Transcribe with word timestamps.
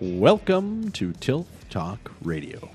Welcome 0.00 0.90
to 0.92 1.12
Tilth 1.12 1.46
Talk 1.70 2.12
Radio. 2.22 2.70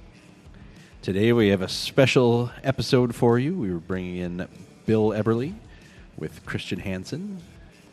Today 1.01 1.33
we 1.33 1.49
have 1.49 1.62
a 1.62 1.67
special 1.67 2.51
episode 2.63 3.15
for 3.15 3.37
you. 3.37 3.53
We 3.55 3.71
were 3.71 3.79
bringing 3.79 4.17
in 4.17 4.47
Bill 4.85 5.10
Eberle 5.10 5.53
with 6.17 6.46
Christian 6.46 6.79
Hansen 6.79 7.42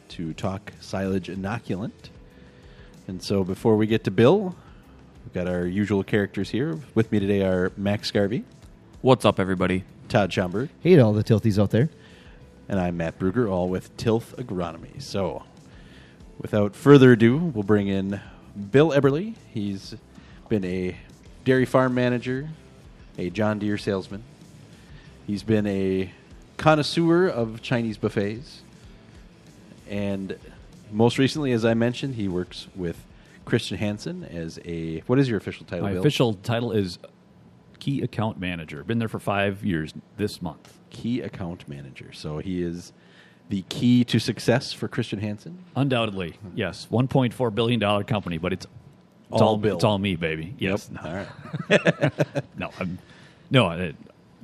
to 0.08 0.32
talk 0.32 0.72
silage 0.80 1.28
inoculant. 1.28 2.10
And 3.06 3.22
so 3.22 3.44
before 3.44 3.76
we 3.76 3.86
get 3.86 4.04
to 4.04 4.10
Bill, 4.10 4.56
we've 5.24 5.34
got 5.34 5.46
our 5.46 5.66
usual 5.66 6.02
characters 6.04 6.50
here. 6.50 6.78
With 6.94 7.12
me 7.12 7.20
today 7.20 7.42
are 7.42 7.72
Max 7.76 8.10
Garvey, 8.10 8.44
What's 9.02 9.24
up, 9.24 9.38
everybody? 9.38 9.84
Todd 10.16 10.30
Schomburg, 10.30 10.70
Hey 10.80 10.96
to 10.96 11.02
all 11.02 11.12
the 11.12 11.22
tilthies 11.22 11.62
out 11.62 11.72
there. 11.72 11.90
and 12.70 12.80
I'm 12.80 12.96
Matt 12.96 13.18
Bruger, 13.18 13.50
all 13.50 13.68
with 13.68 13.94
Tilth 13.98 14.34
Agronomy. 14.36 15.02
So 15.02 15.42
without 16.38 16.74
further 16.74 17.12
ado, 17.12 17.36
we'll 17.36 17.64
bring 17.64 17.88
in 17.88 18.18
Bill 18.70 18.92
Eberle. 18.92 19.34
He's 19.52 19.94
been 20.48 20.64
a 20.64 20.96
dairy 21.44 21.66
farm 21.66 21.92
manager, 21.92 22.48
a 23.18 23.28
John 23.28 23.58
Deere 23.58 23.76
salesman. 23.76 24.22
He's 25.26 25.42
been 25.42 25.66
a 25.66 26.10
connoisseur 26.56 27.28
of 27.28 27.60
Chinese 27.60 27.98
buffets. 27.98 28.62
And 29.86 30.38
most 30.90 31.18
recently, 31.18 31.52
as 31.52 31.62
I 31.62 31.74
mentioned, 31.74 32.14
he 32.14 32.26
works 32.26 32.68
with 32.74 33.04
Christian 33.44 33.76
Hansen 33.76 34.24
as 34.24 34.58
a. 34.64 35.00
What 35.00 35.18
is 35.18 35.28
your 35.28 35.36
official 35.36 35.66
title, 35.66 35.84
My 35.84 35.92
Bill? 35.92 36.00
official 36.00 36.32
title 36.32 36.72
is 36.72 36.98
Key 37.78 38.02
Account 38.02 38.38
Manager. 38.40 38.82
Been 38.84 38.98
there 38.98 39.08
for 39.08 39.18
five 39.18 39.64
years 39.64 39.94
this 40.16 40.40
month. 40.42 40.78
Key 40.90 41.20
account 41.20 41.68
manager. 41.68 42.12
So 42.12 42.38
he 42.38 42.62
is 42.62 42.92
the 43.48 43.62
key 43.68 44.02
to 44.04 44.18
success 44.18 44.72
for 44.72 44.88
Christian 44.88 45.18
Hansen. 45.18 45.58
Undoubtedly, 45.76 46.38
yes. 46.54 46.86
$1.4 46.90 47.54
billion 47.54 48.04
company, 48.04 48.38
but 48.38 48.52
it's, 48.52 48.66
it's 49.30 49.40
All 49.42 49.48
all, 49.48 49.56
Bill. 49.58 49.74
It's 49.76 49.84
all 49.84 49.98
me, 49.98 50.16
baby. 50.16 50.54
Yes. 50.58 50.90
All 51.04 51.12
right. 51.12 52.12
No, 52.58 52.70
I'm, 52.80 52.98
no, 53.50 53.66
a 53.68 53.92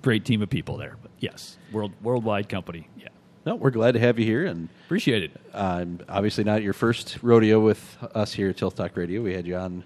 great 0.03 0.25
team 0.25 0.43
of 0.43 0.51
people 0.51 0.77
there. 0.77 0.97
But 1.01 1.11
yes, 1.21 1.57
world 1.73 1.93
worldwide 2.03 2.49
company. 2.49 2.89
Yeah. 2.99 3.09
No, 3.47 3.55
we're 3.57 3.71
glad 3.71 3.93
to 3.93 4.01
have 4.01 4.19
you 4.19 4.25
here, 4.25 4.45
and 4.47 4.69
Appreciate 4.87 5.25
it. 5.25 5.41
um, 5.55 5.99
obviously 6.09 6.45
not 6.45 6.63
your 6.63 6.73
first 6.75 7.19
rodeo 7.23 7.59
with 7.61 7.97
us 8.15 8.33
here 8.35 8.51
at 8.51 8.57
Tilth 8.57 8.75
Talk 8.77 8.97
Radio. 8.97 9.21
We 9.23 9.33
had 9.35 9.47
you 9.47 9.57
on 9.57 9.83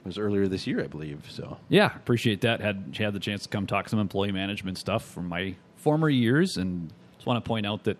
it 0.00 0.06
was 0.06 0.18
earlier 0.18 0.48
this 0.48 0.66
year, 0.66 0.82
I 0.82 0.86
believe. 0.86 1.26
So 1.30 1.58
Yeah, 1.68 1.94
appreciate 1.94 2.40
that. 2.42 2.60
Had 2.60 2.96
had 2.96 3.12
the 3.12 3.20
chance 3.20 3.42
to 3.42 3.48
come 3.48 3.66
talk 3.66 3.88
some 3.88 3.98
employee 3.98 4.32
management 4.32 4.78
stuff 4.78 5.04
from 5.04 5.28
my 5.28 5.54
former 5.76 6.08
years, 6.08 6.56
and 6.56 6.92
just 7.16 7.26
want 7.26 7.42
to 7.42 7.46
point 7.46 7.66
out 7.66 7.84
that 7.84 7.98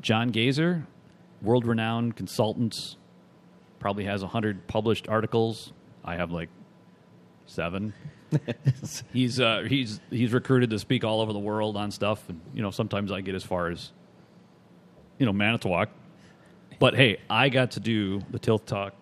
John 0.00 0.30
Gazer, 0.30 0.86
world 1.42 1.66
renowned 1.66 2.16
consultant, 2.16 2.96
probably 3.80 4.04
has 4.04 4.22
hundred 4.22 4.66
published 4.68 5.08
articles. 5.08 5.72
I 6.04 6.14
have 6.16 6.30
like 6.30 6.48
seven. 7.46 7.92
he's 9.12 9.40
uh, 9.40 9.64
he's 9.68 10.00
he's 10.10 10.32
recruited 10.32 10.70
to 10.70 10.78
speak 10.78 11.04
all 11.04 11.20
over 11.20 11.32
the 11.32 11.38
world 11.38 11.76
on 11.76 11.90
stuff, 11.90 12.28
and 12.28 12.40
you 12.54 12.62
know 12.62 12.70
sometimes 12.70 13.10
I 13.10 13.20
get 13.20 13.34
as 13.34 13.42
far 13.42 13.70
as 13.70 13.92
you 15.18 15.26
know 15.26 15.32
Manitowoc, 15.32 15.88
but 16.78 16.94
hey, 16.94 17.18
I 17.28 17.48
got 17.48 17.72
to 17.72 17.80
do 17.80 18.20
the 18.30 18.38
Tilth 18.38 18.66
Talk 18.66 18.94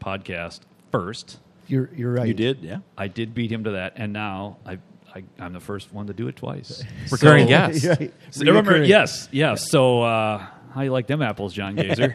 podcast 0.00 0.60
first. 0.90 1.38
You're 1.68 1.90
you're 1.94 2.12
right. 2.12 2.26
you 2.28 2.34
did, 2.34 2.60
yeah. 2.62 2.78
I 2.96 3.08
did 3.08 3.34
beat 3.34 3.50
him 3.50 3.64
to 3.64 3.72
that, 3.72 3.94
and 3.96 4.12
now 4.12 4.58
I, 4.64 4.78
I 5.14 5.24
I'm 5.38 5.52
the 5.52 5.60
first 5.60 5.92
one 5.92 6.06
to 6.06 6.12
do 6.12 6.28
it 6.28 6.36
twice. 6.36 6.82
Recurring 7.10 7.44
So- 7.48 7.48
guest. 7.48 7.86
Right. 8.00 8.14
So 8.30 8.44
remember, 8.44 8.72
Reoccurring. 8.74 8.88
yes, 8.88 9.28
yes. 9.32 9.68
So 9.70 10.02
uh, 10.02 10.46
how 10.72 10.82
you 10.82 10.92
like 10.92 11.06
them 11.06 11.22
apples, 11.22 11.52
John 11.54 11.74
Gazer? 11.76 12.12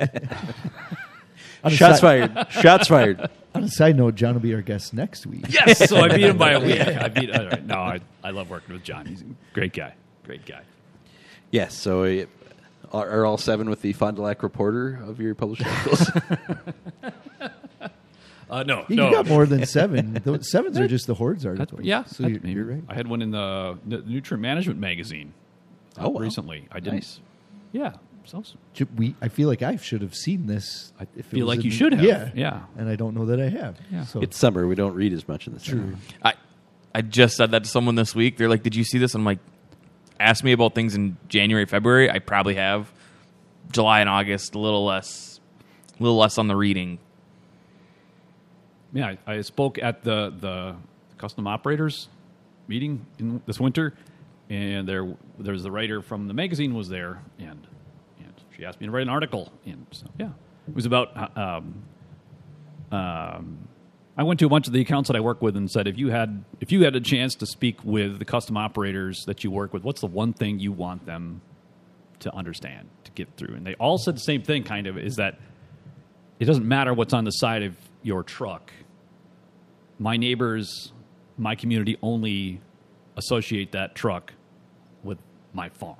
Shots 1.67 1.99
side- 1.99 2.33
fired. 2.33 2.52
Shots 2.52 2.87
fired. 2.87 3.30
On 3.53 3.64
a 3.65 3.67
side 3.67 3.98
note, 3.98 4.15
John 4.15 4.33
will 4.33 4.42
be 4.42 4.55
our 4.55 4.61
guest 4.61 4.93
next 4.93 5.26
week. 5.27 5.45
yes. 5.49 5.89
So 5.89 5.97
I 5.97 6.08
beat 6.08 6.21
him 6.26 6.37
by 6.37 6.52
a 6.52 6.59
week. 6.61 6.80
I 6.80 7.09
beat. 7.09 7.36
All 7.36 7.45
right. 7.47 7.65
No, 7.65 7.76
I, 7.80 7.99
I 8.23 8.30
love 8.31 8.49
working 8.49 8.73
with 8.73 8.83
John. 8.83 9.05
He's 9.05 9.21
a 9.21 9.26
great 9.53 9.73
guy. 9.73 9.93
Great 10.23 10.45
guy. 10.45 10.61
Yes. 11.52 11.76
So 11.76 12.03
uh, 12.05 12.26
are, 12.93 13.09
are 13.09 13.26
all 13.26 13.37
seven 13.37 13.70
with 13.70 13.81
the 13.81 13.92
Fond 13.92 14.15
du 14.15 14.21
Lac 14.21 14.42
reporter 14.42 15.02
of 15.05 15.20
your 15.20 15.36
published 15.36 15.65
articles? 15.65 16.09
Uh, 18.52 18.64
no, 18.64 18.86
You 18.89 18.98
no. 18.98 19.12
got 19.12 19.28
more 19.28 19.45
than 19.45 19.66
seven. 19.66 20.14
Those 20.26 20.52
sevens 20.52 20.78
are 20.78 20.88
just 20.88 21.08
the 21.08 21.14
hordes 21.16 21.44
That's- 21.44 21.70
yeah, 21.82 22.04
so 22.04 22.23
that's- 22.23 22.44
you're, 22.44 22.52
you're 22.64 22.66
right. 22.66 22.84
I 22.89 22.94
had 22.95 23.08
one 23.08 23.22
in 23.22 23.32
the, 23.32 23.78
the 23.88 24.00
Nutrient 24.02 24.42
Management 24.42 24.78
magazine. 24.80 25.34
uh, 25.98 26.04
Oh, 26.06 26.10
wow. 26.10 26.20
recently. 26.20 26.67
I 26.72 26.80
didn't. 26.82 26.95
Nice. 26.95 27.20
Yeah. 27.72 27.94
So 28.26 28.44
We, 28.95 29.16
I 29.22 29.30
feel 29.30 29.48
like 29.48 29.62
I 29.64 29.78
should 29.78 30.02
have 30.02 30.14
seen 30.14 30.45
this. 30.48 30.94
I 31.00 31.08
if 31.17 31.26
feel 31.26 31.48
like 31.48 31.64
you 31.64 31.72
should 31.72 31.94
have. 31.94 32.04
Yeah, 32.04 32.30
Yeah. 32.36 32.62
And 32.78 32.88
I 32.88 32.95
don't 32.95 33.16
know 33.16 33.26
that 33.26 33.39
I 33.42 33.50
have. 33.50 33.78
Yeah. 33.92 34.04
So 34.06 34.22
it's 34.22 34.38
summer. 34.38 34.68
We 34.68 34.76
don't 34.76 34.94
read 34.94 35.12
as 35.14 35.28
much 35.28 35.48
in 35.48 35.54
the 35.54 35.60
summer. 35.60 35.95
I 36.23 36.33
I 36.94 37.02
just 37.02 37.36
said 37.38 37.52
that 37.52 37.64
to 37.64 37.70
someone 37.70 37.95
this 37.95 38.14
week. 38.14 38.38
They're 38.38 38.48
like, 38.50 38.64
"Did 38.64 38.76
you 38.76 38.83
see 38.83 38.98
this?" 39.00 39.16
I'm 39.16 39.23
like, 39.26 39.39
"Ask 40.20 40.44
me 40.44 40.52
about 40.52 40.76
things 40.76 40.94
in 40.94 41.18
January, 41.30 41.66
February. 41.66 42.12
I 42.12 42.20
probably 42.20 42.56
have. 42.56 42.92
July 43.72 44.02
and 44.02 44.10
August, 44.10 44.54
a 44.56 44.60
little 44.60 44.86
less, 44.86 45.39
a 46.00 46.04
little 46.04 46.18
less 46.18 46.38
on 46.38 46.48
the 46.48 46.56
reading. 46.56 47.00
Yeah, 48.93 49.15
I, 49.27 49.33
I 49.35 49.41
spoke 49.41 49.77
at 49.81 50.03
the 50.03 50.33
the 50.39 50.75
custom 51.17 51.47
operators 51.47 52.09
meeting 52.67 53.05
in 53.19 53.41
this 53.45 53.59
winter, 53.59 53.93
and 54.49 54.87
there 54.87 55.15
there's 55.39 55.63
the 55.63 55.71
writer 55.71 56.02
from 56.02 56.27
the 56.27 56.33
magazine 56.33 56.73
was 56.73 56.89
there, 56.89 57.21
and 57.39 57.67
and 58.19 58.33
she 58.55 58.65
asked 58.65 58.79
me 58.81 58.87
to 58.87 58.91
write 58.91 59.03
an 59.03 59.09
article, 59.09 59.52
and 59.65 59.85
so 59.91 60.07
yeah, 60.19 60.29
it 60.67 60.75
was 60.75 60.85
about. 60.85 61.15
uh, 61.17 61.39
Um, 61.39 61.83
um, 62.91 63.67
I 64.17 64.23
went 64.23 64.39
to 64.41 64.45
a 64.45 64.49
bunch 64.49 64.67
of 64.67 64.73
the 64.73 64.81
accounts 64.81 65.08
that 65.08 65.15
I 65.15 65.21
work 65.21 65.41
with 65.41 65.55
and 65.55 65.71
said, 65.71 65.87
if 65.87 65.97
you 65.97 66.09
had 66.09 66.43
if 66.59 66.71
you 66.73 66.83
had 66.83 66.95
a 66.95 66.99
chance 66.99 67.35
to 67.35 67.45
speak 67.45 67.77
with 67.85 68.19
the 68.19 68.25
custom 68.25 68.58
operators 68.58 69.23
that 69.25 69.43
you 69.45 69.52
work 69.52 69.73
with, 69.73 69.83
what's 69.85 70.02
the 70.02 70.08
one 70.08 70.33
thing 70.33 70.59
you 70.59 70.73
want 70.73 71.05
them 71.05 71.41
to 72.19 72.35
understand 72.35 72.89
to 73.05 73.11
get 73.13 73.29
through? 73.37 73.55
And 73.55 73.65
they 73.65 73.75
all 73.75 73.97
said 73.97 74.15
the 74.15 74.19
same 74.19 74.43
thing, 74.43 74.63
kind 74.63 74.85
of, 74.87 74.97
is 74.97 75.15
that 75.15 75.39
it 76.39 76.45
doesn't 76.45 76.67
matter 76.67 76.93
what's 76.93 77.13
on 77.13 77.23
the 77.23 77.31
side 77.31 77.63
of 77.63 77.77
your 78.03 78.21
truck. 78.23 78.73
My 80.02 80.17
neighbors, 80.17 80.92
my 81.38 81.54
community 81.54 81.98
only 82.02 82.60
associate 83.16 83.73
that 83.73 83.94
truck 83.94 84.34
with 85.04 85.20
my 85.54 85.70
farm. 85.70 85.95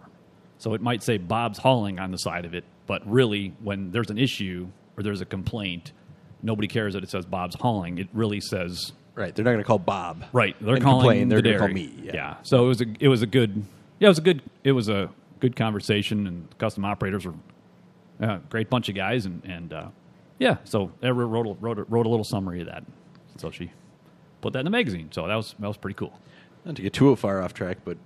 So 0.58 0.74
it 0.74 0.82
might 0.82 1.04
say 1.04 1.18
Bob's 1.18 1.60
hauling 1.60 2.00
on 2.00 2.10
the 2.10 2.18
side 2.18 2.46
of 2.46 2.56
it, 2.56 2.64
but 2.88 3.08
really, 3.10 3.54
when 3.62 3.92
there's 3.92 4.10
an 4.10 4.18
issue 4.18 4.68
or 4.98 5.04
there's 5.04 5.22
a 5.22 5.26
complaint, 5.26 5.92
nobody 6.42 6.68
cares 6.68 6.96
that 6.96 7.04
it 7.04 7.10
says 7.12 7.26
Bob's 7.26 7.56
hauling. 7.56 8.00
It 8.00 8.08
really 8.12 8.42
says 8.42 8.92
Right. 9.14 9.36
They're 9.36 9.46
not 9.46 9.52
going 9.52 9.64
to 9.64 9.68
call 9.68 9.78
Bob. 9.78 10.24
Right, 10.32 10.56
they're 10.62 10.76
and 10.76 10.84
calling 10.84 11.02
complain. 11.02 11.30
They're 11.30 11.42
the 11.42 11.50
gonna 11.50 11.60
call 11.60 11.68
dairy. 11.68 11.74
me. 11.74 11.94
Yeah. 12.14 12.38
So 12.44 12.66
it 12.66 12.68
was 12.68 12.82
a 12.82 12.86
it 13.00 13.08
was 13.08 13.22
a 13.22 13.28
good 13.28 13.64
yeah 14.00 14.08
it 14.08 14.10
was 14.10 14.18
a 14.18 14.24
good 14.24 14.42
it 14.64 14.72
was 14.72 14.90
a 14.90 15.10
good 15.40 15.56
conversation 15.56 16.28
and 16.28 16.58
custom 16.58 16.86
operators 16.86 17.26
were 17.26 17.34
a 18.20 18.40
great 18.50 18.70
bunch 18.70 18.90
of 18.90 18.96
guys 18.96 19.26
and 19.26 19.44
and 19.44 19.74
uh, 19.74 19.88
yeah 20.40 20.58
so 20.64 20.92
I 21.04 21.10
wrote 21.10 21.26
wrote 21.26 21.48
a, 21.48 21.54
wrote, 21.60 21.80
a, 21.80 21.84
wrote 21.84 22.06
a 22.06 22.10
little 22.10 22.24
summary 22.24 22.62
of 22.62 22.68
that 22.68 22.84
so 23.38 23.52
she 23.52 23.72
put 24.42 24.54
that 24.54 24.60
in 24.60 24.66
the 24.66 24.72
magazine 24.72 25.10
so 25.12 25.28
that 25.28 25.36
was 25.36 25.56
that 25.60 25.68
was 25.68 25.78
pretty 25.78 25.96
cool. 25.96 26.14
Not 26.66 26.76
to 26.76 26.82
get 26.82 26.94
too 26.94 27.16
far 27.16 27.42
off 27.42 27.54
track, 27.54 27.80
but 27.84 27.98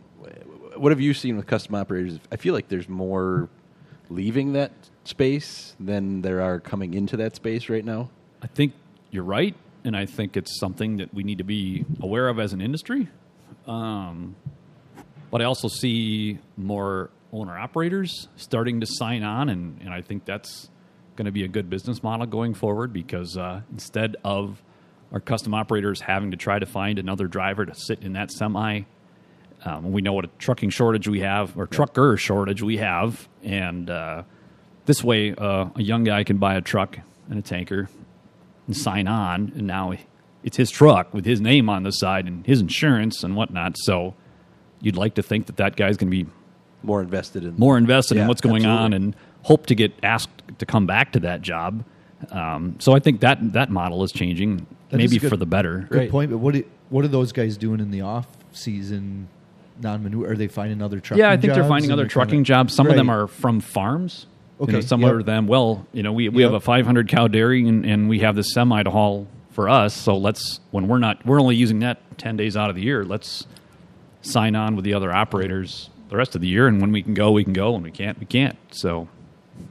what 0.76 0.92
have 0.92 1.02
you 1.02 1.14
seen 1.14 1.38
with 1.38 1.48
custom 1.48 1.76
operators? 1.76 2.20
I 2.32 2.38
feel 2.38 2.54
like 2.54 2.68
there's 2.68 2.90
more 2.90 3.50
leaving 4.10 4.54
that 4.54 4.72
space 5.04 5.76
than 5.80 6.22
there 6.22 6.42
are 6.42 6.60
coming 6.60 6.94
into 6.94 7.18
that 7.18 7.36
space 7.36 7.70
right 7.70 7.84
now. 7.84 8.10
I 8.42 8.48
think 8.48 8.74
you're 9.12 9.24
right, 9.24 9.56
and 9.84 9.96
I 9.96 10.06
think 10.06 10.38
it's 10.38 10.60
something 10.60 10.98
that 10.98 11.14
we 11.14 11.24
need 11.24 11.40
to 11.40 11.44
be 11.44 11.86
aware 12.02 12.28
of 12.28 12.40
as 12.40 12.54
an 12.54 12.62
industry. 12.62 13.08
Um, 13.68 14.36
but 15.32 15.42
I 15.42 15.46
also 15.46 15.68
see 15.68 16.40
more 16.58 17.10
owner 17.34 17.58
operators 17.58 18.28
starting 18.36 18.82
to 18.82 18.88
sign 18.88 19.24
on, 19.24 19.50
and, 19.50 19.82
and 19.82 19.90
I 19.90 20.02
think 20.02 20.26
that's 20.26 20.70
going 21.16 21.26
to 21.26 21.32
be 21.32 21.44
a 21.44 21.48
good 21.48 21.70
business 21.70 22.04
model 22.04 22.26
going 22.26 22.54
forward 22.54 22.92
because 22.92 23.38
uh, 23.38 23.62
instead 23.72 24.18
of 24.24 24.62
our 25.16 25.22
custom 25.22 25.54
operators 25.54 26.02
having 26.02 26.32
to 26.32 26.38
try 26.38 26.60
to 26.60 26.66
find 26.66 27.00
another 27.00 27.26
driver 27.26 27.66
to 27.66 27.74
sit 27.74 28.04
in 28.04 28.14
that 28.14 28.30
semi, 28.30 28.82
um, 29.64 29.92
we 29.94 30.02
know 30.02 30.12
what 30.12 30.26
a 30.26 30.30
trucking 30.40 30.70
shortage 30.70 31.08
we 31.08 31.22
have, 31.22 31.58
or 31.58 31.66
trucker 31.66 32.18
shortage 32.18 32.62
we 32.62 32.78
have, 32.78 33.28
and 33.42 33.90
uh, 33.90 34.24
this 34.86 35.04
way, 35.04 35.34
uh, 35.34 35.70
a 35.74 35.82
young 35.82 36.04
guy 36.04 36.26
can 36.26 36.38
buy 36.38 36.56
a 36.56 36.62
truck 36.62 37.00
and 37.30 37.40
a 37.40 37.42
tanker 37.42 37.90
and 38.68 38.76
sign 38.76 39.08
on, 39.08 39.54
and 39.56 39.66
now 39.66 39.94
it's 40.44 40.58
his 40.58 40.70
truck 40.70 41.14
with 41.14 41.26
his 41.26 41.40
name 41.40 41.70
on 41.70 41.84
the 41.84 41.92
side 41.92 42.28
and 42.28 42.46
his 42.46 42.60
insurance 42.60 43.24
and 43.24 43.38
whatnot. 43.38 43.78
So 43.78 44.14
you'd 44.82 44.98
like 44.98 45.16
to 45.16 45.24
think 45.24 45.46
that 45.46 45.56
that 45.58 45.78
guy's 45.78 45.96
going 45.96 46.12
to 46.12 46.24
be 46.26 46.30
More 46.84 47.02
invested 47.02 47.46
in 47.46 47.56
more 47.58 47.78
invested 47.78 48.16
Yeah, 48.16 48.24
in 48.24 48.28
what's 48.28 48.42
going 48.42 48.66
on 48.66 48.92
and 48.92 49.16
hope 49.44 49.66
to 49.68 49.76
get 49.76 49.94
asked 50.04 50.44
to 50.60 50.66
come 50.66 50.86
back 50.86 51.14
to 51.14 51.22
that 51.22 51.42
job. 51.42 51.86
Um, 52.32 52.76
so 52.80 52.94
I 52.94 53.00
think 53.00 53.22
that 53.22 53.54
that 53.54 53.70
model 53.72 54.04
is 54.04 54.12
changing, 54.12 54.68
That 54.98 55.04
is 55.04 55.12
maybe 55.12 55.20
good- 55.20 55.30
for 55.30 55.38
the 55.38 55.46
better. 55.46 55.88
Good 55.90 55.98
Right. 55.98 56.10
point. 56.12 56.32
But 56.32 56.38
what 56.40 56.56
it, 56.56 56.68
what 56.90 57.04
are 57.06 57.10
those 57.10 57.32
guys 57.32 57.58
doing 57.58 57.80
in 57.80 57.92
the 57.92 58.02
off 58.02 58.28
season 58.54 59.28
non-manure? 59.82 60.32
Are 60.32 60.36
they 60.36 60.48
finding 60.48 60.82
other 60.82 61.00
trucking? 61.00 61.18
Jobs? 61.22 61.28
Yeah, 61.28 61.32
I 61.32 61.38
think 61.38 61.54
they're 61.54 61.64
finding 61.68 61.92
other 61.92 62.04
they're 62.04 62.10
trucking 62.10 62.32
kinda- 62.40 62.48
jobs. 62.48 62.74
Some 62.74 62.88
of 62.88 62.96
them 62.96 63.10
are 63.10 63.28
from 63.28 63.60
farms. 63.60 64.26
You 64.60 64.64
Okay, 64.64 64.72
know, 64.74 64.80
similar 64.82 65.14
yep. 65.16 65.20
to 65.20 65.26
them. 65.26 65.48
Well, 65.48 65.86
you 65.92 66.02
know, 66.02 66.14
we 66.14 66.30
we 66.30 66.42
Yep. 66.44 66.52
have 66.52 66.62
a 66.62 66.64
500 66.64 67.10
cow 67.10 67.28
dairy, 67.28 67.68
and, 67.68 67.86
and 67.86 68.08
we 68.08 68.20
have 68.20 68.36
this 68.38 68.54
semi 68.54 68.82
to 68.84 68.90
haul 68.90 69.28
for 69.52 69.68
us. 69.68 69.94
So 69.94 70.16
let's 70.18 70.62
when 70.72 70.88
we're 70.88 71.00
not 71.00 71.26
we're 71.26 71.42
only 71.42 71.56
using 71.58 71.80
that 71.80 72.00
10 72.18 72.38
days 72.38 72.56
out 72.56 72.70
of 72.70 72.76
the 72.78 72.82
year. 72.82 73.04
Let's 73.04 73.46
sign 74.22 74.56
on 74.56 74.76
with 74.78 74.86
the 74.86 74.94
other 74.94 75.14
operators 75.14 75.90
the 76.10 76.16
rest 76.16 76.36
of 76.36 76.42
the 76.42 76.48
year, 76.48 76.68
and 76.68 76.80
when 76.80 76.92
we 76.94 77.02
can 77.02 77.14
go, 77.14 77.32
we 77.32 77.44
can 77.44 77.52
go. 77.54 77.76
and 77.76 77.84
we 77.84 77.92
can't, 77.92 78.18
we 78.20 78.26
can't. 78.26 78.56
So, 78.72 79.08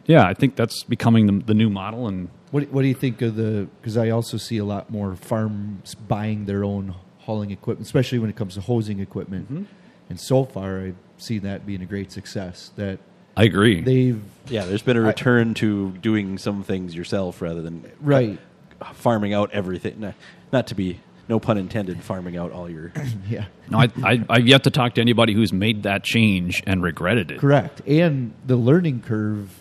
yeah, 0.07 0.27
I 0.27 0.35
think 0.35 0.55
that's 0.57 0.83
becoming 0.83 1.27
the, 1.27 1.45
the 1.47 1.55
new 1.55 1.71
model. 1.71 2.07
And 2.09 2.29
What 2.55 2.71
What 2.71 2.83
do 2.83 2.89
you 2.89 2.95
think 2.95 3.21
of 3.21 3.35
the? 3.35 3.67
Because 3.81 3.97
I 3.97 4.11
also 4.11 4.37
see 4.37 4.59
a 4.59 4.65
lot 4.65 4.89
more 4.89 5.17
farms 5.17 5.97
buying 5.97 6.45
their 6.45 6.63
own 6.63 6.95
hauling 7.19 7.51
equipment, 7.51 7.85
especially 7.85 8.21
when 8.21 8.31
it 8.31 8.37
comes 8.37 8.55
to 8.55 8.61
hosing 8.61 9.01
equipment. 9.01 9.53
Mm-hmm. 9.53 9.65
And 10.09 10.21
so 10.21 10.45
far, 10.45 10.79
I've 10.83 10.97
seen 11.19 11.41
that 11.41 11.67
being 11.67 11.83
a 11.83 11.85
great 11.85 12.13
success. 12.13 12.71
That 12.77 13.01
I 13.37 13.43
agree. 13.43 13.81
they've 13.81 14.23
Yeah, 14.49 14.67
there's 14.67 14.83
been 14.83 14.97
a 14.97 15.01
return 15.01 15.55
to 15.55 15.91
doing 16.01 16.39
some 16.39 16.63
things 16.63 16.95
yourself 16.95 17.43
rather 17.43 17.61
than 17.61 17.91
right. 18.01 18.39
farming 18.93 19.35
out 19.35 19.51
everything. 19.51 19.99
Not, 19.99 20.15
not 20.53 20.69
to 20.69 20.77
be, 20.77 21.01
no 21.29 21.41
pun 21.41 21.59
intended, 21.59 22.05
farming 22.05 22.37
out 22.37 22.53
all 22.53 22.71
your. 22.71 22.93
Yeah, 23.29 23.47
no, 23.69 23.79
I, 23.81 23.89
I 24.05 24.25
I've 24.29 24.47
yet 24.47 24.63
to 24.63 24.71
talk 24.71 24.95
to 24.95 25.01
anybody 25.01 25.35
who's 25.35 25.53
made 25.53 25.83
that 25.83 26.05
change 26.05 26.63
and 26.69 26.85
regretted 26.85 27.33
it. 27.33 27.41
correct. 27.41 27.83
And 27.85 28.33
the 28.47 28.55
learning 28.55 29.03
curve. 29.03 29.59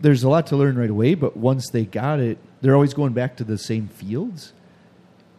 There's 0.00 0.22
a 0.22 0.28
lot 0.28 0.46
to 0.48 0.56
learn 0.56 0.76
right 0.78 0.90
away, 0.90 1.14
but 1.14 1.36
once 1.36 1.70
they 1.70 1.84
got 1.84 2.20
it, 2.20 2.38
they're 2.60 2.74
always 2.74 2.94
going 2.94 3.12
back 3.12 3.36
to 3.38 3.44
the 3.44 3.58
same 3.58 3.88
fields, 3.88 4.52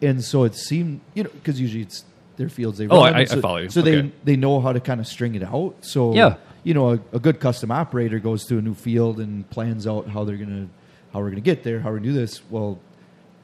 and 0.02 0.24
so 0.24 0.44
it 0.44 0.56
seemed 0.56 1.02
you 1.14 1.24
know 1.24 1.30
because 1.34 1.60
usually 1.60 1.84
it's 1.84 2.04
their 2.38 2.50
fields 2.50 2.78
they 2.78 2.88
Oh, 2.88 3.04
run. 3.04 3.14
I- 3.16 3.20
I 3.22 3.24
so, 3.26 3.42
follow 3.42 3.58
you. 3.58 3.70
So 3.70 3.82
Okay. 3.82 4.02
they 4.02 4.12
they 4.24 4.36
know 4.36 4.62
how 4.62 4.72
to 4.74 4.80
kind 4.80 5.00
of 5.00 5.08
string 5.08 5.36
it 5.36 5.44
out. 5.44 5.76
So 5.82 6.14
Yeah. 6.14 6.36
you 6.64 6.74
know, 6.74 6.92
a, 6.94 7.00
a 7.14 7.20
good 7.20 7.40
custom 7.40 7.72
operator 7.72 8.20
goes 8.20 8.46
to 8.46 8.58
a 8.58 8.62
new 8.62 8.74
field 8.74 9.20
and 9.20 9.50
plans 9.50 9.86
out 9.88 10.08
how 10.08 10.24
they're 10.24 10.38
gonna 10.38 10.68
how 11.14 11.20
we're 11.20 11.30
gonna 11.30 11.42
get 11.42 11.64
there, 11.64 11.80
how 11.82 11.90
we're 11.90 11.98
gonna 12.00 12.08
do 12.12 12.14
this. 12.14 12.42
Well, 12.50 12.80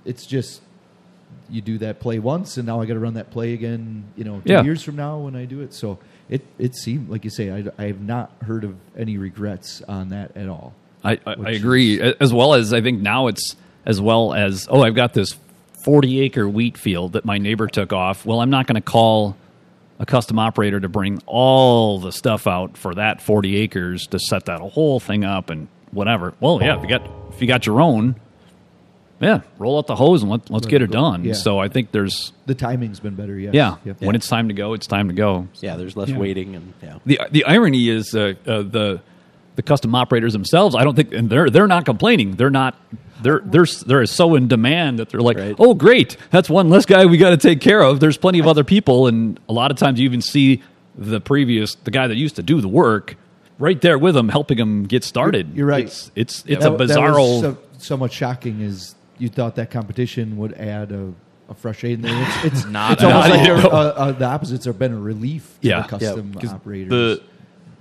it's 0.06 0.26
just 0.26 0.62
you 1.50 1.62
do 1.62 1.78
that 1.80 2.00
play 2.00 2.18
once, 2.20 2.58
and 2.58 2.66
now 2.66 2.80
I 2.82 2.86
got 2.86 2.94
to 2.94 3.00
run 3.00 3.16
that 3.16 3.30
play 3.32 3.54
again. 3.54 4.06
You 4.16 4.24
know, 4.24 4.42
two 4.46 4.54
Yeah. 4.54 4.64
years 4.64 4.82
from 4.82 4.96
now 4.96 5.20
when 5.20 5.36
I 5.36 5.46
do 5.46 5.62
it. 5.62 5.74
So 5.74 6.00
it 6.30 6.46
it 6.58 6.76
seemed 6.76 7.10
like 7.10 7.24
you 7.24 7.30
say 7.30 7.52
I, 7.52 7.66
I 7.78 7.88
have 7.88 8.02
not 8.02 8.32
heard 8.44 8.64
of 8.64 8.76
any 8.98 9.18
regrets 9.18 9.82
on 9.88 10.10
that 10.10 10.36
at 10.36 10.50
all. 10.50 10.74
I, 11.04 11.20
I, 11.26 11.34
I 11.34 11.50
agree. 11.52 12.02
As 12.02 12.34
well 12.34 12.56
as 12.56 12.74
I 12.74 12.82
think 12.82 13.02
now 13.02 13.28
it's 13.28 13.56
as 13.86 14.02
well 14.02 14.34
as 14.34 14.68
oh 14.70 14.82
I've 14.82 14.96
got 14.96 15.14
this 15.14 15.38
forty 15.84 16.22
acre 16.22 16.50
wheat 16.50 16.78
field 16.78 17.14
that 17.14 17.26
my 17.26 17.38
neighbor 17.38 17.68
took 17.68 17.94
off. 17.94 18.26
Well, 18.26 18.42
I'm 18.42 18.50
not 18.50 18.66
going 18.66 18.76
to 18.76 18.82
call 18.82 19.38
a 20.00 20.06
custom 20.06 20.40
operator 20.40 20.80
to 20.80 20.90
bring 20.90 21.22
all 21.26 22.00
the 22.00 22.12
stuff 22.12 22.48
out 22.48 22.78
for 22.78 22.96
that 22.96 23.22
forty 23.22 23.58
acres 23.58 24.08
to 24.08 24.20
set 24.20 24.46
that 24.46 24.60
whole 24.62 25.00
thing 25.00 25.24
up 25.24 25.50
and 25.50 25.68
whatever. 25.92 26.34
Well, 26.40 26.60
yeah, 26.62 26.78
if 26.78 26.82
you 26.82 26.90
got 26.90 27.08
if 27.30 27.42
you 27.42 27.48
got 27.48 27.66
your 27.68 27.82
own, 27.82 28.16
yeah, 29.20 29.42
roll 29.58 29.78
out 29.78 29.88
the 29.88 29.96
hose 29.96 30.22
and 30.22 30.32
let, 30.32 30.50
let's 30.50 30.66
Let 30.66 30.70
get 30.72 30.82
it 30.82 30.86
it 30.86 30.92
go. 30.92 31.00
done. 31.00 31.24
Yeah. 31.24 31.34
So 31.34 31.58
I 31.60 31.68
think 31.70 31.92
there's 31.92 32.32
The 32.46 32.56
timing's 32.56 33.00
been 33.00 33.16
better. 33.16 33.38
Yes. 33.40 33.54
yeah, 33.54 33.76
Yep. 33.86 34.02
when 34.02 34.16
it's 34.16 34.28
time 34.28 34.48
to 34.50 34.54
go, 34.54 34.74
it's 34.74 34.88
time 34.88 35.08
to 35.08 35.14
go. 35.14 35.48
Yeah, 35.62 35.76
there's 35.78 35.96
less 35.96 36.10
Yeah. 36.10 36.18
waiting 36.18 36.56
and 36.56 36.74
yeah. 36.84 36.98
The 37.06 37.20
the 37.32 37.46
irony 37.46 37.90
is 37.90 38.14
uh, 38.14 38.34
uh, 38.46 38.62
the 38.64 39.02
the 39.56 39.62
custom 39.62 39.96
operators 39.96 40.34
themselves. 40.34 40.76
I 40.76 40.84
don't 40.84 40.96
think, 40.96 41.14
and 41.14 41.30
they're 41.30 41.50
they're 41.50 41.68
not 41.68 41.86
complaining. 41.86 42.36
They're 42.36 42.50
not. 42.50 42.76
They're 43.22 43.42
they're 43.46 43.66
they're 43.88 44.06
so 44.06 44.36
in 44.36 44.50
demand 44.50 45.00
that 45.00 45.10
they're 45.10 45.22
like, 45.22 45.38
Right. 45.38 45.56
oh 45.58 45.74
great, 45.74 46.18
that's 46.32 46.50
one 46.50 46.70
less 46.70 46.86
guy 46.86 47.06
we 47.06 47.18
got 47.18 47.30
to 47.30 47.38
take 47.38 47.62
care 47.62 47.82
of. 47.82 48.02
There's 48.02 48.18
plenty 48.18 48.40
of 48.40 48.48
other 48.48 48.66
people, 48.66 49.08
and 49.08 49.40
a 49.48 49.54
lot 49.54 49.72
of 49.72 49.78
times 49.78 50.00
you 50.00 50.06
even 50.06 50.22
see 50.22 50.62
the 50.98 51.22
previous 51.22 51.76
the 51.76 51.92
guy 51.92 52.08
that 52.08 52.18
used 52.18 52.36
to 52.36 52.44
do 52.44 52.60
the 52.60 52.68
work 52.68 53.16
right 53.58 53.80
there 53.80 53.98
with 53.98 54.16
them, 54.16 54.28
helping 54.28 54.58
them 54.58 54.84
get 54.84 55.06
started. 55.06 55.56
You're 55.56 55.66
right. 55.68 55.86
It's 55.86 56.12
it's 56.16 56.44
it's 56.46 56.64
That- 56.66 56.74
a 56.74 56.78
bizarre. 56.78 57.56
so, 57.78 57.96
much 57.98 58.12
shocking. 58.12 58.60
Is 58.60 58.96
you 59.18 59.30
thought 59.30 59.56
that 59.56 59.72
competition 59.72 60.38
would 60.38 60.54
add 60.54 60.92
a, 60.92 61.14
a 61.50 61.54
fresh 61.54 61.84
aid 61.84 61.94
in 61.94 62.02
there? 62.02 62.28
It's, 62.44 62.56
it's 62.58 62.66
Not 62.70 62.94
It's 62.94 63.04
almost 63.04 63.30
like 63.30 63.40
all. 63.40 63.46
they're, 63.46 63.58
uh, 63.58 63.70
uh, 63.70 64.12
the 64.12 64.26
opposites 64.26 64.66
have 64.66 64.78
been 64.80 64.94
a 64.94 65.00
relief 65.00 65.58
to 65.62 65.68
Yeah. 65.68 65.82
the 65.82 65.88
custom 65.88 66.32
Yeah, 66.34 66.42
'cause 66.42 66.54
operators. 66.54 66.90
the 66.90 67.22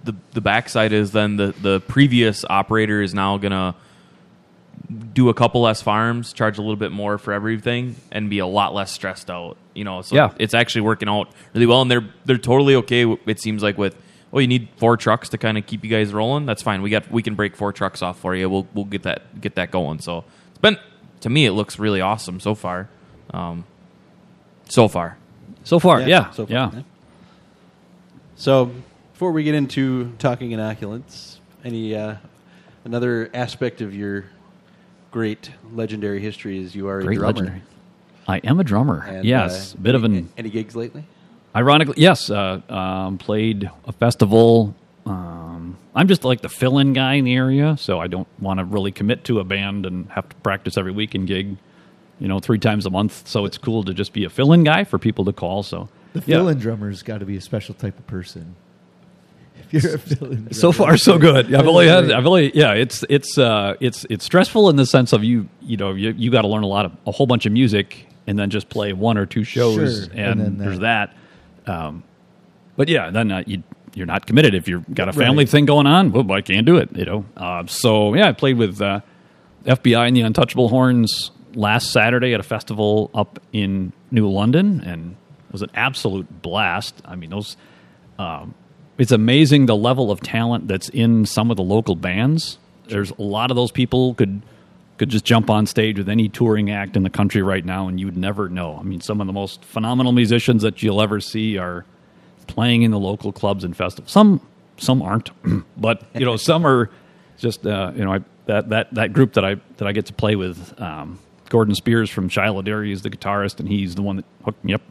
the 0.04 0.14
the 0.32 0.40
backside 0.40 0.92
is 0.92 1.12
then 1.12 1.36
the 1.36 1.54
the 1.62 1.80
previous 1.80 2.44
operator 2.48 3.00
is 3.02 3.14
now 3.14 3.38
gonna 3.38 3.74
do 5.14 5.28
a 5.28 5.34
couple 5.34 5.62
less 5.62 5.80
farms, 5.80 6.32
charge 6.32 6.58
a 6.58 6.60
little 6.60 6.76
bit 6.76 6.92
more 6.92 7.16
for 7.18 7.32
everything, 7.32 7.96
and 8.12 8.28
be 8.28 8.38
a 8.38 8.46
lot 8.46 8.74
less 8.74 8.90
stressed 8.92 9.30
out. 9.30 9.56
You 9.74 9.84
know, 9.84 10.02
so 10.02 10.14
Yeah. 10.14 10.30
it's 10.38 10.54
actually 10.54 10.82
working 10.82 11.08
out 11.08 11.28
really 11.54 11.66
well, 11.66 11.82
and 11.82 11.90
they're 11.90 12.04
they're 12.26 12.38
totally 12.38 12.74
okay. 12.76 13.10
It 13.26 13.40
seems 13.40 13.62
like 13.62 13.78
with 13.78 13.96
oh, 14.32 14.40
you 14.40 14.46
need 14.48 14.68
four 14.76 14.96
trucks 14.96 15.28
to 15.30 15.38
kind 15.38 15.56
of 15.56 15.64
keep 15.64 15.84
you 15.84 15.90
guys 15.90 16.12
rolling. 16.12 16.44
That's 16.44 16.62
fine. 16.62 16.82
We 16.82 16.90
got 16.90 17.10
we 17.10 17.22
can 17.22 17.34
break 17.34 17.56
four 17.56 17.72
trucks 17.72 18.02
off 18.02 18.18
for 18.18 18.34
you. 18.34 18.48
We'll 18.50 18.66
we'll 18.74 18.84
get 18.84 19.04
that 19.04 19.40
get 19.40 19.54
that 19.54 19.70
going. 19.70 20.00
So 20.00 20.24
it's 20.50 20.58
been 20.58 20.76
to 21.24 21.30
me, 21.30 21.46
it 21.46 21.52
looks 21.52 21.78
really 21.78 22.02
awesome 22.02 22.38
so 22.38 22.54
far. 22.54 22.86
Um, 23.30 23.64
so 24.68 24.88
far. 24.88 25.16
so 25.64 25.78
far, 25.78 26.02
yeah, 26.02 26.30
so 26.32 26.44
far, 26.44 26.52
yeah. 26.52 26.82
So, 28.36 28.70
before 29.14 29.32
we 29.32 29.42
get 29.42 29.54
into 29.54 30.12
talking 30.18 30.50
inoculants, 30.50 31.38
any 31.64 31.96
uh, 31.96 32.16
another 32.84 33.30
aspect 33.32 33.80
of 33.80 33.94
your 33.94 34.26
great 35.12 35.50
legendary 35.72 36.20
history 36.20 36.62
is 36.62 36.74
you 36.74 36.88
are 36.88 36.98
a 36.98 37.04
drummer. 37.04 37.26
legendary. 37.26 37.62
I 38.28 38.38
am 38.44 38.60
a 38.60 38.64
drummer. 38.64 39.02
And, 39.02 39.24
yes, 39.24 39.72
uh, 39.72 39.78
a 39.78 39.80
bit 39.80 39.94
of 39.94 40.04
an 40.04 40.28
any 40.36 40.50
gigs 40.50 40.76
lately? 40.76 41.04
Ironically, 41.56 41.94
yes. 41.96 42.28
Uh, 42.28 42.60
um, 42.68 43.16
played 43.16 43.70
a 43.86 43.92
festival. 43.92 44.74
Um, 45.06 45.76
I'm 45.94 46.08
just 46.08 46.24
like 46.24 46.40
the 46.40 46.48
fill-in 46.48 46.92
guy 46.92 47.14
in 47.14 47.24
the 47.24 47.34
area, 47.34 47.76
so 47.78 48.00
I 48.00 48.06
don't 48.06 48.28
want 48.40 48.58
to 48.58 48.64
really 48.64 48.90
commit 48.92 49.24
to 49.24 49.38
a 49.40 49.44
band 49.44 49.86
and 49.86 50.08
have 50.10 50.28
to 50.28 50.36
practice 50.36 50.76
every 50.78 50.92
week 50.92 51.14
and 51.14 51.26
gig, 51.26 51.56
you 52.18 52.28
know, 52.28 52.40
three 52.40 52.58
times 52.58 52.86
a 52.86 52.90
month. 52.90 53.28
So 53.28 53.44
it's 53.44 53.58
cool 53.58 53.84
to 53.84 53.92
just 53.94 54.12
be 54.12 54.24
a 54.24 54.30
fill-in 54.30 54.64
guy 54.64 54.84
for 54.84 54.98
people 54.98 55.24
to 55.26 55.32
call. 55.32 55.62
So 55.62 55.88
the 56.14 56.22
fill-in 56.22 56.58
drummer's 56.58 57.02
got 57.02 57.18
to 57.18 57.26
be 57.26 57.36
a 57.36 57.40
special 57.40 57.74
type 57.74 57.98
of 57.98 58.06
person. 58.06 58.56
If 59.56 59.82
you're 59.84 59.94
a 59.94 59.98
fill-in 59.98 60.52
So 60.52 60.72
far, 60.72 60.96
so 60.96 61.16
good. 61.18 61.54
I've 61.54 61.66
only 61.66 61.86
had, 61.88 62.10
I've 62.10 62.26
only, 62.26 62.54
yeah. 62.56 62.72
It's 62.72 63.04
it's 63.08 63.38
uh, 63.38 63.74
it's 63.80 64.04
it's 64.10 64.24
stressful 64.24 64.68
in 64.68 64.76
the 64.76 64.84
sense 64.86 65.12
of 65.12 65.22
you, 65.24 65.48
you 65.62 65.76
know, 65.76 65.92
you 65.92 66.10
you 66.16 66.30
got 66.30 66.42
to 66.42 66.48
learn 66.48 66.64
a 66.64 66.68
lot 66.68 66.84
of 66.86 66.92
a 67.06 67.12
whole 67.12 67.26
bunch 67.26 67.46
of 67.46 67.52
music 67.52 68.06
and 68.26 68.38
then 68.38 68.50
just 68.50 68.68
play 68.68 68.92
one 68.92 69.16
or 69.16 69.26
two 69.26 69.44
shows, 69.44 70.06
Sure, 70.06 70.12
and, 70.12 70.32
and 70.32 70.40
then 70.40 70.58
there's 70.58 70.80
that. 70.80 71.14
that. 71.64 71.72
Um, 71.72 72.02
but 72.76 72.88
yeah, 72.88 73.10
then 73.10 73.30
uh, 73.32 73.42
you 73.46 73.62
you're 73.94 74.06
not 74.06 74.26
committed 74.26 74.54
if 74.54 74.68
you've 74.68 74.92
got 74.94 75.08
a 75.08 75.12
family 75.12 75.44
Right. 75.44 75.48
thing 75.48 75.64
going 75.66 75.86
on. 75.86 76.12
Well, 76.12 76.30
I 76.32 76.40
can't 76.40 76.66
do 76.66 76.76
it, 76.76 76.88
you 76.96 77.04
know. 77.04 77.24
Uh, 77.36 77.64
so 77.66 78.14
yeah, 78.14 78.28
I 78.28 78.32
played 78.32 78.56
with 78.58 78.80
uh, 78.80 79.00
FBI 79.64 80.08
and 80.08 80.16
the 80.16 80.22
Untouchable 80.22 80.68
Horns 80.68 81.30
last 81.54 81.92
Saturday 81.92 82.34
at 82.34 82.40
a 82.40 82.42
festival 82.42 83.10
up 83.14 83.38
in 83.52 83.92
New 84.10 84.28
London, 84.28 84.80
and 84.84 85.12
it 85.48 85.52
was 85.52 85.62
an 85.62 85.70
absolute 85.74 86.42
blast. 86.42 86.94
I 87.04 87.16
mean, 87.16 87.30
those. 87.30 87.56
Um, 88.18 88.54
it's 88.96 89.10
amazing 89.10 89.66
the 89.66 89.74
level 89.76 90.12
of 90.12 90.20
talent 90.20 90.68
that's 90.68 90.88
in 90.90 91.26
some 91.26 91.50
of 91.50 91.56
the 91.56 91.64
local 91.64 91.96
bands. 91.96 92.58
There's 92.88 93.10
a 93.10 93.22
lot 93.22 93.50
of 93.50 93.56
those 93.56 93.72
people 93.72 94.14
could 94.14 94.42
could 94.98 95.08
just 95.08 95.24
jump 95.24 95.50
on 95.50 95.66
stage 95.66 95.98
with 95.98 96.08
any 96.08 96.28
touring 96.28 96.70
act 96.70 96.96
in 96.96 97.02
the 97.02 97.10
country 97.10 97.42
right 97.42 97.64
now, 97.64 97.88
and 97.88 97.98
you'd 97.98 98.16
never 98.16 98.48
know. 98.48 98.76
I 98.78 98.84
mean, 98.84 99.00
some 99.00 99.20
of 99.20 99.26
the 99.26 99.32
most 99.32 99.64
phenomenal 99.64 100.12
musicians 100.12 100.62
that 100.62 100.80
you'll 100.84 101.02
ever 101.02 101.18
see 101.20 101.58
are 101.58 101.84
playing 102.46 102.82
in 102.82 102.90
the 102.90 102.98
local 102.98 103.32
clubs 103.32 103.64
and 103.64 103.76
festivals. 103.76 104.10
Some 104.12 104.40
some 104.76 105.02
aren't, 105.02 105.30
but 105.76 106.02
you 106.14 106.24
know, 106.24 106.36
some 106.36 106.66
are 106.66 106.90
just 107.38 107.66
uh, 107.66 107.92
you 107.94 108.04
know 108.04 108.14
I, 108.14 108.20
that 108.46 108.68
that 108.70 108.94
that 108.94 109.12
group 109.12 109.34
that 109.34 109.44
I 109.44 109.56
that 109.76 109.86
I 109.86 109.92
get 109.92 110.06
to 110.06 110.12
play 110.12 110.36
with. 110.36 110.80
Um, 110.80 111.18
Gordon 111.50 111.74
Spears 111.74 112.10
from 112.10 112.28
Shiloh 112.28 112.62
Dairy 112.62 112.90
is 112.90 113.02
the 113.02 113.10
guitarist, 113.10 113.60
and 113.60 113.68
he's 113.68 113.94
the 113.94 114.02
one 114.02 114.16
that 114.16 114.24
hooked 114.44 114.64
me 114.64 114.74
up 114.74 114.82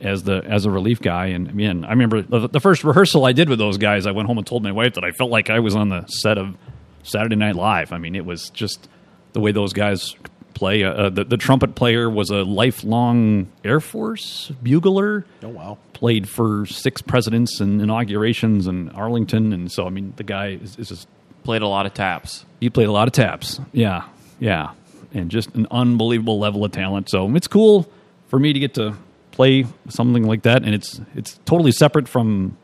as 0.00 0.22
the 0.22 0.42
as 0.44 0.64
a 0.64 0.70
relief 0.70 1.00
guy. 1.00 1.26
And 1.26 1.54
man, 1.54 1.84
I 1.84 1.90
remember 1.90 2.22
the, 2.22 2.48
the 2.48 2.60
first 2.60 2.84
rehearsal 2.84 3.24
I 3.24 3.32
did 3.32 3.48
with 3.48 3.58
those 3.58 3.78
guys. 3.78 4.06
I 4.06 4.12
went 4.12 4.28
home 4.28 4.38
and 4.38 4.46
told 4.46 4.62
my 4.62 4.72
wife 4.72 4.94
that 4.94 5.04
I 5.04 5.10
felt 5.12 5.30
like 5.30 5.50
I 5.50 5.60
was 5.60 5.74
on 5.74 5.88
the 5.88 6.06
set 6.06 6.38
of 6.38 6.56
Saturday 7.02 7.36
Night 7.36 7.56
Live. 7.56 7.92
I 7.92 7.98
mean, 7.98 8.14
it 8.14 8.24
was 8.24 8.50
just 8.50 8.88
the 9.32 9.40
way 9.40 9.52
those 9.52 9.72
guys 9.72 10.14
play. 10.56 10.82
Uh, 10.82 10.90
uh, 10.92 11.10
the, 11.10 11.24
the 11.24 11.36
trumpet 11.36 11.76
player 11.76 12.10
was 12.10 12.30
a 12.30 12.42
lifelong 12.42 13.46
Air 13.64 13.78
Force 13.78 14.50
bugler. 14.62 15.24
Oh 15.42 15.48
wow! 15.48 15.78
Played 15.92 16.28
for 16.28 16.66
six 16.66 17.00
presidents 17.02 17.60
and 17.60 17.80
inaugurations 17.80 18.66
in 18.66 18.88
Arlington, 18.90 19.52
and 19.52 19.70
so 19.70 19.86
I 19.86 19.90
mean, 19.90 20.14
the 20.16 20.24
guy 20.24 20.58
is, 20.60 20.76
is 20.78 20.88
just 20.88 21.08
Played 21.44 21.62
a 21.62 21.68
lot 21.68 21.86
of 21.86 21.94
taps. 21.94 22.44
he 22.58 22.68
played 22.70 22.88
a 22.88 22.92
lot 22.92 23.06
of 23.06 23.12
taps. 23.12 23.60
Yeah, 23.72 24.08
yeah, 24.40 24.72
and 25.14 25.30
just 25.30 25.54
an 25.54 25.68
unbelievable 25.70 26.40
level 26.40 26.64
of 26.64 26.72
talent. 26.72 27.08
So 27.08 27.32
it's 27.36 27.46
cool 27.46 27.88
for 28.26 28.40
me 28.40 28.52
to 28.52 28.58
get 28.58 28.74
to 28.74 28.96
play 29.30 29.64
something 29.88 30.24
like 30.24 30.42
that, 30.42 30.64
and 30.64 30.74
it's 30.74 31.00
it's 31.14 31.38
totally 31.44 31.70
separate 31.70 32.08
from 32.08 32.56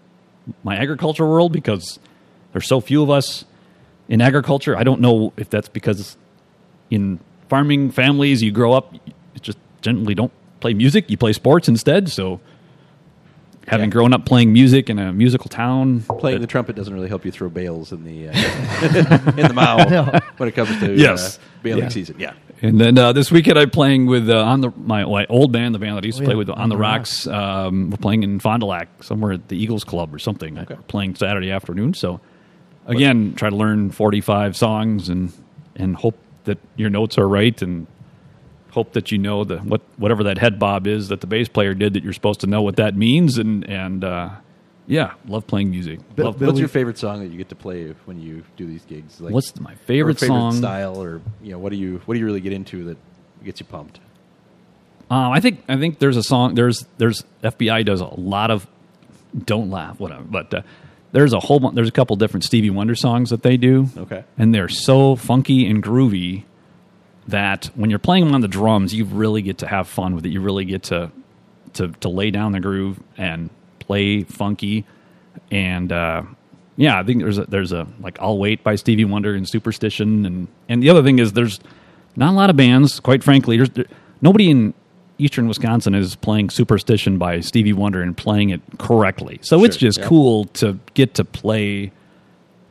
my 0.64 0.74
agriculture 0.76 1.24
world 1.24 1.52
because 1.52 2.00
there's 2.50 2.66
so 2.66 2.80
few 2.80 3.04
of 3.04 3.10
us 3.10 3.44
in 4.08 4.20
agriculture. 4.20 4.76
I 4.76 4.82
don't 4.82 5.00
know 5.00 5.32
if 5.36 5.48
that's 5.48 5.68
because 5.68 6.16
in 6.90 7.20
farming 7.52 7.90
families 7.90 8.42
you 8.42 8.50
grow 8.50 8.72
up, 8.72 8.94
you 8.94 9.00
just 9.42 9.58
generally 9.82 10.14
don't 10.14 10.32
play 10.60 10.72
music; 10.72 11.10
you 11.10 11.18
play 11.18 11.34
sports 11.34 11.68
instead. 11.68 12.08
So 12.08 12.40
having 13.68 13.90
Yeah. 13.90 13.92
grown 13.92 14.12
up 14.14 14.24
playing 14.24 14.52
music 14.54 14.88
in 14.88 14.98
a 14.98 15.12
musical 15.12 15.48
town. 15.50 16.00
Playing 16.18 16.40
the 16.40 16.46
trumpet 16.46 16.74
doesn't 16.76 16.94
really 16.94 17.08
help 17.08 17.24
you 17.26 17.30
throw 17.30 17.48
bales 17.50 17.92
in 17.92 18.04
the 18.04 18.28
uh, 18.28 18.32
in 19.36 19.46
the 19.48 19.52
mouth 19.54 19.90
No. 19.90 20.18
when 20.38 20.48
it 20.48 20.52
comes 20.54 20.70
to 20.80 20.96
Yes. 20.96 21.36
uh, 21.36 21.40
baling 21.62 21.82
Yeah. 21.84 21.88
season. 21.90 22.16
Yeah. 22.18 22.32
And 22.62 22.80
then 22.80 22.96
uh, 22.96 23.12
this 23.12 23.30
weekend 23.30 23.58
I'm 23.58 23.70
playing 23.70 24.06
with 24.06 24.30
uh, 24.30 24.42
on 24.52 24.62
the 24.62 24.70
my, 24.76 25.04
my 25.04 25.26
old 25.26 25.52
band, 25.52 25.74
the 25.74 25.78
band 25.78 25.96
that 25.98 26.04
I 26.04 26.06
used 26.06 26.18
to 26.18 26.24
Oh, 26.24 26.26
play 26.26 26.34
yeah. 26.34 26.38
with 26.38 26.50
on 26.50 26.70
the 26.70 26.76
Rocks. 26.78 27.26
Um, 27.26 27.90
we're 27.90 27.98
playing 27.98 28.22
in 28.22 28.40
Fond 28.40 28.60
du 28.60 28.66
Lac 28.66 28.88
somewhere 29.02 29.32
at 29.32 29.48
the 29.48 29.56
Eagles 29.62 29.84
Club 29.84 30.14
or 30.14 30.18
something. 30.18 30.58
Okay. 30.58 30.74
We're 30.74 30.82
playing 30.94 31.16
Saturday 31.16 31.50
afternoon. 31.50 31.92
So 31.94 32.18
again, 32.86 33.34
try 33.36 33.50
to 33.50 33.56
learn 33.56 33.90
45 33.90 34.56
songs 34.56 35.08
and 35.10 35.32
and 35.76 35.94
hope 35.96 36.16
that 36.44 36.58
your 36.76 36.90
notes 36.90 37.18
are 37.18 37.28
right 37.28 37.60
and 37.62 37.86
hope 38.70 38.92
that 38.94 39.12
you 39.12 39.18
know 39.18 39.44
the 39.44 39.58
what 39.58 39.82
whatever 39.96 40.24
that 40.24 40.38
head 40.38 40.58
bob 40.58 40.86
is 40.86 41.08
that 41.08 41.20
the 41.20 41.26
bass 41.26 41.46
player 41.48 41.74
did 41.74 41.92
that 41.92 42.02
you're 42.02 42.12
supposed 42.14 42.40
to 42.40 42.46
know 42.46 42.62
what 42.62 42.76
that 42.76 42.96
means 42.96 43.36
and 43.38 43.64
and 43.68 44.02
uh, 44.04 44.30
yeah, 44.86 45.14
love 45.28 45.46
playing 45.46 45.70
music. 45.70 46.00
Bill- 46.16 46.26
Love- 46.26 46.38
Bill- 46.40 46.48
What's 46.48 46.58
your 46.58 46.68
favorite 46.68 46.98
song 46.98 47.20
that 47.20 47.28
you 47.28 47.38
get 47.38 47.48
to 47.50 47.54
play 47.54 47.94
when 48.04 48.20
you 48.20 48.42
do 48.56 48.66
these 48.66 48.84
gigs? 48.84 49.20
Like, 49.20 49.32
what's 49.32 49.58
my 49.60 49.72
or 49.72 49.76
favorite, 49.76 50.18
song? 50.18 50.52
style, 50.54 51.00
or 51.00 51.20
you 51.42 51.52
know, 51.52 51.58
what 51.58 51.70
do 51.70 51.76
you 51.78 52.00
what 52.04 52.14
do 52.14 52.20
you 52.20 52.26
really 52.26 52.40
get 52.40 52.52
into 52.52 52.84
that 52.84 52.98
gets 53.44 53.60
you 53.60 53.66
pumped? 53.66 54.00
Um, 55.10 55.30
I 55.32 55.40
think 55.40 55.62
I 55.68 55.76
think 55.76 55.98
there's 55.98 56.16
a 56.16 56.22
song. 56.22 56.54
There's 56.54 56.84
there's 56.98 57.24
FBI 57.44 57.84
does 57.84 58.00
a 58.00 58.06
lot 58.06 58.50
of 58.50 58.66
don't 59.44 59.70
laugh 59.70 60.00
whatever, 60.00 60.24
but 60.24 60.52
uh, 60.52 60.62
there's 61.12 61.32
a 61.32 61.40
whole 61.40 61.60
bunch. 61.60 61.74
There's 61.74 61.88
a 61.88 61.92
couple 61.92 62.16
different 62.16 62.44
Stevie 62.44 62.70
Wonder 62.70 62.94
songs 62.94 63.30
that 63.30 63.42
they 63.42 63.56
do. 63.56 63.88
Okay. 63.96 64.24
and 64.36 64.54
they're 64.54 64.68
so 64.68 65.16
funky 65.16 65.66
and 65.66 65.82
groovy 65.82 66.44
that 67.28 67.66
when 67.74 67.90
you're 67.90 67.98
playing 67.98 68.24
them 68.24 68.34
on 68.34 68.40
the 68.40 68.48
drums, 68.48 68.94
you 68.94 69.04
really 69.04 69.42
get 69.42 69.58
to 69.58 69.66
have 69.66 69.88
fun 69.88 70.14
with 70.14 70.26
it. 70.26 70.30
You 70.30 70.40
really 70.40 70.64
get 70.64 70.84
to 70.84 71.12
to 71.74 71.88
to 71.88 72.08
lay 72.08 72.30
down 72.30 72.52
the 72.52 72.60
groove 72.60 73.00
and 73.16 73.50
play 73.78 74.24
funky. 74.24 74.84
And 75.50 75.92
uh, 75.92 76.22
yeah, 76.76 76.98
I 76.98 77.02
think 77.02 77.22
there's 77.22 77.38
a, 77.38 77.44
there's 77.44 77.72
a 77.72 77.86
like 78.00 78.18
I'll 78.20 78.38
Wait 78.38 78.64
by 78.64 78.74
Stevie 78.74 79.04
Wonder 79.04 79.34
and 79.34 79.48
Superstition, 79.48 80.26
and 80.26 80.48
and 80.68 80.82
the 80.82 80.90
other 80.90 81.02
thing 81.02 81.18
is 81.18 81.32
there's 81.32 81.60
not 82.16 82.30
a 82.30 82.36
lot 82.36 82.50
of 82.50 82.56
bands, 82.56 83.00
quite 83.00 83.22
frankly. 83.22 83.56
There's 83.56 83.70
there, 83.70 83.86
nobody 84.20 84.50
in 84.50 84.74
Eastern 85.22 85.46
Wisconsin 85.46 85.94
is 85.94 86.16
playing 86.16 86.50
Superstition 86.50 87.16
by 87.18 87.40
Stevie 87.40 87.72
Wonder 87.72 88.02
and 88.02 88.16
playing 88.16 88.50
it 88.50 88.60
correctly. 88.78 89.38
So 89.42 89.64
it's 89.64 89.76
just 89.76 89.98
yeah. 89.98 90.06
cool 90.06 90.46
to 90.46 90.78
get 90.94 91.14
to 91.14 91.24
play 91.24 91.92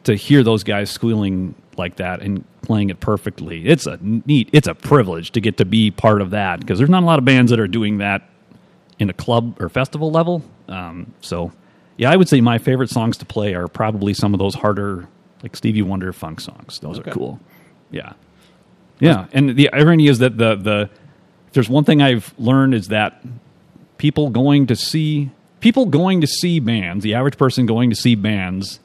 to 0.04 0.16
hear 0.16 0.44
those 0.44 0.64
guys 0.64 0.90
squealing 0.90 1.56
like 1.78 1.96
that 1.98 2.22
and 2.22 2.44
playing 2.62 2.90
it 2.90 3.00
perfectly. 3.00 3.66
It's 3.68 3.86
a 3.88 3.98
neat, 4.02 4.50
it's 4.52 4.68
a 4.68 4.76
privilege 4.76 5.32
to 5.32 5.40
get 5.42 5.58
to 5.58 5.66
be 5.66 5.92
part 5.92 6.22
of 6.22 6.32
that 6.32 6.60
because 6.60 6.78
there's 6.78 6.90
not 6.90 7.04
a 7.04 7.06
lot 7.06 7.20
of 7.20 7.26
bands 7.26 7.52
that 7.52 7.60
are 7.60 7.68
doing 7.68 8.00
that 8.00 8.28
in 9.00 9.10
a 9.10 9.14
club 9.14 9.60
or 9.62 9.70
festival 9.70 10.12
level. 10.12 10.44
Um, 10.68 11.14
so, 11.22 11.52
yeah, 11.98 12.12
I 12.12 12.16
would 12.18 12.28
say 12.30 12.42
my 12.42 12.58
favorite 12.58 12.90
songs 12.90 13.18
to 13.18 13.26
play 13.26 13.54
are 13.54 13.68
probably 13.68 14.14
some 14.14 14.34
of 14.34 14.40
those 14.40 14.56
harder, 14.56 15.08
like 15.44 15.56
Stevie 15.56 15.82
Wonder 15.82 16.12
funk 16.14 16.40
songs. 16.42 16.80
Those 16.80 17.00
Okay. 17.00 17.12
are 17.12 17.14
cool. 17.14 17.40
Yeah, 17.92 18.14
yeah. 19.00 19.28
And 19.34 19.56
the 19.56 19.72
irony 19.74 20.08
is 20.08 20.20
that 20.20 20.38
the 20.38 20.56
the 20.56 20.90
if 21.52 21.54
there's 21.54 21.70
one 21.70 21.84
thing 21.84 22.02
I've 22.02 22.34
learned 22.40 22.74
is 22.74 22.88
that 22.88 23.22
people 23.98 24.30
going 24.30 24.68
to 24.68 24.76
see 24.76 25.30
people 25.60 25.86
going 25.86 26.22
to 26.22 26.28
see 26.28 26.60
bands, 26.60 27.04
the 27.04 27.14
average 27.14 27.38
person 27.38 27.66
going 27.66 27.90
to 27.92 27.96
see 27.96 28.16
bands 28.16 28.80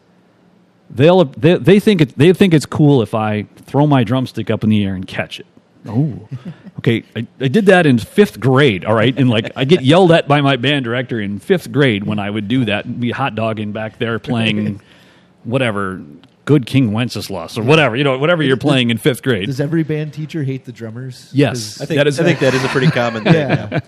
they'll 0.90 1.25
they, 1.25 1.56
they 1.56 1.80
think 1.80 2.00
it, 2.00 2.16
they 2.18 2.32
think 2.32 2.54
it's 2.54 2.66
cool 2.66 3.02
if 3.02 3.14
I 3.14 3.42
throw 3.56 3.87
my 3.87 4.04
drumstick 4.04 4.50
up 4.50 4.64
in 4.64 4.70
the 4.70 4.85
air 4.85 4.94
and 4.94 5.06
catch 5.06 5.40
it. 5.40 5.46
Oh, 5.87 6.28
okay. 6.78 7.04
I, 7.14 7.26
I 7.40 7.49
did 7.49 7.66
that 7.66 7.87
in 7.87 7.99
fifth 7.99 8.40
grade. 8.40 8.85
All 8.85 8.94
right, 8.94 9.16
and 9.16 9.30
like 9.30 9.52
I 9.56 9.64
get 9.64 9.82
yelled 9.82 10.12
at 10.12 10.28
by 10.28 10.40
my 10.40 10.56
band 10.56 10.85
director 10.85 11.20
in 11.20 11.38
fifth 11.38 11.70
grade 11.70 12.04
when 12.04 12.18
I 12.18 12.30
would 12.30 12.49
do 12.49 12.64
that 12.66 12.85
and 12.85 13.00
be 13.00 13.11
hot 13.11 13.35
dogging 13.35 13.73
back 13.73 13.99
there 13.99 14.18
playing 14.18 14.80
whatever 15.44 16.02
good 16.46 16.64
King 16.64 16.92
Wenceslas 16.92 17.58
or 17.58 17.62
whatever 17.62 17.94
you 17.96 18.04
know 18.04 18.16
whatever 18.16 18.42
you're 18.42 18.56
playing 18.56 18.88
in 18.90 18.96
fifth 18.96 19.22
grade. 19.22 19.46
Does 19.46 19.60
every 19.60 19.82
band 19.82 20.14
teacher 20.14 20.42
hate 20.42 20.64
the 20.64 20.72
drummers? 20.72 21.28
Yes. 21.34 21.80
I 21.80 21.84
think 21.84 21.98
That 21.98 22.06
is- 22.06 22.18
I 22.18 22.24
think 22.24 22.38
that 22.38 22.54
is 22.54 22.64
a 22.64 22.68
pretty 22.68 22.90
common 22.90 23.24
thing. 23.24 23.34
Yeah. 23.34 23.68
yeah. 23.70 23.80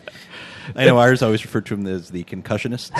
I 0.76 0.84
know 0.84 0.98
ours 0.98 1.22
always 1.22 1.42
referred 1.42 1.64
to 1.66 1.74
him 1.74 1.86
as 1.86 2.10
the 2.10 2.24
concussionist. 2.24 2.90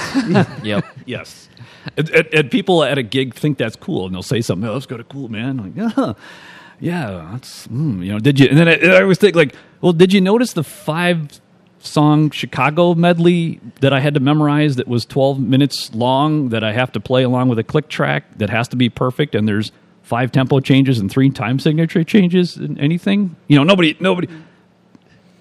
Yep. 0.64 0.84
Yes. 1.04 1.50
And, 1.98 2.08
and, 2.10 2.26
and 2.32 2.50
people 2.50 2.82
at 2.82 2.96
a 2.96 3.02
gig 3.02 3.34
think 3.34 3.58
that's 3.58 3.76
cool, 3.76 4.06
and 4.06 4.14
they'll 4.14 4.22
say 4.22 4.40
something. 4.40 4.66
Oh, 4.68 4.72
that's 4.72 4.86
kind 4.86 5.00
of 5.02 5.08
cool, 5.10 5.28
man. 5.28 5.60
I'm 5.60 5.74
like, 5.74 5.96
yeah, 5.96 6.12
yeah, 6.80 7.28
that's 7.32 7.66
mm, 7.68 8.04
you 8.04 8.12
know. 8.12 8.18
Did 8.18 8.40
you? 8.40 8.46
And 8.48 8.56
then 8.58 8.68
I, 8.68 8.78
I 8.96 9.02
always 9.02 9.18
think 9.18 9.36
like, 9.36 9.54
well, 9.82 9.92
did 9.92 10.12
you 10.14 10.20
notice 10.20 10.52
the 10.54 10.64
five 10.64 11.40
song 11.80 12.30
Chicago 12.30 12.94
medley 12.94 13.60
that 13.80 13.92
I 13.92 14.00
had 14.00 14.14
to 14.14 14.20
memorize 14.20 14.76
that 14.76 14.88
was 14.88 15.04
twelve 15.04 15.38
minutes 15.40 15.94
long 15.94 16.48
that 16.50 16.64
I 16.64 16.72
have 16.72 16.92
to 16.92 17.00
play 17.00 17.22
along 17.22 17.48
with 17.48 17.58
a 17.58 17.64
click 17.64 17.88
track 17.88 18.24
that 18.38 18.50
has 18.50 18.68
to 18.68 18.76
be 18.76 18.88
perfect, 18.88 19.34
and 19.34 19.46
there's 19.46 19.70
five 20.02 20.32
tempo 20.32 20.60
changes 20.60 20.98
and 20.98 21.10
three 21.10 21.30
time 21.30 21.58
signature 21.58 22.02
changes 22.04 22.56
and 22.56 22.78
anything. 22.80 23.36
You 23.46 23.56
know, 23.56 23.64
nobody, 23.64 23.96
nobody. 24.00 24.28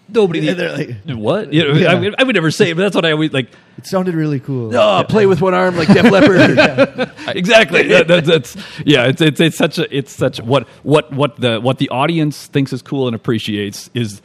Nobody. 0.10 0.39
Yeah, 0.39 0.53
they're 0.53 0.72
like- 0.77 0.96
what? 1.06 1.51
You 1.51 1.67
know, 1.67 1.74
Yeah. 1.74 1.91
I, 1.91 1.96
would- 1.96 2.15
I 2.17 2.24
would 2.24 2.36
never 2.36 2.50
say, 2.50 2.70
it, 2.70 2.75
but 2.77 2.84
that's 2.84 2.96
what 2.96 3.03
I 3.03 3.12
always 3.12 3.34
like. 3.34 3.50
It 3.77 3.86
sounded 3.86 4.15
really 4.15 4.39
cool. 4.39 4.74
oh, 4.75 5.03
play 5.03 5.25
with 5.25 5.41
one 5.41 5.53
arm 5.53 5.75
like 5.75 5.89
Def 5.89 6.10
Leppard. 6.10 7.12
exactly. 7.36 7.84
That- 7.89 8.08
that- 8.08 8.24
that's 8.25 8.56
yeah. 8.86 9.06
It's, 9.08 9.22
it's 9.22 9.39
it's 9.41 9.58
such 9.58 9.77
a 9.79 9.96
it's 9.98 10.13
such 10.13 10.39
what 10.41 10.65
what 10.84 11.12
what 11.12 11.36
the 11.41 11.60
what 11.60 11.77
the 11.79 11.89
audience 11.89 12.48
thinks 12.48 12.72
is 12.72 12.82
cool 12.82 13.08
and 13.08 13.15
appreciates 13.17 13.89
is 13.94 14.22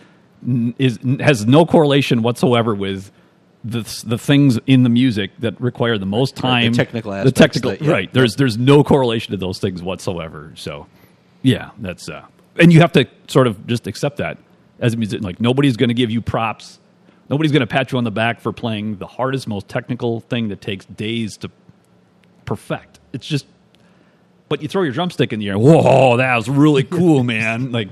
is 0.78 0.98
has 1.20 1.46
no 1.46 1.64
correlation 1.66 2.22
whatsoever 2.22 2.74
with 2.74 3.10
the 3.64 3.82
the 4.06 4.18
things 4.18 4.58
in 4.66 4.82
the 4.82 4.88
music 4.88 5.30
that 5.38 5.60
require 5.60 5.96
the 5.98 6.06
most 6.06 6.34
Right, 6.42 6.62
the 6.62 6.66
time. 6.68 6.72
technical 6.72 7.12
the 7.24 7.30
technical 7.32 7.70
that- 7.70 7.82
yeah. 7.82 7.90
right. 7.92 8.12
There's 8.12 8.34
there's 8.36 8.58
no 8.58 8.82
correlation 8.82 9.30
to 9.32 9.36
those 9.36 9.58
things 9.58 9.82
whatsoever. 9.82 10.52
So 10.56 10.86
yeah, 11.42 11.70
that's 11.78 12.08
uh, 12.08 12.24
and 12.58 12.72
you 12.72 12.80
have 12.80 12.92
to 12.92 13.06
sort 13.28 13.46
of 13.46 13.66
just 13.66 13.86
accept 13.86 14.16
that 14.18 14.38
as 14.80 14.94
a 14.94 14.96
musician. 14.96 15.22
Like 15.22 15.40
nobody's 15.40 15.76
going 15.76 15.88
to 15.88 15.94
give 15.94 16.10
you 16.10 16.20
props. 16.20 16.78
Nobody's 17.30 17.52
going 17.52 17.60
to 17.60 17.66
pat 17.68 17.92
you 17.92 17.98
on 17.98 18.04
the 18.04 18.10
back 18.10 18.40
for 18.40 18.52
playing 18.52 18.96
the 18.98 19.06
hardest, 19.06 19.46
most 19.48 19.68
technical 19.68 20.20
thing 20.20 20.48
that 20.48 20.60
takes 20.60 20.84
days 20.86 21.36
to 21.38 21.50
perfect. 22.44 22.98
It's 23.12 23.26
just, 23.26 23.46
but 24.48 24.60
you 24.60 24.68
throw 24.68 24.82
your 24.82 24.92
drumstick 24.92 25.32
in 25.32 25.40
the 25.40 25.48
air. 25.48 25.58
Whoa, 25.58 26.16
that 26.18 26.34
was 26.36 26.48
really 26.48 26.82
cool, 26.98 27.22
man! 27.24 27.72
Like 27.72 27.88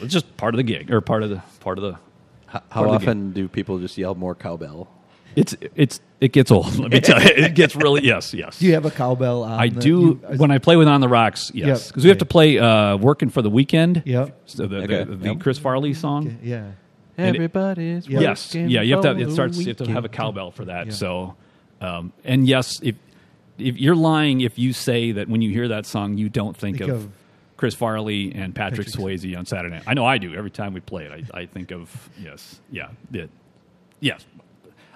it's 0.00 0.12
just 0.12 0.36
part 0.36 0.54
of 0.54 0.56
the 0.56 0.62
gig 0.62 0.90
or 0.90 1.00
part 1.00 1.22
of 1.22 1.30
the 1.30 1.42
part 1.60 1.78
of 1.78 1.84
the. 1.84 1.98
How, 2.46 2.62
how 2.70 2.84
of 2.84 2.90
the 2.90 2.96
often 2.96 3.32
do 3.32 3.48
people 3.48 3.78
just 3.78 3.96
yell 3.98 4.14
more 4.14 4.34
cowbell? 4.34 4.88
It's 5.34 5.56
it's 5.74 6.00
it 6.20 6.32
gets 6.32 6.50
old. 6.50 6.76
Let 6.78 6.90
me 6.92 7.00
tell 7.00 7.20
you, 7.22 7.28
it 7.30 7.54
gets 7.54 7.74
really 7.74 8.04
yes 8.04 8.34
yes. 8.34 8.58
Do 8.58 8.66
you 8.66 8.74
have 8.74 8.84
a 8.84 8.90
cowbell 8.90 9.44
on? 9.44 9.58
I 9.58 9.68
the- 9.70 9.80
do 9.80 9.88
you- 9.88 10.36
when 10.36 10.50
I 10.50 10.58
play 10.58 10.76
with 10.76 10.88
On 10.88 11.00
the 11.00 11.08
Rocks, 11.08 11.50
yes, 11.54 11.66
Yep. 11.66 11.88
because 11.88 12.02
we 12.04 12.08
have 12.10 12.18
to 12.18 12.26
play 12.26 12.58
uh, 12.58 12.96
"Working 12.98 13.30
for 13.30 13.40
the 13.40 13.48
Weekend." 13.48 14.02
Yep. 14.04 14.38
So 14.46 14.66
the 14.66 14.76
Okay. 14.82 15.04
the, 15.04 15.16
the 15.16 15.28
Yep. 15.28 15.40
Chris 15.40 15.58
Farley 15.58 15.94
song. 15.94 16.36
Yeah. 16.42 16.72
And 17.16 17.28
it- 17.28 17.36
Everybody's 17.36 18.06
Yeah. 18.08 18.20
Yes, 18.20 18.48
working 18.54 18.68
yeah, 18.70 18.82
you 18.82 18.92
have 18.94 19.02
to. 19.02 19.08
Have, 19.08 19.16
for 19.16 19.22
it 19.22 19.26
the 19.26 19.32
starts. 19.32 19.58
You 19.58 19.66
have 19.68 19.76
to 19.78 19.84
have 19.86 19.96
a 19.96 20.00
weekend. 20.02 20.12
cowbell 20.12 20.50
for 20.50 20.66
that. 20.66 20.86
Yeah. 20.88 20.92
So, 20.92 21.34
um, 21.80 22.12
and 22.24 22.46
yes, 22.46 22.80
if 22.82 22.96
if 23.58 23.78
you're 23.78 23.96
lying 23.96 24.42
if 24.42 24.58
you 24.58 24.74
say 24.74 25.12
that 25.12 25.28
when 25.30 25.40
you 25.40 25.50
hear 25.50 25.68
that 25.68 25.86
song 25.86 26.18
you 26.18 26.28
don't 26.28 26.56
think, 26.56 26.78
Think 26.78 26.90
of, 26.90 26.96
of- 27.04 27.10
Chris 27.62 27.76
Farley 27.76 28.34
and 28.34 28.52
Patrick, 28.56 28.88
Patrick- 28.88 29.20
Swayze 29.20 29.38
on 29.38 29.46
Saturday. 29.46 29.76
Night. 29.76 29.84
I 29.86 29.94
know 29.94 30.04
I 30.04 30.18
do 30.18 30.34
every 30.34 30.50
time 30.50 30.74
we 30.74 30.80
play 30.80 31.04
it. 31.04 31.30
I, 31.32 31.42
I 31.42 31.46
think 31.46 31.70
of 31.70 32.10
yes, 32.18 32.60
yeah, 32.72 32.88
it, 33.12 33.30
yes. 34.00 34.26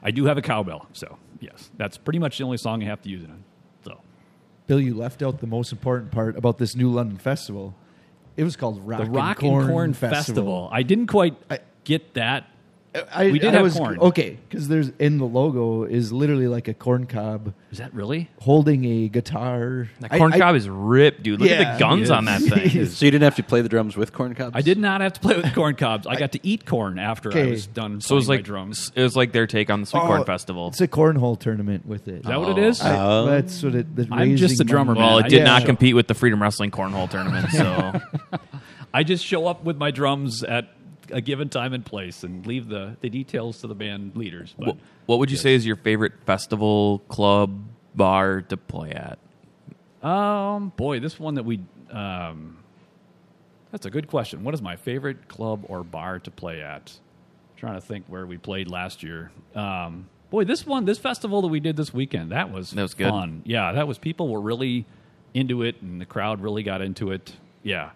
I 0.02 0.10
do 0.10 0.24
have 0.24 0.36
a 0.36 0.42
cowbell, 0.42 0.88
so 0.92 1.16
yes, 1.38 1.70
that's 1.76 1.96
pretty 1.96 2.18
much 2.18 2.38
the 2.38 2.42
only 2.44 2.56
song 2.56 2.82
I 2.82 2.86
have 2.86 3.00
to 3.02 3.08
use 3.08 3.22
it 3.22 3.30
on. 3.30 3.44
So 3.84 4.00
Bill, 4.66 4.80
you 4.80 4.94
left 4.96 5.22
out 5.22 5.38
the 5.38 5.46
most 5.46 5.70
important 5.70 6.10
part 6.10 6.36
about 6.36 6.58
this 6.58 6.74
new 6.74 6.90
London 6.90 7.18
festival. 7.18 7.76
It 8.36 8.42
was 8.42 8.56
called 8.56 8.84
Rock, 8.84 8.98
the 8.98 9.10
Rock 9.10 9.42
and 9.44 9.52
and 9.52 9.60
Corn, 9.60 9.68
Corn, 9.68 9.92
Festival. 9.94 10.68
I 10.72 10.82
didn't 10.82 11.06
quite 11.06 11.36
I- 11.48 11.60
get 11.84 12.14
that. 12.14 12.50
I, 13.14 13.30
We 13.30 13.38
did 13.38 13.48
I 13.50 13.52
have 13.58 13.62
was, 13.62 13.74
corn. 13.76 13.98
Okay, 13.98 14.38
because 14.48 14.68
there's 14.68 14.90
in 14.98 15.18
the 15.18 15.24
logo 15.26 15.84
is 15.84 16.12
literally 16.12 16.46
like 16.48 16.68
a 16.68 16.74
corn 16.74 17.06
cob 17.06 17.52
Is 17.72 17.78
that 17.78 17.92
really? 17.94 18.30
holding 18.40 18.84
a 18.84 19.08
guitar. 19.08 19.88
That 20.00 20.10
corn 20.12 20.32
I- 20.32 20.38
cob 20.38 20.56
is 20.56 20.68
ripped, 20.68 21.22
dude. 21.22 21.40
Look 21.40 21.50
at 21.50 21.74
the 21.74 21.78
guns 21.78 22.10
on 22.10 22.24
that 22.26 22.40
thing. 22.42 22.86
So 22.86 23.04
you 23.04 23.10
didn't 23.10 23.24
have 23.24 23.36
to 23.36 23.42
play 23.42 23.60
the 23.62 23.68
drums 23.68 23.96
with 23.96 24.12
corn 24.12 24.34
cobs? 24.34 24.52
I 24.54 24.60
did 24.62 24.78
not 24.78 25.00
have 25.00 25.12
to 25.14 25.20
play 25.20 25.36
with 25.36 25.54
corn 25.54 25.74
cobs. 25.76 26.06
I 26.06 26.16
got 26.16 26.32
to 26.32 26.40
eat 26.42 26.66
corn 26.66 26.98
after 26.98 27.36
I 27.36 27.46
was 27.50 27.66
done. 27.66 28.00
So 28.00 28.14
it 28.14 28.16
was 28.16 28.28
like 28.28 28.38
my 28.40 28.42
drums. 28.42 28.92
it 28.94 29.02
was 29.02 29.16
like 29.16 29.32
their 29.32 29.46
take 29.46 29.70
on 29.70 29.80
the 29.80 29.86
Sweet 29.86 30.00
Oh, 30.02 30.06
Corn 30.06 30.24
Festival. 30.24 30.68
It's 30.68 30.80
a 30.80 30.88
cornhole 30.88 31.38
tournament 31.38 31.86
with 31.86 32.08
it. 32.08 32.16
Is 32.20 32.22
that 32.26 32.40
what 32.40 32.58
it 32.58 32.64
is? 32.64 32.80
I- 32.80 32.96
Oh. 33.06 33.26
that's 33.26 33.62
what 33.62 33.74
it. 33.74 33.94
The 33.96 34.08
I'm 34.10 34.36
just 34.36 34.52
raising 34.52 34.66
a 34.66 34.68
drummer, 34.68 34.94
money- 34.94 35.06
Well, 35.06 35.16
man. 35.18 35.26
it 35.26 35.30
did 35.30 35.42
I- 35.42 35.44
not 35.44 35.64
compete 35.66 35.94
with 35.94 36.06
the 36.08 36.14
Freedom 36.14 36.40
Wrestling 36.42 36.70
Cornhole 36.70 37.10
Tournament, 37.10 37.50
so 37.50 38.00
I 38.94 39.02
just 39.02 39.24
show 39.24 39.46
up 39.46 39.64
with 39.64 39.76
my 39.76 39.90
drums 39.90 40.42
at 40.42 40.68
a 41.10 41.20
given 41.20 41.48
time 41.48 41.72
and 41.72 41.84
place 41.84 42.22
and 42.24 42.46
leave 42.46 42.68
the, 42.68 42.96
the 43.00 43.08
details 43.08 43.60
to 43.60 43.66
the 43.66 43.74
band 43.74 44.16
leaders. 44.16 44.54
But 44.58 44.66
what, 44.66 44.76
what 45.06 45.18
would 45.20 45.30
you 45.30 45.36
say 45.36 45.54
is 45.54 45.64
your 45.66 45.76
favorite 45.76 46.12
festival, 46.26 47.00
club, 47.08 47.62
bar 47.94 48.42
to 48.42 48.56
play 48.56 48.90
at? 48.92 49.18
um, 50.02 50.72
boy, 50.76 51.00
this 51.00 51.18
one 51.18 51.34
that 51.34 51.44
we 51.44 51.60
um, 51.90 52.58
that's 53.72 53.86
a 53.86 53.90
good 53.90 54.08
question. 54.08 54.44
What 54.44 54.54
is 54.54 54.62
my 54.62 54.76
favorite 54.76 55.28
club 55.28 55.64
or 55.68 55.82
bar 55.84 56.18
to 56.20 56.30
play 56.30 56.62
at? 56.62 56.98
trying 57.56 57.74
to 57.74 57.80
think 57.80 58.04
where 58.08 58.26
we 58.26 58.36
played 58.36 58.68
last 58.70 59.02
year. 59.02 59.30
Um, 59.54 60.10
boy, 60.28 60.44
this 60.44 60.66
one, 60.66 60.84
this 60.84 60.98
festival 60.98 61.40
that 61.40 61.48
we 61.48 61.58
did 61.58 61.74
this 61.74 61.92
weekend, 61.92 62.30
that 62.30 62.52
was 62.52 62.70
That 62.72 62.82
was 62.82 62.92
good. 62.92 63.08
fun. 63.08 63.40
Yeah, 63.46 63.72
that 63.72 63.88
was 63.88 63.96
people 63.96 64.28
were 64.28 64.42
really 64.42 64.84
into 65.32 65.62
it, 65.62 65.80
and 65.80 65.98
the 65.98 66.04
crowd 66.04 66.42
really 66.42 66.62
got 66.62 66.82
into 66.82 67.12
it. 67.12 67.32
Yeah. 67.62 67.90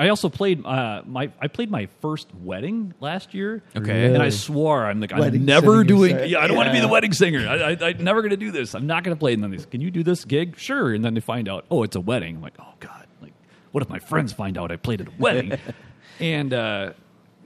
I 0.00 0.08
also 0.08 0.28
played 0.30 0.64
uh, 0.64 1.02
my 1.06 1.30
I 1.40 1.48
played 1.48 1.70
my 1.70 1.86
first 2.00 2.34
wedding 2.34 2.94
last 3.00 3.34
year. 3.34 3.62
Okay. 3.76 4.06
and 4.06 4.22
I 4.22 4.30
swore 4.30 4.86
I'm 4.86 4.98
like 5.00 5.12
Wedding 5.12 5.40
I'm 5.42 5.46
never 5.46 5.66
singer 5.72 5.84
doing. 5.84 6.10
set. 6.16 6.28
Yeah, 6.30 6.38
I 6.38 6.46
don't 6.46 6.56
want 6.56 6.68
to 6.68 6.72
be 6.72 6.80
the 6.80 6.88
wedding 6.88 7.12
singer. 7.12 7.46
I, 7.46 7.72
I, 7.72 7.88
I'm 7.88 8.02
never 8.02 8.22
going 8.22 8.30
to 8.30 8.36
do 8.36 8.50
this. 8.50 8.74
I'm 8.74 8.86
not 8.86 9.04
going 9.04 9.14
to 9.14 9.18
play. 9.20 9.34
And 9.34 9.42
then 9.44 9.50
they 9.50 9.58
say, 9.58 9.66
"Can 9.70 9.80
you 9.82 9.90
do 9.90 10.02
this 10.02 10.24
gig?" 10.24 10.56
Sure. 10.58 10.94
And 10.94 11.04
then 11.04 11.12
they 11.14 11.20
find 11.20 11.48
out, 11.48 11.66
oh, 11.70 11.82
it's 11.82 11.96
a 11.96 12.00
wedding. 12.00 12.36
I'm 12.36 12.42
like, 12.42 12.54
oh 12.58 12.72
god, 12.80 13.06
like 13.20 13.34
what 13.72 13.82
if 13.82 13.90
my 13.90 13.98
friends 13.98 14.32
find 14.32 14.56
out 14.56 14.72
I 14.72 14.76
played 14.76 15.02
at 15.02 15.08
a 15.08 15.12
wedding? 15.18 15.58
and 16.20 16.54
uh, 16.54 16.92